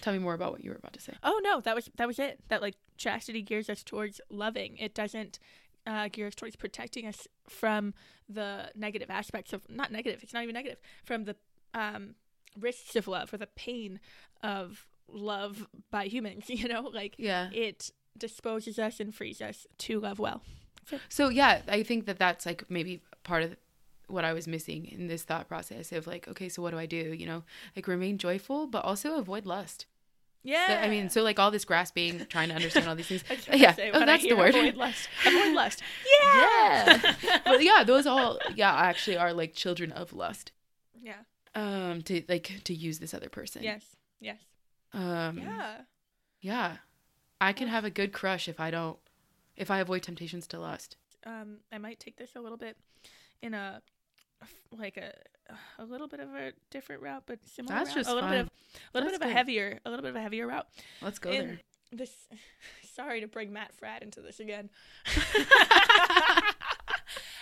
tell 0.00 0.12
me 0.12 0.18
more 0.20 0.34
about 0.34 0.52
what 0.52 0.64
you 0.64 0.70
were 0.70 0.76
about 0.76 0.92
to 0.94 1.00
say 1.00 1.12
Oh 1.22 1.40
no, 1.42 1.60
that 1.60 1.74
was 1.74 1.90
that 1.96 2.06
was 2.06 2.18
it. 2.18 2.38
That 2.48 2.62
like 2.62 2.76
chastity 2.96 3.42
gears 3.42 3.68
us 3.68 3.82
towards 3.82 4.20
loving. 4.30 4.76
It 4.78 4.94
doesn't 4.94 5.38
uh, 5.86 6.08
gear 6.08 6.26
us 6.28 6.34
towards 6.34 6.54
protecting 6.56 7.06
us 7.06 7.26
from 7.48 7.94
the 8.28 8.70
negative 8.76 9.10
aspects 9.10 9.52
of 9.52 9.62
not 9.68 9.90
negative. 9.90 10.22
It's 10.22 10.32
not 10.34 10.42
even 10.44 10.54
negative 10.54 10.78
from 11.04 11.24
the 11.24 11.34
um, 11.74 12.14
risks 12.60 12.94
of 12.96 13.08
love 13.08 13.32
or 13.32 13.38
the 13.38 13.46
pain 13.48 13.98
of 14.42 14.86
love 15.10 15.66
by 15.90 16.04
humans. 16.04 16.44
You 16.48 16.68
know, 16.68 16.82
like 16.92 17.14
yeah 17.18 17.48
it 17.52 17.90
disposes 18.16 18.78
us 18.78 19.00
and 19.00 19.12
frees 19.14 19.40
us 19.40 19.66
to 19.78 19.98
love 20.00 20.18
well. 20.18 20.42
So 21.08 21.28
yeah, 21.28 21.62
I 21.68 21.82
think 21.82 22.06
that 22.06 22.18
that's 22.18 22.46
like 22.46 22.64
maybe 22.70 23.02
part 23.24 23.42
of 23.42 23.56
what 24.06 24.24
I 24.24 24.32
was 24.32 24.46
missing 24.48 24.86
in 24.86 25.06
this 25.06 25.22
thought 25.22 25.48
process 25.48 25.92
of 25.92 26.06
like, 26.06 26.26
okay, 26.28 26.48
so 26.48 26.62
what 26.62 26.70
do 26.70 26.78
I 26.78 26.86
do? 26.86 26.96
You 27.12 27.26
know, 27.26 27.42
like 27.76 27.86
remain 27.86 28.18
joyful, 28.18 28.66
but 28.66 28.84
also 28.84 29.16
avoid 29.16 29.44
lust. 29.46 29.86
Yeah. 30.42 30.66
That- 30.68 30.84
I 30.84 30.88
mean, 30.88 31.10
so 31.10 31.22
like 31.22 31.38
all 31.38 31.50
this 31.50 31.64
grasping, 31.64 32.24
trying 32.26 32.48
to 32.48 32.54
understand 32.54 32.88
all 32.88 32.94
these 32.96 33.08
things. 33.08 33.24
I 33.50 33.56
yeah, 33.56 33.74
say, 33.74 33.90
oh, 33.92 34.06
that's 34.06 34.22
the 34.22 34.34
word. 34.34 34.54
Avoid 34.54 34.76
lust. 34.76 35.08
Avoid 35.26 35.54
lust. 35.54 35.82
Yeah. 36.34 37.14
but 37.44 37.62
yeah, 37.70 37.84
those 37.84 38.06
all 38.06 38.38
yeah 38.54 38.74
actually 38.74 39.16
are 39.16 39.32
like 39.32 39.54
children 39.54 39.92
of 39.92 40.12
lust. 40.12 40.52
Yeah. 41.02 41.20
Um, 41.54 42.02
to 42.02 42.22
like 42.28 42.60
to 42.64 42.74
use 42.74 42.98
this 42.98 43.12
other 43.14 43.28
person. 43.28 43.62
Yes. 43.62 43.84
Yes. 44.20 44.38
Um. 44.92 45.38
Yeah. 45.38 45.74
Yeah. 46.40 46.76
I 47.40 47.52
can 47.52 47.68
have 47.68 47.84
a 47.84 47.90
good 47.90 48.12
crush 48.12 48.48
if 48.48 48.58
I 48.58 48.70
don't, 48.70 48.98
if 49.58 49.70
I 49.70 49.80
avoid 49.80 50.02
temptations 50.02 50.46
to 50.48 50.58
lust. 50.58 50.96
um, 51.26 51.58
I 51.72 51.78
might 51.78 51.98
take 52.00 52.16
this 52.16 52.34
a 52.36 52.40
little 52.40 52.56
bit 52.58 52.76
in 53.42 53.52
a 53.54 53.82
like 54.76 54.96
a 54.96 55.12
a 55.78 55.84
little 55.84 56.06
bit 56.08 56.20
of 56.20 56.28
a 56.34 56.52
different 56.70 57.02
route, 57.02 57.24
but 57.26 57.38
similar. 57.46 57.74
That's 57.74 57.90
route. 57.90 57.96
just 57.96 58.10
a 58.10 58.14
little 58.14 58.28
fine. 58.28 58.38
bit 58.38 58.40
of 58.42 58.46
a 58.46 58.50
little 58.98 59.10
That's 59.10 59.18
bit 59.18 59.26
of 59.28 59.32
a 59.32 59.36
heavier, 59.36 59.78
a 59.84 59.90
little 59.90 60.02
bit 60.02 60.10
of 60.10 60.16
a 60.16 60.20
heavier 60.20 60.46
route. 60.46 60.66
Let's 61.02 61.18
go 61.18 61.30
And 61.30 61.48
there. 61.48 61.60
This, 61.90 62.12
sorry 62.94 63.20
to 63.20 63.26
bring 63.26 63.52
Matt 63.52 63.72
Fradd 63.80 64.02
into 64.02 64.20
this 64.20 64.40
again. 64.40 64.70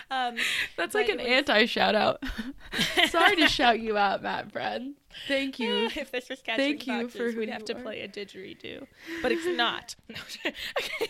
um, 0.09 0.35
That's 0.77 0.95
like 0.95 1.09
an 1.09 1.17
was- 1.17 1.27
anti 1.27 1.65
shout 1.65 1.95
out. 1.95 2.23
Sorry 3.09 3.35
to 3.37 3.47
shout 3.47 3.79
you 3.79 3.97
out, 3.97 4.23
Matt 4.23 4.53
Fradd. 4.53 4.93
Thank 5.27 5.59
you. 5.59 5.85
if 5.95 6.11
this 6.11 6.29
was 6.29 6.41
catching 6.41 6.63
Thank 6.63 6.87
you 6.87 7.03
boxes, 7.03 7.17
for 7.17 7.31
who 7.31 7.39
we'd 7.39 7.49
have 7.49 7.61
you 7.61 7.67
to 7.67 7.77
are. 7.77 7.81
play 7.81 8.01
a 8.01 8.07
didgeridoo, 8.07 8.85
but 9.21 9.31
it's 9.31 9.45
not. 9.45 9.95
Okay. 10.79 11.09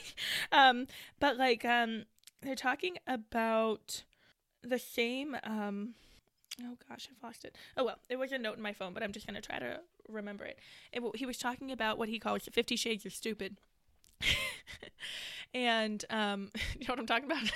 Um, 0.52 0.88
but 1.20 1.38
like, 1.38 1.66
um, 1.66 2.06
they're 2.42 2.56
talking 2.56 2.98
about 3.06 4.04
the 4.62 4.80
same. 4.80 5.36
Um, 5.44 5.96
oh 6.64 6.78
gosh, 6.88 7.10
I've 7.12 7.22
lost 7.24 7.44
it. 7.46 7.56
Oh 7.76 7.84
well, 7.84 7.98
it 8.10 8.18
was 8.18 8.32
a 8.32 8.38
note 8.38 8.58
in 8.58 8.64
my 8.64 8.74
phone, 8.74 8.94
but 8.94 9.04
I'm 9.04 9.12
just 9.12 9.28
gonna 9.28 9.42
try 9.42 9.60
to 9.60 9.82
remember 10.08 10.46
it. 10.46 10.60
it 10.94 11.02
he 11.16 11.26
was 11.26 11.38
talking 11.38 11.72
about 11.72 11.98
what 11.98 12.10
he 12.10 12.20
calls 12.20 12.48
Fifty 12.52 12.76
Shades 12.76 13.06
of 13.06 13.14
Stupid. 13.14 13.58
And 15.54 16.04
um, 16.10 16.52
you 16.80 16.88
know 16.88 16.94
what 16.94 17.00
I'm 17.00 17.06
talking 17.08 17.26
about? 17.26 17.44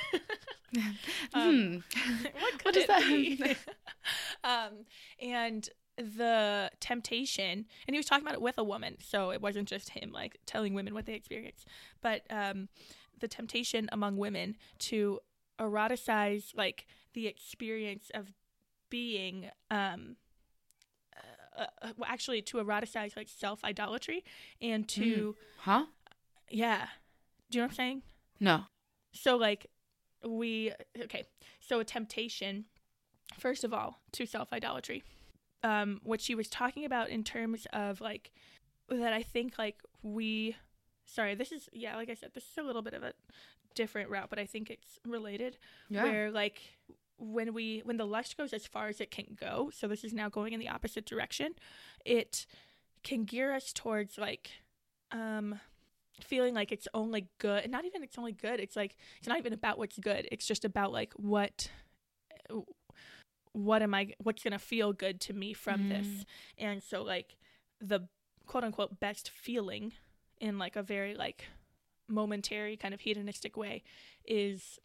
Um, 1.34 1.82
Hmm. 1.94 2.30
what 2.40 2.64
What 2.64 2.74
does 2.74 2.84
it 2.84 2.88
that 2.88 3.04
um, 4.44 4.86
and 5.22 5.70
the 5.98 6.72
temptation, 6.80 7.66
and 7.88 7.94
he 7.94 7.98
was 7.98 8.06
talking 8.06 8.24
about 8.26 8.36
it 8.36 8.42
with 8.42 8.58
a 8.58 8.64
woman, 8.64 8.96
so 9.02 9.32
it 9.32 9.42
wasn't 9.42 9.68
just 9.68 9.90
him 9.90 10.12
like 10.14 10.38
telling 10.46 10.74
women 10.74 10.94
what 10.94 11.06
they 11.06 11.14
experienced, 11.14 11.68
but 12.02 12.22
um, 12.30 12.70
the 13.20 13.28
temptation 13.28 13.90
among 13.92 14.16
women 14.18 14.56
to 14.80 15.20
eroticize 15.60 16.56
like 16.56 16.88
the 17.14 17.28
experience 17.28 18.10
of 18.14 18.32
being 18.90 19.50
um 19.70 20.16
uh, 21.58 21.66
uh, 21.82 21.88
actually 22.06 22.42
to 22.42 22.58
eroticize 22.58 23.16
like 23.16 23.28
self 23.30 23.64
idolatry 23.64 24.24
and 24.62 24.88
to 24.88 25.36
Huh? 25.58 25.86
yeah 26.50 26.88
do 27.52 27.58
you 27.58 27.62
know 27.62 27.66
what 27.66 27.72
i'm 27.72 27.76
saying 27.76 28.02
No. 28.40 28.64
so 29.14 29.36
like 29.36 29.68
we 30.24 30.72
okay. 31.02 31.24
So 31.60 31.80
a 31.80 31.84
temptation, 31.84 32.66
first 33.40 33.64
of 33.64 33.74
all, 33.74 34.02
to 34.12 34.28
self 34.28 34.54
idolatry. 34.54 35.04
Um, 35.64 36.00
what 36.04 36.22
she 36.22 36.36
was 36.36 36.48
talking 36.48 36.86
about 36.86 37.10
in 37.10 37.24
terms 37.24 37.66
of 37.74 38.02
like 38.02 38.32
that 38.90 39.14
I 39.14 39.24
think 39.24 39.58
like 39.58 39.78
we 40.04 40.56
sorry, 41.06 41.34
this 41.34 41.52
is 41.52 41.70
yeah, 41.74 41.96
like 41.96 42.10
I 42.10 42.14
said, 42.14 42.32
this 42.36 42.44
is 42.44 42.58
a 42.60 42.62
little 42.64 42.84
bit 42.84 42.94
of 42.94 43.02
a 43.02 43.14
different 43.74 44.12
route, 44.12 44.30
but 44.30 44.38
I 44.38 44.46
think 44.46 44.70
it's 44.70 45.00
related. 45.08 45.58
Yeah. 45.90 46.04
Where 46.04 46.32
like 46.32 46.62
when 47.18 47.54
we 47.56 47.82
when 47.84 47.98
the 47.98 48.06
lust 48.06 48.38
goes 48.38 48.54
as 48.54 48.68
far 48.68 48.90
as 48.90 49.02
it 49.02 49.10
can 49.10 49.36
go, 49.40 49.72
so 49.74 49.88
this 49.88 50.04
is 50.04 50.14
now 50.14 50.30
going 50.30 50.54
in 50.54 50.60
the 50.60 50.70
opposite 50.70 51.06
direction, 51.08 51.56
it 52.06 52.46
can 53.04 53.24
gear 53.26 53.54
us 53.54 53.74
towards 53.74 54.20
like 54.20 54.52
um 55.12 55.60
feeling 56.20 56.54
like 56.54 56.72
it's 56.72 56.88
only 56.94 57.28
good 57.40 57.64
and 57.64 57.72
not 57.72 57.86
even 57.86 58.04
it's 58.04 58.18
only 58.18 58.32
good 58.34 58.60
it's 58.60 58.76
like 58.76 58.96
it's 59.18 59.28
not 59.28 59.38
even 59.40 59.54
about 59.54 59.78
what's 59.78 59.98
good 59.98 60.28
it's 60.32 60.46
just 60.46 60.66
about 60.66 60.92
like 60.92 61.14
what 61.16 61.70
what 63.54 63.82
am 63.82 63.94
i 63.94 64.14
what's 64.24 64.44
going 64.44 64.52
to 64.54 64.60
feel 64.60 64.94
good 64.94 65.20
to 65.20 65.34
me 65.34 65.54
from 65.54 65.90
this 65.90 66.08
Mm. 66.08 66.26
and 66.58 66.84
so 66.84 67.02
like 67.04 67.36
the 67.80 68.02
quote 68.46 68.64
unquote 68.64 69.00
best 69.00 69.30
feeling 69.30 69.94
in 70.40 70.58
like 70.58 70.76
a 70.76 70.84
very 70.84 71.16
like 71.16 71.46
momentary 72.08 72.78
kind 72.78 72.94
of 72.94 73.02
hedonistic 73.02 73.58
way 73.58 73.84
is 74.26 74.80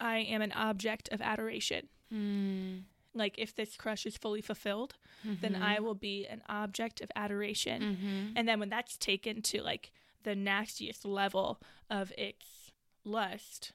i 0.00 0.18
am 0.18 0.42
an 0.42 0.52
object 0.52 1.08
of 1.12 1.20
adoration 1.20 1.88
Mm. 2.12 2.82
like 3.14 3.34
if 3.36 3.52
this 3.54 3.76
crush 3.76 4.06
is 4.06 4.16
fully 4.16 4.40
fulfilled 4.40 4.94
then 5.24 5.56
i 5.56 5.80
will 5.80 5.94
be 5.96 6.24
an 6.26 6.40
object 6.48 7.00
of 7.00 7.10
adoration 7.16 7.82
Mm-hmm. 7.82 8.32
and 8.36 8.46
then 8.48 8.60
when 8.60 8.68
that's 8.68 8.96
taken 8.96 9.42
to 9.42 9.60
like 9.62 9.90
the 10.26 10.34
nastiest 10.34 11.04
level 11.04 11.60
of 11.88 12.12
its 12.18 12.72
lust, 13.04 13.72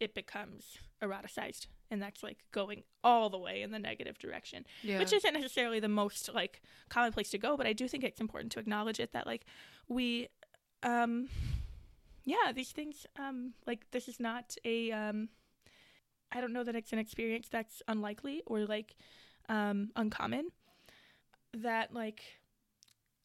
it 0.00 0.14
becomes 0.14 0.78
eroticized. 1.02 1.66
And 1.90 2.00
that's 2.00 2.22
like 2.22 2.38
going 2.52 2.84
all 3.04 3.28
the 3.28 3.36
way 3.38 3.60
in 3.60 3.70
the 3.70 3.78
negative 3.78 4.16
direction, 4.18 4.64
Yeah. 4.82 4.98
which 4.98 5.12
isn't 5.12 5.34
necessarily 5.34 5.78
the 5.78 5.88
most 5.88 6.32
like 6.32 6.62
common 6.88 7.12
place 7.12 7.30
to 7.30 7.38
go, 7.38 7.54
but 7.56 7.66
I 7.66 7.74
do 7.74 7.86
think 7.86 8.02
it's 8.02 8.20
important 8.20 8.50
to 8.52 8.60
acknowledge 8.60 8.98
it 8.98 9.12
that 9.12 9.26
like 9.26 9.44
we, 9.88 10.28
um, 10.82 11.28
yeah, 12.24 12.52
these 12.54 12.70
things, 12.72 13.06
um, 13.18 13.52
like 13.66 13.90
this 13.90 14.08
is 14.08 14.18
not 14.18 14.56
a, 14.64 14.90
um, 14.92 15.28
I 16.32 16.40
don't 16.40 16.52
know 16.54 16.64
that 16.64 16.76
it's 16.76 16.92
an 16.94 16.98
experience 16.98 17.48
that's 17.50 17.82
unlikely 17.88 18.42
or 18.46 18.60
like, 18.64 18.94
um, 19.50 19.90
uncommon. 19.96 20.48
That 21.52 21.92
like 21.92 22.22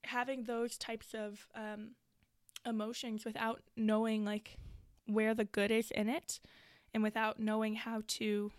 having 0.04 0.44
those 0.44 0.78
types 0.78 1.14
of 1.14 1.48
um, 1.56 1.92
emotions 2.66 3.26
without 3.26 3.62
knowing 3.76 4.26
like 4.26 4.58
where 5.08 5.34
the 5.34 5.46
good 5.46 5.72
is 5.72 5.92
in 5.92 6.10
it 6.10 6.40
and 6.94 7.04
without 7.04 7.40
knowing 7.40 7.76
how 7.76 8.02
to 8.08 8.52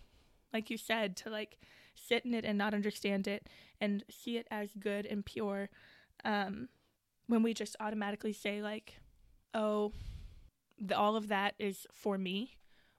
like 0.53 0.71
you 0.71 0.77
said 0.77 1.17
to 1.17 1.31
like 1.31 1.59
sit 1.95 2.25
in 2.25 2.35
it 2.35 2.45
and 2.45 2.57
not 2.59 2.73
understand 2.75 3.27
it 3.27 3.49
and 3.81 4.05
see 4.11 4.37
it 4.37 4.47
as 4.51 4.71
good 4.79 5.07
and 5.07 5.25
pure 5.27 5.69
um 6.25 6.69
when 7.27 7.43
we 7.43 7.53
just 7.53 7.75
automatically 7.81 8.33
say 8.33 8.63
like 8.63 8.95
oh 9.55 9.93
the, 10.79 10.97
all 10.97 11.17
of 11.17 11.29
that 11.29 11.55
is 11.59 11.87
for 11.93 12.17
me 12.19 12.57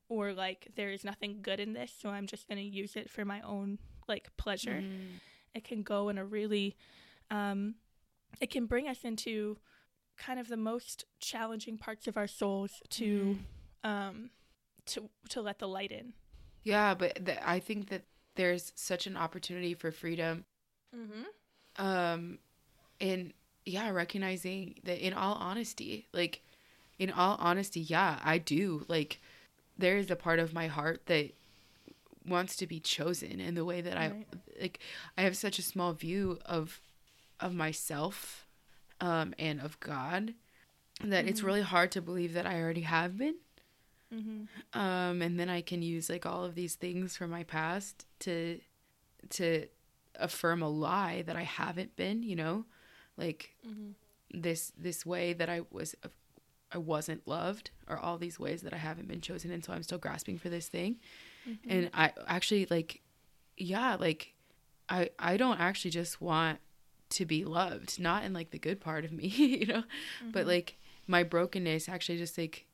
or 0.10 0.34
like 0.34 0.68
there 0.76 0.90
is 0.92 1.04
nothing 1.06 1.40
good 1.42 1.60
in 1.60 1.74
this 1.74 1.94
so 1.98 2.10
i'm 2.10 2.28
just 2.28 2.48
going 2.48 2.58
to 2.58 2.64
use 2.78 2.96
it 2.96 3.10
for 3.10 3.24
my 3.24 3.40
own 3.42 3.78
like 4.08 4.30
pleasure 4.38 4.82
Mhm. 4.84 5.20
it 5.54 5.64
can 5.64 5.84
go 5.84 6.10
in 6.10 6.18
a 6.18 6.26
really 6.26 6.76
um 7.32 7.76
it 8.42 8.50
can 8.52 8.66
bring 8.66 8.88
us 8.88 9.04
into 9.04 9.58
kind 10.18 10.40
of 10.40 10.48
the 10.48 10.58
most 10.58 11.06
challenging 11.20 11.78
parts 11.78 12.08
of 12.08 12.18
our 12.18 12.28
souls 12.28 12.82
to 12.90 13.38
um 13.84 14.30
to 14.86 15.10
to 15.30 15.42
let 15.42 15.60
the 15.60 15.68
light 15.68 15.92
in 15.92 16.14
Yeah, 16.64 16.94
but 16.96 17.26
th- 17.26 17.38
I 17.46 17.60
think 17.60 17.90
that 17.90 18.04
there's 18.36 18.72
such 18.76 19.08
an 19.08 19.16
opportunity 19.18 19.74
for 19.74 19.92
freedom 19.92 20.46
mm-hmm. 20.96 21.84
um 21.86 22.40
in 23.00 23.34
yeah 23.66 23.90
recognizing 23.90 24.76
that 24.84 25.06
in 25.06 25.14
all 25.14 25.36
honesty 25.36 26.08
like 26.14 26.42
in 27.00 27.12
all 27.12 27.38
honesty 27.40 27.80
yeah 27.82 28.20
i 28.24 28.38
do 28.38 28.86
like 28.88 29.20
there 29.78 29.98
is 29.98 30.10
a 30.10 30.16
part 30.16 30.40
of 30.40 30.54
my 30.54 30.68
heart 30.68 31.06
that 31.08 31.32
wants 32.28 32.56
to 32.56 32.66
be 32.68 32.80
chosen 32.80 33.40
in 33.40 33.56
the 33.56 33.64
way 33.66 33.82
that 33.82 33.96
Right. 33.96 34.26
i 34.58 34.62
like 34.62 34.80
i 35.18 35.22
have 35.22 35.38
such 35.38 35.60
a 35.60 35.64
small 35.64 35.94
view 35.94 36.40
of 36.46 36.82
of 37.40 37.54
myself 37.54 38.47
um 39.02 39.34
and 39.40 39.60
of 39.62 39.80
god 39.80 40.34
that 41.04 41.28
it's 41.28 41.42
Mhm. 41.42 41.46
really 41.46 41.62
hard 41.62 41.92
to 41.92 42.02
believe 42.02 42.34
that 42.34 42.46
i 42.46 42.60
already 42.62 42.82
have 42.82 43.18
been 43.18 43.36
Mm-hmm. 44.14 44.80
um 44.80 45.22
and 45.22 45.38
then 45.40 45.50
i 45.50 45.62
can 45.62 45.82
use 45.82 46.10
like 46.10 46.26
all 46.26 46.46
of 46.46 46.56
these 46.56 46.76
things 46.76 47.18
from 47.18 47.30
my 47.30 47.44
past 47.44 48.06
to 48.20 48.60
to 49.32 49.68
affirm 50.16 50.62
a 50.64 50.70
lie 50.70 51.24
that 51.24 51.36
i 51.36 51.44
haven't 51.44 51.96
been 51.96 52.24
you 52.24 52.36
know 52.36 52.66
like 53.18 53.56
Mm-hmm. 53.68 53.92
this 54.42 54.72
this 54.78 55.06
way 55.06 55.34
that 55.34 55.50
i 55.50 55.62
was 55.72 55.94
i 56.72 56.78
wasn't 56.78 57.28
loved 57.28 57.72
or 57.88 57.98
all 57.98 58.18
these 58.18 58.40
ways 58.40 58.62
that 58.62 58.74
i 58.74 58.78
haven't 58.78 59.08
been 59.08 59.22
chosen 59.22 59.52
and 59.52 59.64
so 59.64 59.74
i'm 59.74 59.84
still 59.84 59.98
grasping 59.98 60.38
for 60.38 60.50
this 60.50 60.68
thing 60.70 60.98
Mm-hmm. 61.48 61.70
and 61.70 61.90
i 61.94 62.12
actually 62.28 62.66
like 62.70 63.02
yeah 63.58 63.96
like 64.00 64.34
i 64.90 65.10
i 65.20 65.36
don't 65.38 65.60
actually 65.60 65.92
just 65.92 66.22
want 66.22 66.60
to 67.10 67.26
be 67.26 67.46
loved 67.46 68.00
not 68.00 68.24
in 68.24 68.34
like 68.34 68.52
the 68.52 68.60
good 68.60 68.80
part 68.82 69.06
of 69.06 69.12
me 69.12 69.28
you 69.28 69.66
know? 69.66 69.84
But 70.32 70.42
Mm-hmm. 70.42 70.50
like 70.50 70.78
my 71.08 71.24
brokenness 71.24 71.88
actually 71.90 72.18
just 72.18 72.38
like 72.38 72.66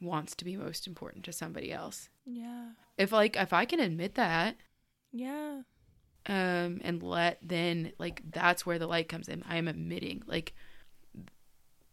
wants 0.00 0.34
to 0.36 0.44
be 0.44 0.56
most 0.56 0.86
important 0.86 1.24
to 1.24 1.32
somebody 1.32 1.72
else. 1.72 2.08
Yeah. 2.24 2.70
If 2.98 3.12
like 3.12 3.36
if 3.36 3.52
i 3.52 3.64
can 3.64 3.80
admit 3.80 4.14
that 4.16 4.56
yeah. 5.12 5.60
um 6.26 6.80
and 6.84 7.02
let 7.02 7.38
then 7.42 7.92
like 7.98 8.22
that's 8.30 8.66
where 8.66 8.78
the 8.78 8.86
light 8.86 9.08
comes 9.08 9.28
in. 9.28 9.44
I 9.48 9.56
am 9.56 9.68
admitting 9.68 10.22
like 10.26 10.54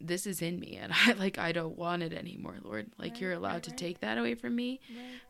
this 0.00 0.26
is 0.26 0.42
in 0.42 0.58
me 0.60 0.76
and 0.80 0.92
i 1.06 1.12
like 1.12 1.38
i 1.38 1.52
don't 1.52 1.78
want 1.78 2.02
it 2.02 2.12
anymore 2.12 2.56
lord. 2.62 2.90
Like 2.98 3.12
Right, 3.12 3.20
you're 3.20 3.32
allowed 3.32 3.52
right, 3.54 3.62
to 3.64 3.70
right. 3.70 3.78
take 3.78 4.00
that 4.00 4.18
away 4.18 4.34
from 4.34 4.54
me. 4.56 4.80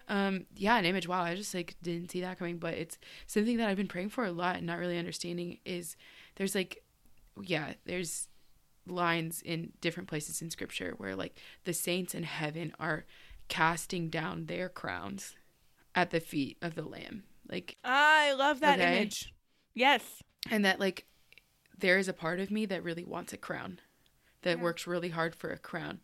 Um 0.08 0.46
yeah 0.56 0.76
an 0.78 0.84
image. 0.84 1.06
Wow 1.06 1.22
i 1.22 1.34
just 1.34 1.54
like 1.54 1.76
didn't 1.82 2.10
see 2.10 2.22
that 2.22 2.38
coming. 2.38 2.58
But 2.58 2.74
it's 2.74 2.98
something 3.26 3.56
that 3.58 3.68
i've 3.68 3.76
been 3.76 3.88
praying 3.88 4.08
for 4.10 4.24
a 4.24 4.32
lot 4.32 4.56
and 4.56 4.66
not 4.66 4.78
really 4.78 4.98
understanding 4.98 5.58
is 5.64 5.96
there's 6.36 6.54
like 6.54 6.82
yeah 7.42 7.72
there's 7.84 8.28
lines 8.86 9.40
in 9.42 9.72
different 9.80 10.08
places 10.08 10.42
in 10.42 10.50
scripture 10.50 10.94
where 10.98 11.16
like 11.16 11.36
the 11.64 11.72
saints 11.72 12.14
in 12.14 12.22
heaven 12.22 12.72
are 12.78 13.04
casting 13.48 14.08
down 14.08 14.46
their 14.46 14.68
crowns 14.68 15.34
at 15.94 16.10
the 16.10 16.20
feet 16.20 16.56
of 16.62 16.74
the 16.74 16.82
lamb 16.82 17.24
like 17.50 17.76
i 17.84 18.32
love 18.34 18.60
that 18.60 18.78
Okay. 18.78 18.96
image 18.98 19.32
yes 19.74 20.22
and 20.50 20.64
that 20.64 20.78
like 20.80 21.06
there 21.78 21.98
is 21.98 22.08
a 22.08 22.12
part 22.12 22.40
of 22.40 22.50
me 22.50 22.66
that 22.66 22.84
really 22.84 23.04
wants 23.04 23.32
a 23.32 23.36
crown 23.38 23.80
that 24.42 24.58
Yeah. 24.58 24.62
works 24.62 24.86
really 24.86 25.08
hard 25.10 25.34
for 25.34 25.50
a 25.50 25.58
crown 25.58 26.00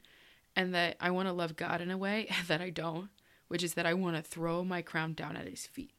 and 0.56 0.74
that 0.74 0.96
i 1.00 1.10
want 1.10 1.28
to 1.28 1.32
love 1.32 1.56
god 1.56 1.80
in 1.80 1.90
a 1.90 1.98
way 1.98 2.28
that 2.48 2.60
i 2.62 2.70
don't 2.70 3.10
which 3.48 3.62
is 3.62 3.74
that 3.74 3.86
i 3.86 3.92
want 3.94 4.16
to 4.16 4.22
throw 4.22 4.64
my 4.64 4.80
crown 4.82 5.12
down 5.12 5.36
at 5.36 5.46
his 5.46 5.66
feet 5.66 5.92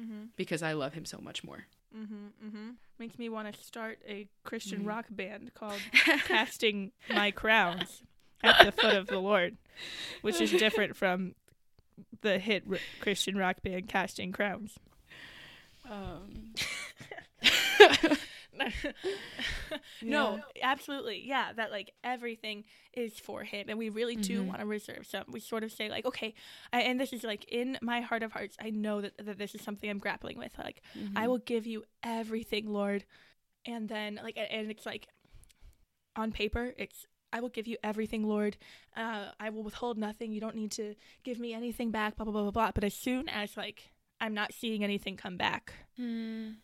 mm-hmm. 0.00 0.24
because 0.36 0.62
i 0.62 0.72
love 0.72 0.94
him 0.94 1.04
so 1.04 1.18
much 1.20 1.42
more 1.42 1.66
Mm-hmm, 1.96 2.46
mm-hmm. 2.46 2.70
Makes 2.98 3.18
me 3.18 3.28
want 3.28 3.52
to 3.54 3.62
start 3.64 3.98
a 4.06 4.26
Christian 4.44 4.82
Mhm. 4.82 4.86
rock 4.88 5.06
band 5.10 5.54
called 5.54 5.80
Casting 6.26 6.92
My 7.12 7.30
Crowns 7.30 8.02
at 8.42 8.64
the 8.64 8.72
Foot 8.72 8.94
of 8.94 9.06
the 9.06 9.18
Lord, 9.18 9.56
which 10.22 10.40
is 10.40 10.50
different 10.50 10.96
from 10.96 11.34
the 12.20 12.38
hit 12.38 12.64
r- 12.70 12.78
Christian 13.00 13.36
rock 13.36 13.62
band 13.62 13.88
Casting 13.88 14.32
Crowns. 14.32 14.78
um 15.88 16.52
no, 20.02 20.40
absolutely. 20.62 21.22
Yeah, 21.26 21.52
that 21.54 21.70
like 21.70 21.92
everything 22.04 22.64
is 22.92 23.18
for 23.18 23.44
him. 23.44 23.66
And 23.68 23.78
we 23.78 23.88
really 23.88 24.16
do 24.16 24.42
Mhm. 24.42 24.46
want 24.46 24.60
to 24.60 24.66
reserve 24.66 25.06
some. 25.06 25.24
We 25.28 25.40
sort 25.40 25.64
of 25.64 25.72
say, 25.72 25.88
like, 25.88 26.04
okay, 26.06 26.34
I, 26.72 26.82
and 26.82 26.98
this 27.00 27.12
is 27.12 27.24
like 27.24 27.44
in 27.44 27.78
my 27.82 28.00
heart 28.00 28.22
of 28.22 28.32
hearts, 28.32 28.56
I 28.60 28.70
know 28.70 29.00
that, 29.00 29.16
that 29.24 29.38
this 29.38 29.54
is 29.54 29.62
something 29.62 29.88
I'm 29.88 29.98
grappling 29.98 30.38
with. 30.38 30.56
Like, 30.58 30.82
I 31.16 31.26
will 31.28 31.38
give 31.38 31.66
you 31.66 31.84
everything, 32.02 32.66
Lord. 32.72 33.04
And 33.66 33.88
then, 33.88 34.20
like, 34.22 34.36
and 34.38 34.70
it's 34.70 34.86
like 34.86 35.08
on 36.16 36.32
paper, 36.32 36.74
it's, 36.78 37.06
I 37.32 37.40
will 37.40 37.50
give 37.50 37.66
you 37.66 37.76
everything, 37.84 38.22
Lord. 38.26 38.56
Uh, 38.96 39.26
I 39.38 39.50
will 39.50 39.62
withhold 39.62 39.98
nothing. 39.98 40.32
You 40.32 40.40
don't 40.40 40.56
need 40.56 40.70
to 40.72 40.94
give 41.24 41.38
me 41.38 41.52
anything 41.52 41.90
back, 41.90 42.16
blah, 42.16 42.24
blah, 42.24 42.32
blah, 42.32 42.42
blah, 42.42 42.50
blah. 42.50 42.70
But 42.74 42.84
as 42.84 42.94
soon 42.94 43.28
as, 43.28 43.56
like, 43.56 43.90
I'm 44.20 44.32
not 44.34 44.52
seeing 44.54 44.82
anything 44.82 45.16
come 45.16 45.36
back, 45.36 45.72
Mm. 45.98 46.56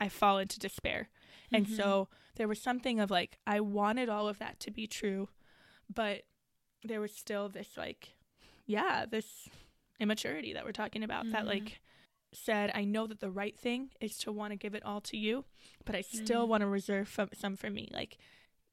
I 0.00 0.08
fall 0.08 0.38
into 0.38 0.58
despair. 0.58 1.08
And 1.52 1.66
Mhm. 1.66 1.76
so 1.76 2.08
there 2.36 2.48
was 2.48 2.60
something 2.60 3.00
of 3.00 3.10
like, 3.10 3.38
I 3.46 3.60
wanted 3.60 4.08
all 4.08 4.28
of 4.28 4.38
that 4.38 4.60
to 4.60 4.70
be 4.70 4.86
true, 4.86 5.28
but 5.92 6.22
there 6.84 7.00
was 7.00 7.14
still 7.14 7.48
this, 7.48 7.76
like, 7.76 8.14
yeah, 8.66 9.04
this 9.04 9.48
immaturity 9.98 10.52
that 10.52 10.64
we're 10.64 10.72
talking 10.72 11.02
about 11.02 11.30
that, 11.32 11.44
Mhm. 11.44 11.48
like, 11.48 11.80
said, 12.32 12.70
I 12.74 12.84
know 12.84 13.06
that 13.08 13.20
the 13.20 13.30
right 13.30 13.58
thing 13.58 13.90
is 14.00 14.16
to 14.18 14.30
want 14.32 14.52
to 14.52 14.56
give 14.56 14.74
it 14.74 14.84
all 14.84 15.00
to 15.02 15.16
you, 15.16 15.44
but 15.84 15.94
I 15.96 16.00
still 16.00 16.46
Mhm. 16.46 16.48
want 16.48 16.60
to 16.62 16.66
reserve 16.68 17.12
f- 17.18 17.34
some 17.36 17.56
for 17.56 17.68
me. 17.70 17.88
Like, 17.92 18.16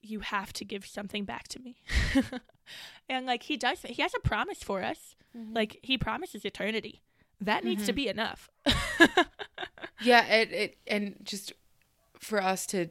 you 0.01 0.19
have 0.19 0.53
to 0.53 0.63
give 0.63 0.85
something 0.85 1.25
back 1.25 1.47
to 1.49 1.59
me. 1.59 1.81
and, 3.09 3.25
like, 3.25 3.43
he 3.43 3.57
does, 3.57 3.81
he 3.81 4.01
has 4.03 4.13
a 4.13 4.19
promise 4.19 4.61
for 4.63 4.83
us. 4.83 5.15
Like, 5.33 5.79
he 5.81 5.97
promises 5.97 6.45
eternity. 6.45 7.01
That 7.41 7.63
needs 7.63 7.85
to 7.87 7.91
Mhm. 7.93 7.95
be 7.95 8.07
enough. 8.07 8.49
yeah 10.01 10.23
it, 10.25 10.51
it 10.51 10.77
and 10.87 11.15
just 11.23 11.53
for 12.19 12.41
us 12.41 12.65
to 12.67 12.87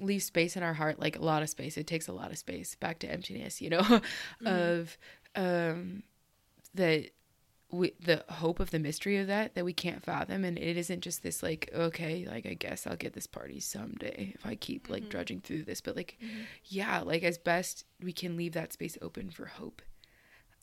leave 0.00 0.22
space 0.22 0.56
in 0.56 0.62
our 0.62 0.74
heart 0.74 0.98
like 0.98 1.16
a 1.18 1.22
lot 1.24 1.42
of 1.42 1.48
space 1.50 1.76
it 1.76 1.86
takes 1.86 2.08
a 2.08 2.12
lot 2.12 2.30
of 2.30 2.38
space 2.38 2.74
back 2.76 2.98
to 2.98 3.06
emptiness 3.10 3.60
you 3.60 3.68
know 3.70 3.80
Mm-hmm. 4.42 4.46
of 4.46 4.98
um 5.36 6.02
that 6.74 7.10
we, 7.70 7.92
the 8.00 8.22
hope 8.28 8.60
of 8.60 8.70
the 8.70 8.78
mystery 8.78 9.16
of 9.18 9.26
that 9.28 9.54
that 9.54 9.64
we 9.64 9.72
can't 9.72 10.02
fathom 10.04 10.44
and 10.44 10.58
it 10.58 10.76
isn't 10.76 11.00
just 11.00 11.22
this 11.22 11.42
like 11.42 11.70
okay 11.74 12.26
like 12.28 12.44
i 12.46 12.52
guess 12.54 12.86
i'll 12.86 12.96
get 12.96 13.12
this 13.14 13.26
party 13.26 13.60
someday 13.60 14.32
if 14.34 14.44
i 14.44 14.54
keep 14.54 14.90
like 14.90 15.04
Mhm. 15.04 15.08
drudging 15.10 15.40
through 15.40 15.62
this 15.64 15.80
but 15.80 15.96
like 15.96 16.18
Mhm. 16.22 16.44
yeah 16.66 17.00
like 17.00 17.22
as 17.22 17.38
best 17.38 17.84
we 18.02 18.12
can 18.12 18.36
leave 18.36 18.52
that 18.52 18.72
space 18.72 18.98
open 19.00 19.30
for 19.30 19.46
hope 19.46 19.80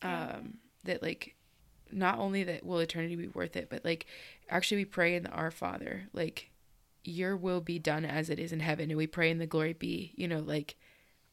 Yeah. 0.02 0.34
um 0.36 0.58
that 0.84 1.02
like 1.02 1.34
not 1.92 2.18
only 2.18 2.44
that 2.44 2.64
will 2.64 2.78
eternity 2.78 3.16
be 3.16 3.26
worth 3.28 3.56
it 3.56 3.68
but 3.70 3.84
like 3.84 4.06
actually 4.48 4.78
we 4.78 4.84
pray 4.84 5.16
in 5.16 5.24
the 5.24 5.30
our 5.30 5.50
father 5.50 6.04
like 6.12 6.50
your 7.04 7.36
will 7.36 7.60
be 7.60 7.78
done 7.78 8.04
as 8.04 8.28
it 8.30 8.38
is 8.38 8.52
in 8.52 8.60
heaven. 8.60 8.90
And 8.90 8.96
we 8.98 9.06
pray 9.06 9.30
in 9.30 9.38
the 9.38 9.46
glory 9.46 9.72
be 9.72 10.12
you 10.16 10.28
know 10.28 10.40
like 10.40 10.76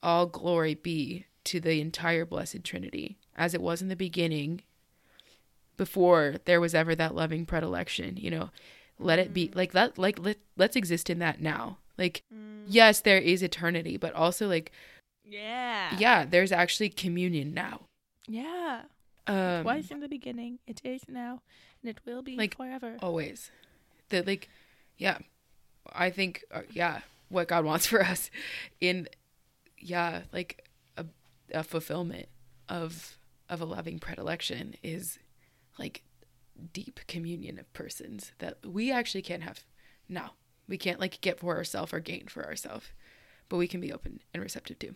all 0.04 0.26
glory 0.26 0.76
be 0.76 1.26
to 1.46 1.60
the 1.60 1.80
entire 1.82 2.26
blessed 2.26 2.64
trinity. 2.64 3.18
As 3.36 3.54
it 3.54 3.62
was 3.62 3.82
in 3.82 3.88
the 3.88 3.96
beginning 3.96 4.62
before 5.78 6.36
there 6.46 6.60
was 6.62 6.74
ever 6.74 6.96
that 6.96 7.14
loving 7.14 7.46
predilection 7.46 8.18
you 8.18 8.32
know 8.32 8.50
let 9.00 9.20
it 9.20 9.32
be 9.32 9.52
like 9.54 9.74
that 9.74 9.98
like 9.98 10.18
let, 10.18 10.38
let's 10.56 10.76
exist 10.76 11.10
in 11.10 11.20
that 11.20 11.40
now. 11.42 11.78
Like 11.98 12.24
Mm. 12.34 12.64
yes 12.68 13.02
there 13.02 13.20
is 13.20 13.44
eternity 13.44 13.96
but 13.98 14.14
also 14.14 14.48
like 14.48 14.72
Yeah. 15.24 15.96
yeah 16.00 16.26
there's 16.26 16.52
actually 16.52 16.90
communion 16.90 17.54
now. 17.54 17.82
Yeah. 18.28 18.82
um 19.28 19.64
Twice 19.64 19.92
in 19.92 20.00
the 20.00 20.10
beginning, 20.10 20.60
it 20.66 20.82
is 20.84 21.02
now, 21.08 21.42
and 21.82 21.90
it 21.92 22.00
will 22.06 22.22
be 22.24 22.36
Like, 22.36 22.56
forever. 22.58 22.98
always. 23.02 23.52
That 24.10 24.26
like 24.26 24.50
yeah 24.98 25.20
i 25.94 26.10
think 26.10 26.44
uh, 26.52 26.62
yeah 26.72 27.02
what 27.30 27.48
god 27.48 27.66
wants 27.66 27.86
for 27.88 28.02
us 28.04 28.30
in 28.80 29.08
yeah 29.80 30.22
like 30.34 30.68
a, 30.98 31.06
a 31.54 31.64
fulfillment 31.64 32.28
of 32.70 33.18
of 33.50 33.62
a 33.62 33.66
loving 33.66 34.00
predilection 34.00 34.76
is 34.84 35.20
like 35.80 36.04
deep 36.74 37.00
communion 37.08 37.60
of 37.60 37.72
persons 37.74 38.32
that 38.40 38.58
we 38.66 38.92
actually 38.92 39.22
can't 39.22 39.44
have 39.44 39.64
now 40.10 40.32
we 40.68 40.78
can't 40.78 41.00
like 41.00 41.22
get 41.22 41.40
for 41.40 41.56
ourselves 41.56 41.94
or 41.94 42.00
gain 42.00 42.28
for 42.28 42.46
ourselves 42.46 42.92
but 43.50 43.58
we 43.58 43.68
can 43.68 43.80
be 43.80 43.94
open 43.94 44.20
and 44.34 44.44
receptive 44.44 44.80
to 44.80 44.96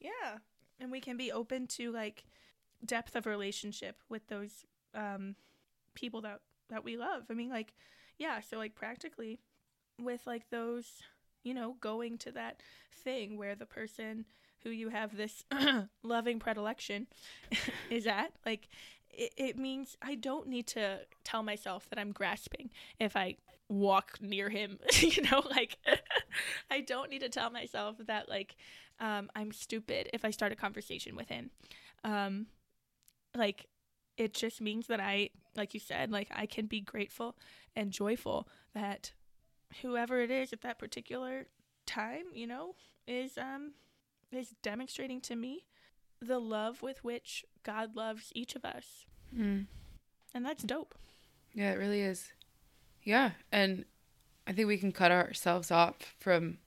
Yeah. 0.00 0.38
And 0.80 0.90
we 0.90 1.00
can 1.00 1.16
be 1.16 1.32
open 1.32 1.66
to 1.68 1.92
like 1.92 2.24
depth 2.84 3.16
of 3.16 3.26
relationship 3.26 4.02
with 4.08 4.26
those 4.28 4.64
um 4.94 5.34
people 5.94 6.20
that 6.22 6.40
that 6.70 6.84
we 6.84 6.96
love. 6.96 7.24
I 7.30 7.34
mean 7.34 7.50
like 7.50 7.74
yeah, 8.18 8.40
so 8.40 8.58
like 8.58 8.74
practically 8.74 9.40
with 10.00 10.26
like 10.26 10.50
those, 10.50 11.02
you 11.42 11.54
know, 11.54 11.76
going 11.80 12.18
to 12.18 12.32
that 12.32 12.60
thing 12.92 13.36
where 13.36 13.54
the 13.54 13.66
person 13.66 14.24
who 14.62 14.70
you 14.70 14.88
have 14.88 15.16
this 15.16 15.44
loving 16.02 16.38
predilection 16.38 17.06
is 17.90 18.06
at, 18.06 18.32
like 18.46 18.68
it, 19.10 19.32
it 19.36 19.58
means 19.58 19.96
I 20.02 20.14
don't 20.14 20.48
need 20.48 20.66
to 20.68 21.00
tell 21.22 21.42
myself 21.42 21.88
that 21.90 21.98
I'm 21.98 22.12
grasping 22.12 22.70
if 22.98 23.16
I 23.16 23.36
walk 23.68 24.18
near 24.20 24.48
him, 24.48 24.78
you 25.00 25.22
know, 25.30 25.42
like 25.50 25.78
I 26.70 26.80
don't 26.80 27.10
need 27.10 27.20
to 27.20 27.28
tell 27.28 27.50
myself 27.50 27.96
that 28.06 28.28
like 28.28 28.56
um, 29.00 29.30
I'm 29.34 29.52
stupid 29.52 30.08
if 30.12 30.24
I 30.24 30.30
start 30.30 30.52
a 30.52 30.56
conversation 30.56 31.16
with 31.16 31.28
him. 31.28 31.50
Um, 32.04 32.46
like, 33.36 33.66
it 34.16 34.34
just 34.34 34.60
means 34.60 34.86
that 34.86 35.00
I, 35.00 35.30
like 35.56 35.74
you 35.74 35.80
said, 35.80 36.10
like 36.10 36.28
I 36.34 36.46
can 36.46 36.66
be 36.66 36.80
grateful 36.80 37.36
and 37.74 37.90
joyful 37.90 38.48
that 38.74 39.12
whoever 39.82 40.20
it 40.20 40.30
is 40.30 40.52
at 40.52 40.62
that 40.62 40.78
particular 40.78 41.46
time, 41.86 42.24
you 42.32 42.46
know, 42.46 42.74
is 43.06 43.38
um 43.38 43.72
is 44.32 44.54
demonstrating 44.62 45.20
to 45.22 45.36
me 45.36 45.64
the 46.20 46.38
love 46.38 46.82
with 46.82 47.04
which 47.04 47.44
God 47.62 47.94
loves 47.94 48.32
each 48.34 48.56
of 48.56 48.64
us, 48.64 49.06
mm. 49.36 49.66
and 50.34 50.44
that's 50.44 50.62
dope. 50.62 50.94
Yeah, 51.52 51.72
it 51.72 51.78
really 51.78 52.00
is. 52.00 52.32
Yeah, 53.02 53.32
and 53.52 53.84
I 54.46 54.52
think 54.52 54.68
we 54.68 54.78
can 54.78 54.92
cut 54.92 55.10
ourselves 55.10 55.70
off 55.70 56.14
from 56.18 56.58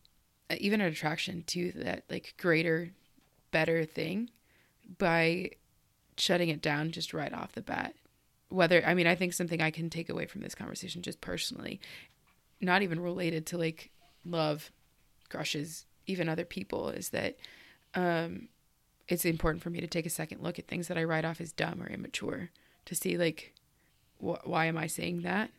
uh, 0.50 0.56
even 0.60 0.82
an 0.82 0.88
attraction 0.88 1.44
to 1.48 1.72
that 1.74 2.04
like 2.10 2.36
greater, 2.38 2.92
better 3.52 3.86
thing 3.86 4.30
by 4.98 5.52
shutting 6.18 6.50
it 6.50 6.62
down 6.62 6.92
just 6.92 7.14
right 7.14 7.34
off 7.34 7.54
the 7.54 7.62
bat. 7.62 7.94
Whether 8.50 8.86
I 8.86 8.94
mean, 8.94 9.08
I 9.08 9.16
think 9.16 9.34
something 9.34 9.62
I 9.62 9.72
can 9.72 9.90
take 9.90 10.10
away 10.10 10.26
from 10.26 10.42
this 10.42 10.56
conversation 10.56 11.02
just 11.02 11.20
personally, 11.20 11.82
not 12.62 12.82
even 12.82 13.00
related 13.00 13.46
to 13.48 13.58
like 13.58 13.92
love, 14.26 14.72
crushes, 15.30 15.86
even 16.06 16.30
other 16.30 16.46
people, 16.46 16.90
is 16.90 17.10
that 17.10 17.38
um, 17.96 18.48
it's 19.08 19.26
important 19.26 19.64
for 19.64 19.70
me 19.70 19.80
to 19.80 19.88
take 19.88 20.06
a 20.06 20.10
second 20.12 20.42
look 20.42 20.60
at 20.60 20.68
things 20.68 20.88
that 20.88 20.98
I 20.98 21.04
write 21.04 21.26
off 21.26 21.42
as 21.42 21.52
dumb 21.52 21.82
or 21.82 21.88
immature 21.88 22.50
to 22.86 22.96
see 22.96 23.18
like 23.18 23.54
wh- 24.20 24.46
why 24.46 24.66
am 24.66 24.78
I 24.78 24.88
saying 24.88 25.22
that? 25.22 25.52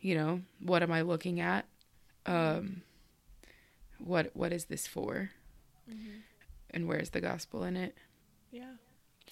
You 0.00 0.14
know, 0.14 0.40
what 0.60 0.82
am 0.82 0.92
I 0.92 1.02
looking 1.02 1.40
at? 1.40 1.66
Um, 2.26 2.82
what 3.98 4.30
what 4.34 4.52
is 4.52 4.66
this 4.66 4.86
for? 4.86 5.30
Mm-hmm. 5.90 6.18
And 6.70 6.86
where's 6.86 7.10
the 7.10 7.20
gospel 7.20 7.64
in 7.64 7.76
it? 7.76 7.96
Yeah. 8.50 8.74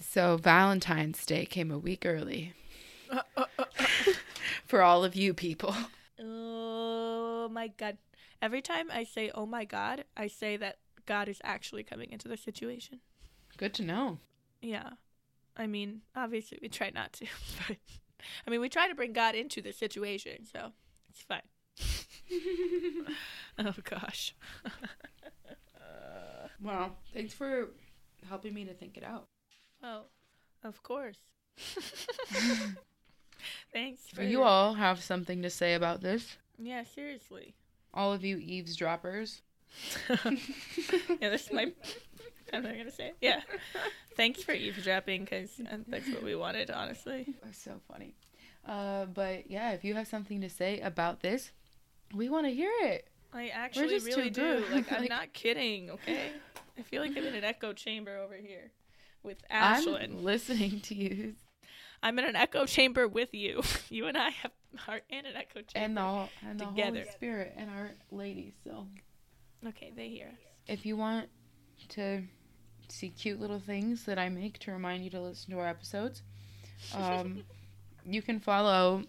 So 0.01 0.37
Valentine's 0.37 1.25
Day 1.27 1.45
came 1.45 1.71
a 1.71 1.79
week 1.79 2.05
early 2.07 2.55
uh, 3.11 3.23
uh, 3.37 3.45
uh, 3.59 3.65
for 4.67 4.83
all 4.83 5.05
of 5.05 5.17
you 5.17 5.35
people. 5.35 5.75
Oh 7.59 7.63
my 7.63 7.69
god. 7.77 7.99
Every 8.41 8.63
time 8.63 8.89
I 8.89 9.03
say 9.03 9.33
oh 9.35 9.45
my 9.45 9.65
god, 9.65 10.05
I 10.17 10.29
say 10.29 10.57
that 10.59 10.79
God 11.07 11.29
is 11.29 11.41
actually 11.43 11.83
coming 11.83 12.13
into 12.13 12.29
the 12.29 12.37
situation. 12.37 13.01
Good 13.57 13.75
to 13.75 13.83
know. 13.83 14.19
Yeah. 14.63 14.91
I 15.57 15.67
mean, 15.67 16.03
obviously 16.15 16.61
we 16.63 16.69
try 16.69 16.93
not 16.95 17.13
to, 17.15 17.27
but 17.67 17.77
I 18.47 18.51
mean, 18.51 18.61
we 18.61 18.69
try 18.69 18.87
to 18.87 18.95
bring 18.95 19.13
God 19.13 19.35
into 19.35 19.61
the 19.61 19.73
situation, 19.73 20.47
so 20.47 20.71
it's 21.11 21.23
fine. 21.23 21.43
oh 23.59 23.75
gosh. 23.83 24.37
Well, 26.63 26.97
thanks 27.13 27.35
for 27.35 27.71
helping 28.29 28.55
me 28.55 28.67
to 28.67 28.75
think 28.75 28.97
it 28.97 29.03
out. 29.03 29.27
Well, 29.83 30.07
of 30.63 30.81
course. 30.85 31.19
Thanks 33.73 34.03
for 34.13 34.23
You 34.23 34.45
all 34.45 34.75
have 34.75 35.03
something 35.03 35.43
to 35.43 35.51
say 35.51 35.75
about 35.75 36.03
this. 36.03 36.37
Yeah, 36.59 36.85
seriously. 36.85 37.55
All 37.95 38.13
of 38.13 38.25
you 38.25 38.39
eavesdroppers. 38.39 39.43
yeah, 40.09 41.31
that's 41.31 41.53
my. 41.53 41.73
I'm 42.53 42.63
not 42.63 42.77
gonna 42.77 42.91
say. 42.91 43.09
It. 43.09 43.17
Yeah. 43.21 43.41
Thanks 44.17 44.43
for 44.43 44.53
eavesdropping, 44.53 45.25
because 45.25 45.61
that's 45.87 46.09
what 46.09 46.23
we 46.23 46.35
wanted, 46.35 46.71
honestly. 46.71 47.35
That's 47.45 47.63
so 47.63 47.81
funny. 47.91 48.15
Uh, 48.67 49.05
but 49.07 49.51
yeah, 49.51 49.73
if 49.73 49.85
you 49.85 49.95
have 49.95 50.09
something 50.09 50.41
to 50.41 50.51
say 50.51 50.81
about 50.81 51.21
this, 51.21 51.53
we 52.15 52.29
want 52.29 52.47
to 52.47 52.53
hear 52.53 52.73
it. 52.81 53.09
I 53.33 53.49
actually 53.49 53.99
really 54.01 54.31
do. 54.31 54.65
Like, 54.73 54.91
I'm 54.91 55.01
Like- 55.03 55.11
not 55.11 55.33
kidding. 55.33 55.91
Okay. 55.91 56.31
I 56.79 56.83
feel 56.83 57.03
like 57.03 57.11
I'm 57.17 57.25
in 57.25 57.35
an 57.35 57.45
echo 57.45 57.73
chamber 57.73 58.17
over 58.17 58.35
here 58.37 58.71
with 59.23 59.39
Ashlyn. 59.49 60.05
I'm 60.05 60.25
listening 60.25 60.81
to 60.81 60.95
you 60.95 61.35
I'm 62.03 62.19
in 62.19 62.25
an 62.25 62.37
echo 62.37 62.67
chamber 62.67 63.09
with 63.09 63.35
you. 63.35 63.63
You 63.91 64.07
and 64.07 64.17
I 64.17 64.31
have 64.31 64.53
are 64.87 65.01
in 65.09 65.27
an 65.27 65.37
echo 65.37 65.63
chamber. 65.63 65.79
and 65.85 65.97
the 65.97 66.29
and 66.49 66.61
the 66.61 66.65
Together. 66.67 66.99
Holy 67.01 67.11
Spirit 67.11 67.55
and 67.57 67.71
our 67.71 67.91
ladies. 68.11 68.53
So 68.65 68.87
okay, 69.67 69.93
they 69.97 70.09
hear 70.09 70.27
us. 70.29 70.39
if 70.67 70.85
you 70.87 70.97
want 70.97 71.29
to 71.91 72.23
see 72.89 73.11
cute 73.11 73.41
little 73.41 73.61
things 73.61 74.05
that 74.05 74.19
I 74.19 74.29
make 74.29 74.59
to 74.61 74.73
remind 74.73 75.05
you 75.05 75.11
to 75.11 75.21
listen 75.21 75.51
to 75.53 75.59
our 75.59 75.67
episodes, 75.69 76.23
um, 76.95 77.45
you 78.07 78.23
can 78.23 78.41
follow 78.41 79.05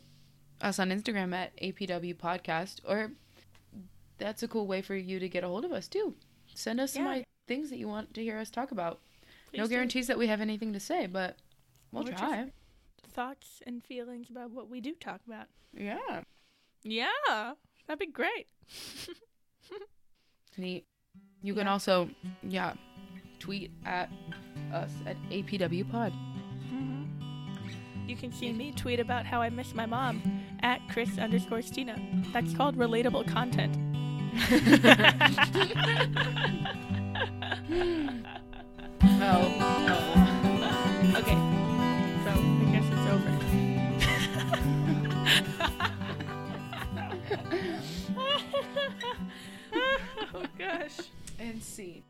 us 0.62 0.80
on 0.80 0.90
Instagram 0.90 1.34
at 1.34 1.56
APW 1.62 2.16
Podcast, 2.16 2.82
or 2.88 3.12
that's 4.18 4.44
a 4.44 4.48
cool 4.48 4.68
way 4.68 4.82
for 4.82 4.96
you 4.96 5.20
to 5.20 5.30
get 5.30 5.44
a 5.44 5.48
hold 5.48 5.64
of 5.66 5.72
us 5.72 5.88
too. 5.88 6.14
Send 6.54 6.80
us 6.82 6.94
some 6.94 7.04
Yeah. 7.06 7.10
i- 7.12 7.24
things 7.48 7.70
that 7.70 7.78
you 7.80 7.88
want 7.88 8.14
to 8.14 8.22
hear 8.22 8.38
us 8.38 8.50
talk 8.50 8.72
about. 8.72 9.00
no 9.54 9.60
Please 9.64 9.70
do. 9.70 9.76
guarantees 9.76 10.08
that 10.08 10.18
we 10.18 10.28
have 10.28 10.42
anything 10.42 10.74
to 10.74 10.80
say, 10.80 11.08
but 11.08 11.38
we'll 11.92 12.04
just- 12.04 12.18
try. 12.18 12.52
Thoughts 13.14 13.62
and 13.66 13.84
feelings 13.84 14.30
about 14.30 14.52
what 14.52 14.70
we 14.70 14.82
do 14.82 14.94
talk 14.94 15.22
about. 15.28 15.48
Yeah. 15.74 16.22
Yeah, 16.84 17.54
that'd 17.88 18.00
be 18.00 18.08
great. 18.08 18.48
Neat. 20.58 20.86
You 21.42 21.54
can 21.54 21.66
Yeah. 21.66 21.72
also, 21.72 22.10
yeah, 22.44 22.74
tweet 23.40 23.72
at 23.86 24.10
us 24.74 24.92
at 25.06 25.18
APW 25.30 25.90
Pod. 25.90 26.12
Mm-hmm. 26.14 28.10
You 28.10 28.16
can 28.16 28.32
see 28.32 28.52
me 28.54 28.72
tweet 28.74 29.00
about 29.00 29.26
how 29.26 29.42
I 29.42 29.50
miss 29.50 29.74
my 29.74 29.86
mom 29.86 30.22
at 30.62 30.82
Chris 30.90 31.18
underscore 31.18 31.62
Stina. 31.62 31.98
That's 32.34 32.54
called 32.54 32.78
relatable 32.78 33.28
content. 33.28 33.78
Oh. 39.22 41.14
okay, 41.18 41.36
oh 50.34 50.44
gosh. 50.58 50.98
And 51.40 51.62
see. 51.64 52.04